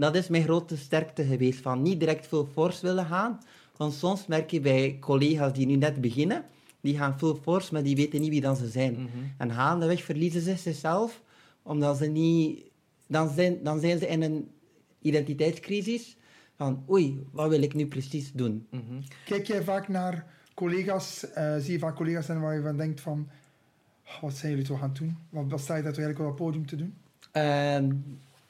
dat 0.00 0.14
is 0.14 0.28
mijn 0.28 0.42
grote 0.42 0.76
sterkte 0.76 1.24
geweest, 1.24 1.60
van 1.60 1.82
niet 1.82 2.00
direct 2.00 2.26
full 2.26 2.44
force 2.52 2.86
willen 2.86 3.06
gaan. 3.06 3.40
Want 3.76 3.92
soms 3.92 4.26
merk 4.26 4.50
je 4.50 4.60
bij 4.60 4.96
collega's 5.00 5.52
die 5.52 5.66
nu 5.66 5.76
net 5.76 6.00
beginnen, 6.00 6.44
die 6.80 6.96
gaan 6.96 7.18
full 7.18 7.34
force, 7.42 7.72
maar 7.72 7.82
die 7.82 7.96
weten 7.96 8.20
niet 8.20 8.30
wie 8.30 8.40
dan 8.40 8.56
ze 8.56 8.68
zijn. 8.68 8.92
Mhm. 8.92 9.08
En 9.38 9.52
gaandeweg 9.52 10.02
verliezen 10.02 10.40
ze 10.40 10.56
zichzelf, 10.56 11.22
omdat 11.62 11.96
ze 11.96 12.06
niet... 12.06 12.68
Dan 13.06 13.28
zijn, 13.28 13.58
dan 13.62 13.80
zijn 13.80 13.98
ze 13.98 14.06
in 14.06 14.22
een 14.22 14.50
identiteitscrisis 15.00 16.16
van 16.56 16.84
oei, 16.90 17.26
wat 17.32 17.48
wil 17.48 17.62
ik 17.62 17.74
nu 17.74 17.86
precies 17.86 18.32
doen? 18.32 18.66
Mhm. 18.70 19.02
Kijk 19.24 19.46
jij 19.46 19.62
vaak 19.62 19.88
naar 19.88 20.26
collega's, 20.54 21.30
eh, 21.30 21.56
zie 21.56 21.72
je 21.72 21.78
vaak 21.78 21.96
collega's 21.96 22.28
en 22.28 22.40
waar 22.40 22.54
je 22.54 22.62
van 22.62 22.76
denkt 22.76 23.00
van, 23.00 23.28
"Oh, 24.06 24.20
wat 24.20 24.34
zijn 24.34 24.50
jullie 24.50 24.66
toch 24.66 24.82
aan 24.82 24.88
het 24.88 24.98
doen? 24.98 25.16
Wat, 25.30 25.44
wat 25.48 25.60
sta 25.60 25.76
je 25.76 25.82
daar 25.82 25.92
toch 25.92 26.04
eigenlijk 26.04 26.30
op 26.30 26.38
het 26.38 26.46
podium 26.46 26.66
te 26.66 26.76
doen? 26.76 26.94
Ehm, 27.32 27.90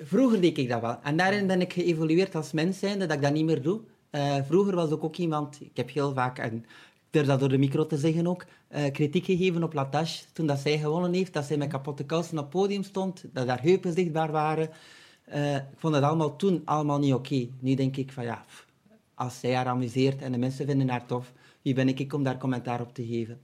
vroeger 0.02 0.40
deed 0.40 0.58
ik 0.58 0.68
dat 0.68 0.80
wel. 0.80 0.98
En 1.02 1.16
daarin 1.16 1.46
ben 1.46 1.60
ik 1.60 1.72
geëvolueerd 1.72 2.34
als 2.34 2.52
mens 2.52 2.78
zijnde, 2.78 3.06
dat 3.06 3.16
ik 3.16 3.22
dat 3.22 3.32
niet 3.32 3.44
meer 3.44 3.62
doe. 3.62 3.80
Eh, 4.10 4.36
vroeger 4.46 4.74
was 4.74 4.90
ik 4.90 5.04
ook 5.04 5.16
iemand, 5.16 5.60
ik 5.60 5.76
heb 5.76 5.90
heel 5.90 6.12
vaak, 6.12 6.38
en 6.38 6.64
durf 7.10 7.26
dat 7.26 7.40
door 7.40 7.48
de 7.48 7.58
micro 7.58 7.86
te 7.86 7.96
zeggen 7.96 8.26
ook, 8.26 8.44
eh, 8.68 8.92
kritiek 8.92 9.24
gegeven 9.24 9.62
op 9.62 9.72
Latache. 9.72 10.24
Toen 10.32 10.46
dat 10.46 10.58
zij 10.58 10.78
gewonnen 10.78 11.12
heeft, 11.12 11.32
dat 11.32 11.44
zij 11.44 11.56
met 11.56 11.68
kapotte 11.68 12.04
kousen 12.04 12.38
op 12.38 12.44
het 12.44 12.52
podium 12.52 12.82
stond, 12.82 13.24
dat 13.32 13.48
haar 13.48 13.62
heupen 13.62 13.92
zichtbaar 13.92 14.32
waren. 14.32 14.70
Eh, 15.24 15.56
ik 15.56 15.62
vond 15.76 15.94
het 15.94 16.04
allemaal 16.04 16.36
toen 16.36 16.62
allemaal 16.64 16.98
niet 16.98 17.14
oké. 17.14 17.48
Nu 17.60 17.74
denk 17.74 17.96
ik 17.96 18.12
van 18.12 18.24
ja, 18.24 18.44
pff, 18.46 18.66
als 19.14 19.40
zij 19.40 19.54
haar 19.54 19.66
amuseert 19.66 20.22
en 20.22 20.32
de 20.32 20.38
mensen 20.38 20.66
vinden 20.66 20.88
haar 20.88 21.06
tof, 21.06 21.32
wie 21.62 21.74
ben 21.74 21.88
ik 21.88 22.12
om 22.12 22.22
daar 22.22 22.38
commentaar 22.38 22.80
op 22.80 22.94
te 22.94 23.06
geven? 23.06 23.40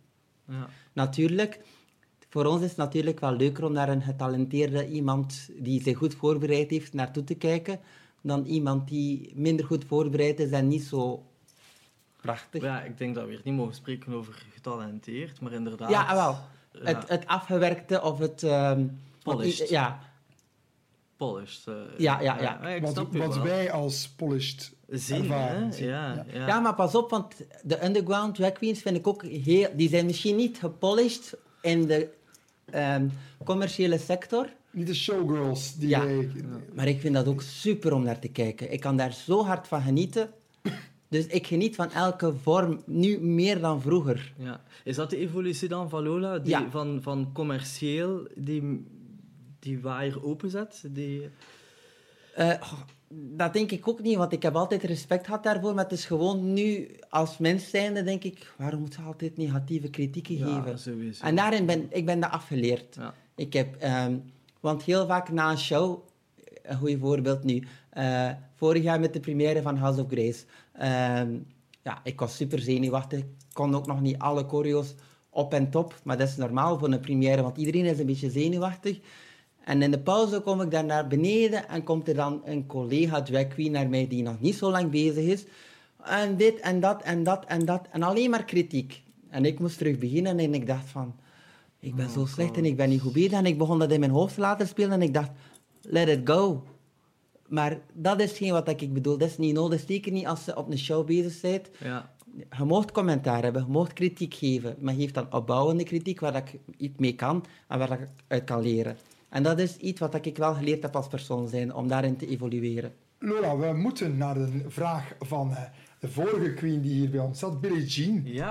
Ja. 0.48 0.68
Natuurlijk, 0.92 1.60
voor 2.28 2.44
ons 2.44 2.62
is 2.62 2.68
het 2.68 2.76
natuurlijk 2.76 3.20
wel 3.20 3.32
leuker 3.36 3.64
om 3.64 3.72
naar 3.72 3.88
een 3.88 4.02
getalenteerde 4.02 4.88
iemand 4.88 5.48
die 5.58 5.82
zich 5.82 5.98
goed 5.98 6.14
voorbereid 6.14 6.70
heeft 6.70 6.92
naartoe 6.92 7.24
te 7.24 7.34
kijken, 7.34 7.80
dan 8.20 8.44
iemand 8.44 8.88
die 8.88 9.32
minder 9.34 9.66
goed 9.66 9.84
voorbereid 9.84 10.40
is 10.40 10.50
en 10.50 10.68
niet 10.68 10.82
zo 10.82 11.22
prachtig. 12.20 12.62
Ja, 12.62 12.82
ik 12.82 12.98
denk 12.98 13.14
dat 13.14 13.24
we 13.24 13.30
hier 13.30 13.40
niet 13.44 13.54
mogen 13.54 13.74
spreken 13.74 14.12
over 14.12 14.46
getalenteerd, 14.54 15.40
maar 15.40 15.52
inderdaad... 15.52 15.90
Ja, 15.90 16.14
wel. 16.14 16.36
Ja, 16.72 16.80
Het, 16.98 17.08
het 17.08 17.26
afgewerkte 17.26 18.02
of 18.02 18.18
het... 18.18 18.42
ehm, 18.42 18.86
wat 19.22 19.36
Polished. 19.36 19.68
ja, 19.68 20.00
polished. 21.16 21.66
eh, 21.66 21.74
Ja, 21.98 22.20
ja, 22.20 22.40
ja. 22.40 22.68
ik 22.68 22.82
Wat, 22.82 23.06
wat 23.12 23.36
wij 23.38 23.72
als 23.72 24.08
polished 24.08 24.72
zien, 24.88 25.22
ervaren. 25.22 25.64
hè? 25.64 25.72
zien. 25.72 25.86
Ja, 25.86 26.14
Ja. 26.14 26.24
ja. 26.32 26.46
ja. 26.46 26.60
maar 26.60 26.74
pas 26.74 26.94
op, 26.94 27.10
want 27.10 27.34
de 27.62 27.84
underground 27.84 28.34
drag 28.34 28.52
queens 28.52 28.80
vind 28.80 28.96
ik 28.96 29.06
ook 29.06 29.22
heel... 29.24 29.68
Die 29.76 29.88
zijn 29.88 30.06
misschien 30.06 30.36
niet 30.36 30.58
gepolished 30.58 31.36
in 31.66 31.86
de 31.86 32.08
ehm, 32.70 33.06
commerciële 33.44 33.98
sector, 33.98 34.48
Niet 34.70 34.86
de 34.86 34.94
showgirls 34.94 35.74
die 35.76 35.88
Ja. 35.88 36.04
wij... 36.04 36.28
Maar 36.74 36.88
ik 36.88 37.00
vind 37.00 37.14
dat 37.14 37.26
ook 37.28 37.42
super 37.42 37.92
om 37.92 38.02
naar 38.02 38.18
te 38.18 38.28
kijken. 38.28 38.72
Ik 38.72 38.80
kan 38.80 38.96
daar 38.96 39.12
zo 39.12 39.44
hard 39.44 39.68
van 39.68 39.82
genieten. 39.82 40.30
Dus 41.08 41.26
ik 41.26 41.46
geniet 41.46 41.74
van 41.74 41.90
elke 41.92 42.32
vorm, 42.42 42.82
nu 42.86 43.20
meer 43.20 43.60
dan 43.60 43.80
vroeger. 43.80 44.32
Ja. 44.38 44.60
Is 44.84 44.96
dat 44.96 45.10
de 45.10 45.16
evolutie 45.16 45.68
dan 45.68 45.88
van 45.88 46.02
Lola? 46.02 46.38
Die, 46.38 46.50
Ja. 46.50 46.70
van, 46.70 46.98
van 47.02 47.30
commercieel, 47.32 48.26
die, 48.34 48.86
die 49.58 49.80
waaier 49.80 50.24
openzet? 50.24 50.84
Die... 50.90 51.28
Eh, 52.36 52.50
goh, 52.60 52.78
dat 53.08 53.52
denk 53.52 53.70
ik 53.70 53.88
ook 53.88 54.02
niet, 54.02 54.16
want 54.16 54.32
ik 54.32 54.42
heb 54.42 54.56
altijd 54.56 54.82
respect 54.82 55.24
gehad 55.26 55.42
daarvoor. 55.42 55.74
Maar 55.74 55.84
het 55.84 55.92
is 55.92 56.04
gewoon 56.04 56.52
nu, 56.52 56.90
als 57.08 57.38
mens 57.38 57.70
zijnde, 57.70 58.02
denk 58.02 58.24
ik... 58.24 58.54
Waarom 58.58 58.80
moet 58.80 58.94
ze 58.94 59.00
altijd 59.00 59.36
negatieve 59.36 59.88
kritieken 59.90 60.36
Ja, 60.38 60.60
geven? 60.60 60.78
sowieso. 60.78 61.24
En 61.24 61.36
daarin 61.36 61.66
ben 61.66 61.86
ik 61.90 62.06
ben 62.06 62.20
dat 62.20 62.30
afgeleerd. 62.30 62.94
Ja. 62.94 63.14
Ik 63.34 63.52
heb, 63.52 63.76
ehm, 63.76 64.16
want 64.60 64.82
heel 64.82 65.06
vaak 65.06 65.30
na 65.30 65.50
een 65.50 65.58
show, 65.58 65.98
een 66.62 66.76
goed 66.76 66.96
voorbeeld 67.00 67.44
nu, 67.44 67.66
eh, 67.90 68.30
vorig 68.54 68.82
jaar 68.82 69.00
met 69.00 69.12
de 69.12 69.20
première 69.20 69.62
van 69.62 69.76
House 69.76 70.00
of 70.02 70.06
Grace, 70.10 70.44
ehm, 70.72 71.38
ja, 71.82 72.00
ik 72.02 72.20
was 72.20 72.36
super 72.36 72.58
zenuwachtig, 72.58 73.18
ik 73.18 73.26
kon 73.52 73.74
ook 73.74 73.86
nog 73.86 74.00
niet 74.00 74.18
alle 74.18 74.44
choreo's 74.44 74.94
op 75.30 75.54
en 75.54 75.70
top, 75.70 76.00
maar 76.04 76.18
dat 76.18 76.28
is 76.28 76.36
normaal 76.36 76.78
voor 76.78 76.92
een 76.92 77.00
première, 77.00 77.42
want 77.42 77.56
iedereen 77.56 77.84
is 77.84 77.98
een 77.98 78.06
beetje 78.06 78.30
zenuwachtig. 78.30 78.98
En 79.66 79.82
in 79.82 79.90
de 79.90 79.98
pauze 79.98 80.40
kom 80.40 80.60
ik 80.60 80.70
daar 80.70 80.84
naar 80.84 81.06
beneden 81.06 81.68
en 81.68 81.82
komt 81.82 82.08
er 82.08 82.14
dan 82.14 82.42
een 82.44 82.66
collega 82.66 83.22
drag 83.22 83.48
queen 83.48 83.72
naar 83.72 83.88
mij 83.88 84.08
die 84.08 84.22
nog 84.22 84.40
niet 84.40 84.54
zo 84.54 84.70
lang 84.70 84.90
bezig 84.90 85.24
is. 85.24 85.44
En 86.04 86.36
dit 86.36 86.60
en 86.60 86.80
dat 86.80 87.02
en 87.02 87.22
dat 87.22 87.44
en 87.44 87.64
dat. 87.64 87.86
En 87.90 88.02
alleen 88.02 88.30
maar 88.30 88.44
kritiek. 88.44 89.02
En 89.28 89.44
ik 89.44 89.58
moest 89.58 89.78
terug 89.78 89.98
beginnen 89.98 90.38
en 90.38 90.54
ik 90.54 90.66
dacht 90.66 90.88
van... 90.88 91.14
Ik 91.80 91.94
ben 91.94 92.10
zo 92.10 92.26
slecht 92.26 92.56
en 92.56 92.64
ik 92.64 92.76
ben 92.76 92.88
niet 92.88 93.00
goed 93.00 93.12
bezig. 93.12 93.32
En 93.32 93.46
ik 93.46 93.58
begon 93.58 93.78
dat 93.78 93.92
in 93.92 94.00
mijn 94.00 94.12
hoofd 94.12 94.34
te 94.34 94.40
laten 94.40 94.66
spelen 94.66 94.92
en 94.92 95.02
ik 95.02 95.14
dacht... 95.14 95.30
Let 95.80 96.08
it 96.08 96.20
go. 96.24 96.64
Maar 97.48 97.78
dat 97.92 98.20
is 98.20 98.32
geen 98.32 98.52
wat 98.52 98.68
ik 98.68 98.92
bedoel. 98.92 99.18
Dat 99.18 99.28
is 99.28 99.38
niet 99.38 99.54
nodig. 99.54 99.84
Zeker 99.86 100.12
niet 100.12 100.26
als 100.26 100.44
je 100.44 100.56
op 100.56 100.70
een 100.70 100.78
show 100.78 101.06
bezig 101.06 101.40
bent. 101.40 101.68
Ja. 101.78 102.14
Je 102.58 102.64
mocht 102.64 102.92
commentaar 102.92 103.42
hebben, 103.42 103.62
je 103.62 103.72
mocht 103.72 103.92
kritiek 103.92 104.34
geven. 104.34 104.76
Maar 104.80 104.94
geef 104.94 105.10
dan 105.10 105.32
opbouwende 105.32 105.84
kritiek 105.84 106.20
waar 106.20 106.36
ik 106.36 106.58
iets 106.76 106.98
mee 106.98 107.14
kan 107.14 107.44
en 107.68 107.78
waar 107.78 108.00
ik 108.00 108.08
uit 108.28 108.44
kan 108.44 108.62
leren. 108.62 108.96
En 109.36 109.42
dat 109.42 109.58
is 109.58 109.76
iets 109.76 110.00
wat 110.00 110.26
ik 110.26 110.36
wel 110.36 110.54
geleerd 110.54 110.82
heb 110.82 110.96
als 110.96 111.08
persoon 111.08 111.48
zijn, 111.48 111.74
om 111.74 111.88
daarin 111.88 112.16
te 112.16 112.28
evolueren. 112.28 112.92
Lola, 113.18 113.56
we 113.56 113.72
moeten 113.72 114.16
naar 114.16 114.34
de 114.34 114.64
vraag 114.68 115.14
van 115.18 115.50
eh, 115.50 115.62
de 116.00 116.08
vorige 116.08 116.54
queen 116.54 116.80
die 116.80 116.92
hier 116.92 117.10
bij 117.10 117.20
ons 117.20 117.38
zat, 117.38 117.60
Billie 117.60 117.86
Jean. 117.86 118.22
ja. 118.24 118.48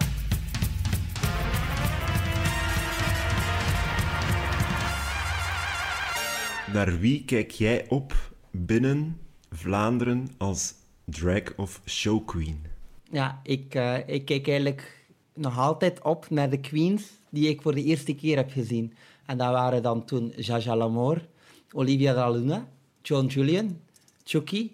Naar 6.73 6.99
wie 6.99 7.25
kijk 7.25 7.51
jij 7.51 7.85
op 7.89 8.31
binnen 8.51 9.17
Vlaanderen 9.49 10.27
als 10.37 10.73
drag 11.05 11.55
of 11.55 11.81
show 11.85 12.25
queen? 12.25 12.65
Ja, 13.11 13.39
ik, 13.43 13.75
eh, 13.75 13.97
ik 14.05 14.25
kijk 14.25 14.47
eigenlijk 14.47 15.05
nog 15.33 15.57
altijd 15.59 16.03
op 16.03 16.29
naar 16.29 16.49
de 16.49 16.59
queens 16.59 17.03
die 17.29 17.49
ik 17.49 17.61
voor 17.61 17.75
de 17.75 17.83
eerste 17.83 18.15
keer 18.15 18.35
heb 18.37 18.51
gezien. 18.51 18.93
En 19.25 19.37
dat 19.37 19.51
waren 19.51 19.83
dan 19.83 20.05
toen 20.05 20.33
Jaja 20.35 20.75
Lamour, 20.75 21.27
Olivia 21.71 22.13
de 22.13 22.37
Luna, 22.37 22.67
John 23.01 23.25
Julian, 23.25 23.79
Chucky, 24.23 24.71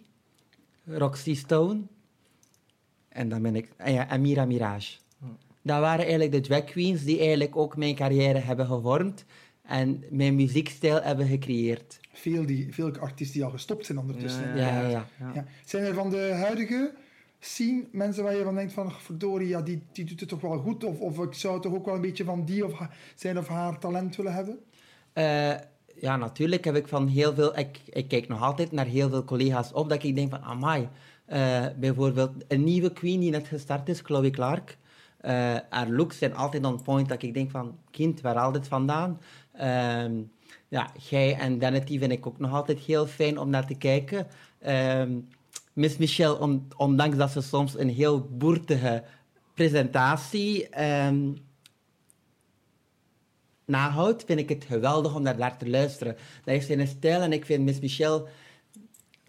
Roxy 0.85 1.35
Stone 1.35 1.81
en 3.09 3.29
dan 3.29 3.41
ben 3.41 3.55
ik... 3.55 3.69
en 3.77 3.93
ja, 3.93 4.09
en 4.09 4.21
Mira 4.21 4.45
Mirage. 4.45 4.97
Dat 5.61 5.79
waren 5.79 5.99
eigenlijk 5.99 6.31
de 6.31 6.41
drag 6.41 6.63
queens 6.63 7.03
die 7.03 7.19
eigenlijk 7.19 7.55
ook 7.55 7.77
mijn 7.77 7.95
carrière 7.95 8.39
hebben 8.39 8.65
gevormd 8.65 9.25
en 9.61 10.03
mijn 10.09 10.35
muziekstijl 10.35 11.01
hebben 11.01 11.27
gecreëerd. 11.27 11.99
Veel, 12.13 12.45
die, 12.45 12.73
veel 12.73 12.97
artiesten 12.97 13.37
die 13.37 13.45
al 13.45 13.51
gestopt 13.51 13.85
zijn 13.85 13.97
ondertussen. 13.97 14.57
Ja, 14.57 14.81
ja. 14.81 14.89
Ja. 14.89 15.07
Ja. 15.33 15.45
Zijn 15.65 15.83
er 15.83 15.93
van 15.93 16.09
de 16.09 16.31
huidige 16.33 16.93
scene 17.43 17.87
mensen 17.91 18.23
waar 18.23 18.35
je 18.35 18.43
van 18.43 18.55
denkt 18.55 18.73
van, 18.73 18.87
"Ach, 18.87 19.01
verdorie, 19.01 19.47
ja, 19.47 19.61
die, 19.61 19.81
die 19.91 20.05
doet 20.05 20.19
het 20.19 20.29
toch 20.29 20.41
wel 20.41 20.59
goed? 20.59 20.83
Of, 20.83 20.99
of 20.99 21.19
ik 21.19 21.33
zou 21.33 21.61
toch 21.61 21.73
ook 21.73 21.85
wel 21.85 21.95
een 21.95 22.01
beetje 22.01 22.23
van 22.23 22.45
die 22.45 22.65
of 22.65 22.79
zijn 23.15 23.37
of 23.37 23.47
haar 23.47 23.79
talent 23.79 24.15
willen 24.15 24.33
hebben? 24.33 24.59
Eh, 25.13 25.53
ja, 25.95 26.17
natuurlijk 26.17 26.65
heb 26.65 26.75
ik 26.75 26.87
van 26.87 27.07
heel 27.07 27.33
veel... 27.33 27.57
Ik, 27.57 27.79
ik 27.89 28.07
kijk 28.07 28.27
nog 28.27 28.41
altijd 28.41 28.71
naar 28.71 28.85
heel 28.85 29.09
veel 29.09 29.23
collega's 29.23 29.73
op 29.73 29.89
dat 29.89 30.03
ik 30.03 30.15
denk 30.15 30.29
van, 30.29 30.41
amai. 30.41 30.89
eh 31.25 31.65
bijvoorbeeld 31.79 32.31
een 32.47 32.63
nieuwe 32.63 32.93
queen 32.93 33.19
die 33.19 33.31
net 33.31 33.47
gestart 33.47 33.89
is, 33.89 33.99
Chloe 33.99 34.29
Clark. 34.29 34.77
Eh, 35.17 35.55
haar 35.69 35.89
looks 35.89 36.17
zijn 36.17 36.35
altijd 36.35 36.65
on 36.65 36.81
point 36.81 37.09
dat 37.09 37.23
ik 37.23 37.33
denk 37.33 37.51
van, 37.51 37.77
kind, 37.91 38.21
waar 38.21 38.35
haalt 38.35 38.53
dit 38.53 38.67
vandaan? 38.67 39.21
Ehm, 39.53 40.21
ja, 40.67 40.91
jij 41.09 41.35
en 41.35 41.59
Danity 41.59 41.99
vind 41.99 42.11
ik 42.11 42.27
ook 42.27 42.39
nog 42.39 42.53
altijd 42.53 42.79
heel 42.79 43.07
fijn 43.07 43.37
om 43.37 43.49
naar 43.49 43.65
te 43.67 43.75
kijken. 43.75 44.27
Ehm, 44.59 45.11
Miss 45.73 45.97
Michelle, 45.97 46.39
on- 46.39 46.67
ondanks 46.77 47.17
dat 47.17 47.31
ze 47.31 47.41
soms 47.41 47.77
een 47.79 47.89
heel 47.89 48.27
boertige 48.29 49.03
presentatie 49.53 50.69
ehm, 50.69 51.33
nahoudt, 53.65 54.23
vind 54.25 54.39
ik 54.39 54.49
het 54.49 54.63
geweldig 54.63 55.15
om 55.15 55.21
naar 55.21 55.39
haar 55.39 55.57
te 55.57 55.69
luisteren. 55.69 56.13
Dat 56.13 56.45
heeft 56.45 56.65
zijn 56.65 56.87
stijl 56.87 57.21
en 57.21 57.33
ik 57.33 57.45
vind 57.45 57.63
Miss 57.63 57.79
Michelle 57.79 58.27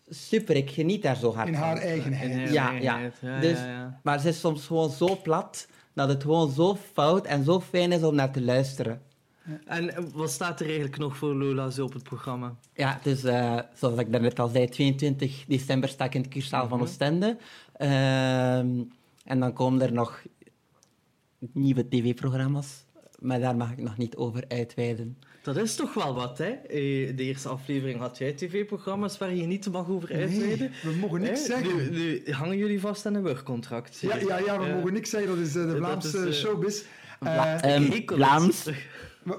super. 0.09 0.57
Ik 0.57 0.70
geniet 0.70 1.02
daar 1.02 1.16
zo 1.16 1.35
hard 1.35 1.48
In 1.48 1.55
van. 1.55 1.62
haar 1.62 1.76
eigenheid. 1.76 2.31
In 2.31 2.38
haar 2.38 2.52
Ja, 2.52 2.68
eigenheid. 2.70 3.14
ja. 3.20 3.28
Ja, 3.35 3.40
Dus, 3.40 3.59
ja, 3.59 3.66
ja. 3.66 4.00
Maar 4.02 4.20
ze 4.20 4.28
is 4.28 4.40
soms 4.40 4.66
gewoon 4.66 4.90
zo 4.90 5.16
plat 5.22 5.68
dat 5.94 6.09
het 6.09 6.22
gewoon 6.22 6.50
zo 6.50 6.74
fout 6.92 7.27
en 7.27 7.44
zo 7.44 7.60
fijn 7.60 7.92
is 7.92 8.02
om 8.02 8.14
naar 8.14 8.33
te 8.33 8.42
luisteren. 8.42 9.02
En 9.64 9.94
eh, 9.96 10.04
wat 10.14 10.30
staat 10.30 10.60
er 10.60 10.66
eigenlijk 10.66 10.98
nog 10.98 11.16
voor 11.16 11.34
Lola 11.34 11.70
zo 11.70 11.84
op 11.84 11.92
het 11.92 12.02
programma? 12.02 12.56
Ja, 12.74 13.00
dus 13.02 13.24
eh, 13.24 13.58
zoals 13.74 13.98
ik 13.98 14.12
daarnet 14.12 14.38
al 14.38 14.48
zei, 14.48 14.68
22 14.68 15.44
december 15.48 15.88
sta 15.88 16.04
ik 16.04 16.14
in 16.14 16.20
het 16.20 16.30
kurszaal 16.30 16.68
van 16.68 16.80
Oostende. 16.80 17.36
Ehm, 17.72 18.82
en 19.24 19.40
dan 19.40 19.52
komen 19.52 19.82
er 19.82 19.92
nog 19.92 20.22
nieuwe 21.52 21.88
tv-programma's, 21.88 22.84
maar 23.18 23.40
daar 23.40 23.56
mag 23.56 23.72
ik 23.72 23.78
nog 23.78 23.96
niet 23.96 24.16
over 24.16 24.44
uitweiden. 24.48 25.18
Dat 25.42 25.56
is 25.56 25.74
toch 25.74 25.94
wel 25.94 26.14
wat, 26.14 26.38
hè? 26.38 26.44
Eh, 26.50 27.16
De 27.16 27.22
eerste 27.22 27.48
aflevering 27.48 27.98
had 27.98 28.18
jij 28.18 28.32
tv-programma's 28.32 29.18
waar 29.18 29.34
je 29.34 29.42
niet 29.46 29.62
te 29.62 29.70
mag 29.70 29.88
over 29.88 30.12
uitweiden. 30.12 30.70
we 30.82 30.96
mogen 31.00 31.20
niks 31.20 31.40
Hè? 31.40 31.46
zeggen. 31.46 31.76
Nu, 31.76 31.90
nu 32.24 32.32
hangen 32.32 32.56
jullie 32.56 32.80
vast 32.80 33.06
aan 33.06 33.14
een 33.14 33.22
werkcontract. 33.22 33.98
Ja, 34.00 34.16
ja, 34.16 34.38
ja, 34.38 34.58
we 34.60 34.72
mogen 34.74 34.92
niks 34.92 35.10
zeggen. 35.10 35.28
Dat 35.36 35.38
is 35.46 35.52
de 35.52 35.66
dat 35.66 35.76
Vlaamse 35.76 36.28
is, 36.28 36.38
showbiz. 36.40 36.82
Vla- 37.20 37.60
Eh, 37.62 37.74
ehm. 37.76 38.02
Vlaams. 38.06 38.64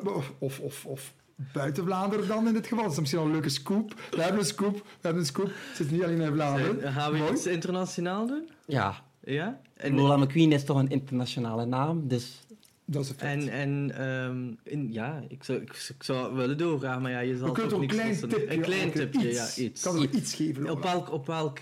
Of, 0.03 0.33
of, 0.39 0.59
of, 0.59 0.85
of 0.85 1.13
buiten 1.53 1.83
Vlaanderen 1.83 2.27
dan 2.27 2.47
in 2.47 2.53
dit 2.53 2.67
geval. 2.67 2.83
Dat 2.83 2.91
is 2.93 2.99
misschien 2.99 3.19
wel 3.19 3.27
een 3.27 3.33
leuke 3.33 3.49
scoop. 3.49 3.93
We 4.11 4.21
hebben 4.21 4.39
een 4.39 4.47
scoop. 4.47 4.75
We 4.75 4.81
hebben 5.01 5.21
een 5.21 5.27
scoop. 5.27 5.45
Het 5.45 5.75
zit 5.75 5.91
niet 5.91 6.03
alleen 6.03 6.21
in 6.21 6.33
Vlaanderen. 6.33 6.93
Gaan 6.93 7.11
we 7.11 7.17
Mooi. 7.17 7.31
iets 7.31 7.45
internationaal 7.47 8.27
doen? 8.27 8.49
Ja, 8.65 9.03
Ja? 9.23 9.61
En, 9.73 9.95
Lola 9.95 10.17
McQueen 10.17 10.51
is 10.51 10.63
toch 10.63 10.77
een 10.77 10.89
internationale 10.89 11.65
naam, 11.65 12.07
dus 12.07 12.39
Dat 12.85 13.03
is 13.03 13.09
een 13.09 13.15
feit. 13.15 13.47
En, 13.47 13.49
en 13.49 13.97
ehm, 13.97 14.51
in, 14.63 14.93
ja, 14.93 15.23
ik 15.27 15.43
zou, 15.43 15.61
ik, 15.61 15.69
ik 15.95 16.03
zou 16.03 16.35
willen 16.35 16.57
doorvragen, 16.57 17.01
maar 17.01 17.11
ja, 17.11 17.19
je 17.19 17.37
zal 17.37 17.53
toch 17.53 17.71
een 17.71 17.79
niks 17.79 17.93
klein 17.93 18.09
lossen. 18.09 18.29
tipje... 18.29 18.53
Een 18.53 18.61
klein 18.61 18.91
tipje, 18.91 19.29
iets. 19.29 19.55
ja, 19.55 19.63
iets. 19.63 19.81
Kan 19.81 20.01
er 20.01 20.09
iets 20.09 20.33
geven, 20.33 20.61
Lola? 20.63 20.73
Op 20.73 20.83
welk, 20.83 21.11
op 21.11 21.27
welk 21.27 21.59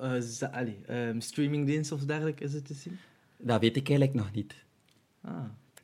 eh, 0.00 1.08
ehm, 1.08 1.20
streamingdienst 1.20 1.92
of 1.92 2.04
dergelijke 2.04 2.44
is 2.44 2.52
het 2.52 2.66
te 2.66 2.74
zien? 2.74 2.98
Dat 3.36 3.60
weet 3.60 3.76
ik 3.76 3.88
eigenlijk 3.88 4.18
nog 4.18 4.32
niet. 4.32 4.54
Ah. 5.20 5.34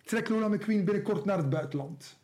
Trek 0.04 0.28
Lola 0.28 0.48
McQueen 0.48 0.84
binnenkort 0.84 1.24
naar 1.24 1.36
het 1.36 1.50
buitenland. 1.50 2.18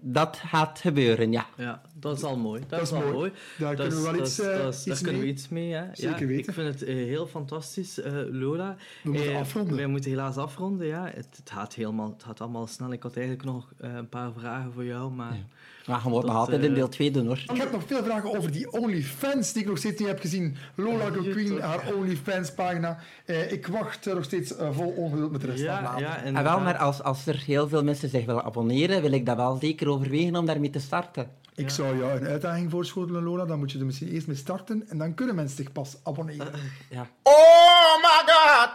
Dat 0.00 0.36
gaat 0.36 0.78
gebeuren, 0.78 1.32
ja. 1.32 1.46
Ja, 1.56 1.82
dat 1.94 2.16
is 2.16 2.22
al 2.22 2.36
mooi. 2.36 2.60
Dat, 2.60 2.70
Dat 2.70 2.80
is 2.80 2.92
al 2.92 3.00
mooi. 3.00 3.12
mooi. 3.12 3.32
Daar 3.58 3.76
Dat 3.76 3.86
kunnen 3.88 4.04
we 4.04 4.10
wel 4.10 4.20
iets, 4.20 4.38
eh, 4.38 4.46
is- 4.66 4.84
Daar 4.84 4.92
iets 4.94 5.00
kunnen 5.02 5.20
we 5.20 5.26
mee. 5.26 5.34
iets 5.34 5.48
mee, 5.48 5.68
ja. 5.68 5.90
Zeker 5.92 6.20
ja, 6.20 6.26
weten. 6.26 6.48
Ik 6.48 6.54
vind 6.54 6.80
het 6.80 6.82
eh, 6.88 6.94
heel 6.94 7.26
fantastisch, 7.26 8.00
eh, 8.00 8.12
Lola. 8.30 8.76
We 9.02 9.10
moeten 9.10 9.36
afronden. 9.36 9.76
Wij 9.76 9.86
moeten 9.86 10.10
helaas 10.10 10.36
afronden, 10.36 10.86
ja. 10.86 11.04
Het, 11.04 11.28
het, 11.36 11.50
gaat 11.50 11.74
helemaal, 11.74 12.08
het 12.12 12.22
gaat 12.24 12.40
allemaal 12.40 12.66
snel. 12.66 12.92
Ik 12.92 13.02
had 13.02 13.16
eigenlijk 13.16 13.46
nog 13.46 13.72
eh, 13.78 13.94
een 13.94 14.08
paar 14.08 14.32
vragen 14.32 14.72
voor 14.72 14.84
jou, 14.84 15.12
maar... 15.12 15.34
Ja. 15.34 15.44
Maar 15.86 16.00
je 16.04 16.08
moet 16.08 16.24
nog 16.24 16.34
altijd 16.36 16.60
eh, 16.60 16.66
in 16.66 16.74
deel 16.74 16.88
2 16.88 17.10
doen, 17.10 17.26
hoor. 17.26 17.42
Ik 17.52 17.56
heb 17.56 17.72
nog 17.72 17.82
veel 17.86 18.04
vragen 18.04 18.36
over 18.36 18.50
die 18.52 18.72
OnlyFans 18.72 19.52
die 19.52 19.62
ik 19.62 19.68
nog 19.68 19.78
steeds 19.78 19.98
niet 20.00 20.08
heb 20.08 20.20
gezien. 20.20 20.56
Lola 20.74 21.04
Ja, 21.04 21.10
McQueen, 21.10 21.48
toch. 21.48 21.60
haar 21.60 21.94
OnlyFans 21.94 22.52
pagina. 22.54 22.98
Eh, 23.24 23.52
ik 23.52 23.66
wacht 23.66 24.06
eh, 24.06 24.14
nog 24.14 24.24
steeds 24.24 24.56
eh, 24.56 24.68
vol 24.72 24.90
ongeduld 24.96 25.32
met 25.32 25.40
de 25.40 25.46
rest 25.46 25.64
van 25.64 25.72
Ja, 25.74 25.98
ja, 25.98 26.22
En 26.22 26.42
wel, 26.42 26.60
maar 26.60 26.76
als, 26.76 27.02
als 27.02 27.26
er 27.26 27.42
heel 27.46 27.68
veel 27.68 27.84
mensen 27.84 28.08
zich 28.08 28.24
willen 28.26 28.44
abonneren, 28.44 29.02
wil 29.02 29.12
ik 29.12 29.26
dat 29.26 29.36
wel 29.36 29.56
zeker 29.60 29.88
overwegen 29.88 30.36
om 30.36 30.46
daarmee 30.46 30.70
te 30.70 30.80
starten. 30.80 31.30
Ik 31.54 31.68
Ja. 31.68 31.74
zou 31.74 31.98
jou 31.98 32.20
een 32.20 32.26
uitdaging 32.26 32.70
voorschotelen, 32.70 33.22
Lola. 33.22 33.44
Dan 33.44 33.58
moet 33.58 33.72
je 33.72 33.78
er 33.78 33.84
misschien 33.86 34.08
eerst 34.08 34.26
mee 34.26 34.36
starten 34.36 34.84
en 34.88 34.98
dan 34.98 35.14
kunnen 35.14 35.34
mensen 35.34 35.56
zich 35.56 35.72
pas 35.72 35.94
Eh, 35.94 36.00
abonneren. 36.04 36.52
Ja. 36.90 37.06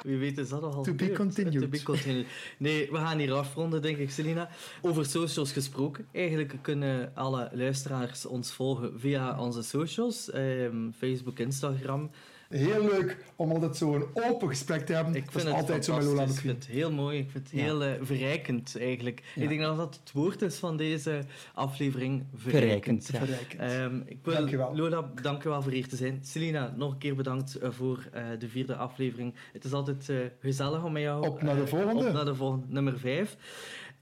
Wie 0.04 0.18
weet 0.18 0.38
is 0.38 0.50
dat 0.50 0.64
al 0.64 0.84
To 0.84 0.94
be 0.94 1.12
continued. 1.12 1.62
To 1.62 1.68
be 1.68 1.84
continued. 1.84 2.28
Nee, 2.58 2.92
we 2.92 2.98
gaan 2.98 3.18
hier 3.18 3.34
afronden, 3.34 3.82
denk 3.82 3.98
ik, 3.98 4.12
Selina. 4.12 4.50
Over 4.82 5.06
socials 5.06 5.52
gesproken. 5.52 6.08
Eigenlijk 6.12 6.54
kunnen 6.62 7.12
alle 7.16 7.50
luisteraars 7.54 8.26
ons 8.26 8.52
volgen 8.52 9.00
via 9.00 9.40
onze 9.40 9.62
socials. 9.64 10.30
ehm, 10.32 10.92
Facebook, 10.98 11.40
Instagram. 11.40 12.12
Heel 12.52 12.82
leuk 12.82 13.18
om 13.36 13.52
altijd 13.52 13.78
zo'n 13.78 14.06
open 14.14 14.48
gesprek 14.48 14.86
te 14.86 14.94
hebben. 14.94 15.16
Ik 15.16 15.24
dat 15.24 15.32
vind 15.32 15.44
is 15.46 15.50
het 15.52 15.60
altijd 15.60 15.86
zo 15.86 15.96
met 15.96 16.04
Lola. 16.06 16.22
Ik 16.24 16.30
vind 16.30 16.56
het 16.56 16.66
heel 16.74 16.92
mooi. 16.92 17.18
Ik 17.20 17.30
vind 17.32 17.44
het 17.50 17.58
Ja. 17.60 17.64
heel 17.64 17.84
eh, 17.84 17.92
verrijkend, 18.02 18.78
eigenlijk. 18.80 19.24
Ja. 19.36 19.42
Ik 19.42 19.50
denk 19.50 19.62
dat 19.62 19.78
dat 19.78 20.00
het 20.04 20.12
woord 20.12 20.42
is 20.42 20.56
van 20.56 20.78
deze 20.78 21.22
aflevering. 21.54 22.24
Verrijkend, 22.36 23.06
Verrijkend. 23.06 23.08
ja. 23.08 23.20
Verrijkend. 23.60 23.62
Ehm, 23.62 24.02
ik 24.12 24.18
wil, 24.24 24.34
Dankjewel. 24.34 24.76
Lola, 24.76 25.12
dankjewel 25.22 25.62
voor 25.62 25.72
hier 25.72 25.88
te 25.88 25.96
zijn. 25.96 26.20
Selina, 26.24 26.74
nog 26.78 26.92
een 26.92 26.98
keer 26.98 27.16
bedankt 27.16 27.56
eh, 27.56 27.70
voor 27.72 28.08
eh, 28.12 28.24
de 28.40 28.50
vierde 28.50 28.76
aflevering. 28.76 29.34
Het 29.54 29.64
is 29.64 29.74
altijd 29.74 30.10
eh, 30.10 30.18
gezellig 30.40 30.84
om 30.84 30.92
met 30.92 31.02
jou... 31.02 31.28
Op 31.28 31.42
naar 31.42 31.56
de 31.56 31.68
volgende. 31.68 32.08
Op 32.08 32.14
naar 32.14 32.26
de 32.26 32.36
volgende, 32.36 32.66
nummer 32.70 33.00
vijf. 33.00 33.38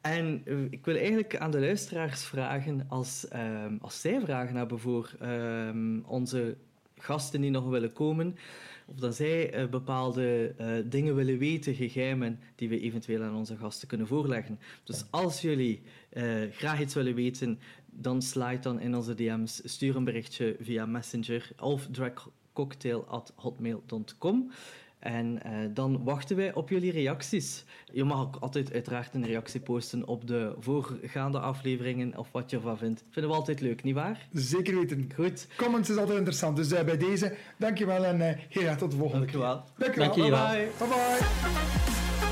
En 0.01 0.43
ik 0.69 0.85
wil 0.85 0.95
eigenlijk 0.95 1.37
aan 1.37 1.51
de 1.51 1.59
luisteraars 1.59 2.23
vragen, 2.23 2.85
als, 2.87 3.27
ehm, 3.27 3.73
als 3.81 4.01
zij 4.01 4.19
vragen 4.21 4.55
hebben 4.55 4.79
voor 4.79 5.11
ehm, 5.19 5.99
onze 6.05 6.57
gasten 6.99 7.41
die 7.41 7.49
nog 7.49 7.65
willen 7.65 7.93
komen, 7.93 8.35
of 8.85 8.95
dat 8.95 9.15
zij 9.15 9.53
eh, 9.53 9.67
bepaalde 9.67 10.53
eh, 10.57 10.67
dingen 10.85 11.15
willen 11.15 11.37
weten, 11.37 11.75
geheimen, 11.75 12.39
die 12.55 12.69
we 12.69 12.79
eventueel 12.79 13.23
aan 13.23 13.35
onze 13.35 13.57
gasten 13.57 13.87
kunnen 13.87 14.07
voorleggen. 14.07 14.59
Dus 14.83 15.05
als 15.09 15.41
jullie 15.41 15.81
eh, 16.09 16.23
graag 16.51 16.79
iets 16.79 16.93
willen 16.93 17.15
weten, 17.15 17.59
dan 17.85 18.21
slide 18.21 18.59
dan 18.59 18.79
in 18.79 18.95
onze 18.95 19.15
DM's, 19.15 19.61
stuur 19.63 19.95
een 19.95 20.03
berichtje 20.03 20.55
via 20.59 20.85
Messenger 20.85 21.51
of 21.59 21.87
dragcocktail.hotmail.com. 21.91 24.51
En 24.99 25.43
eh, 25.43 25.51
dan 25.73 26.03
wachten 26.03 26.35
wij 26.35 26.53
op 26.53 26.69
jullie 26.69 26.91
reacties. 26.91 27.65
Je 27.91 28.03
mag 28.03 28.21
ook 28.21 28.35
altijd 28.39 28.73
uiteraard 28.73 29.13
een 29.13 29.25
reactie 29.25 29.59
posten 29.59 30.07
op 30.07 30.27
de 30.27 30.55
voorgaande 30.59 31.39
afleveringen 31.39 32.17
of 32.17 32.31
wat 32.31 32.49
je 32.49 32.55
ervan 32.55 32.77
vindt. 32.77 33.03
Vinden 33.09 33.31
we 33.31 33.37
altijd 33.37 33.61
leuk, 33.61 33.83
nietwaar? 33.83 34.27
Zeker 34.33 34.75
weten. 34.75 35.11
Goed, 35.15 35.47
Comments 35.57 35.89
is 35.89 35.97
altijd 35.97 36.17
interessant. 36.17 36.55
Dus 36.55 36.71
eh, 36.71 36.83
bij 36.83 36.97
deze, 36.97 37.35
dankjewel 37.57 38.05
en 38.05 38.21
eh 38.21 38.37
heel 38.49 38.75
tot 38.75 38.91
de 38.91 38.97
volgende 38.97 39.25
dankjewel. 39.25 39.63
keer. 39.77 39.95
Dankjewel. 39.95 40.07
Dankjewel. 40.07 40.47
Bye 40.47 40.69
bye. 40.77 40.87
Bye 40.87 40.97
bye. 42.19 42.28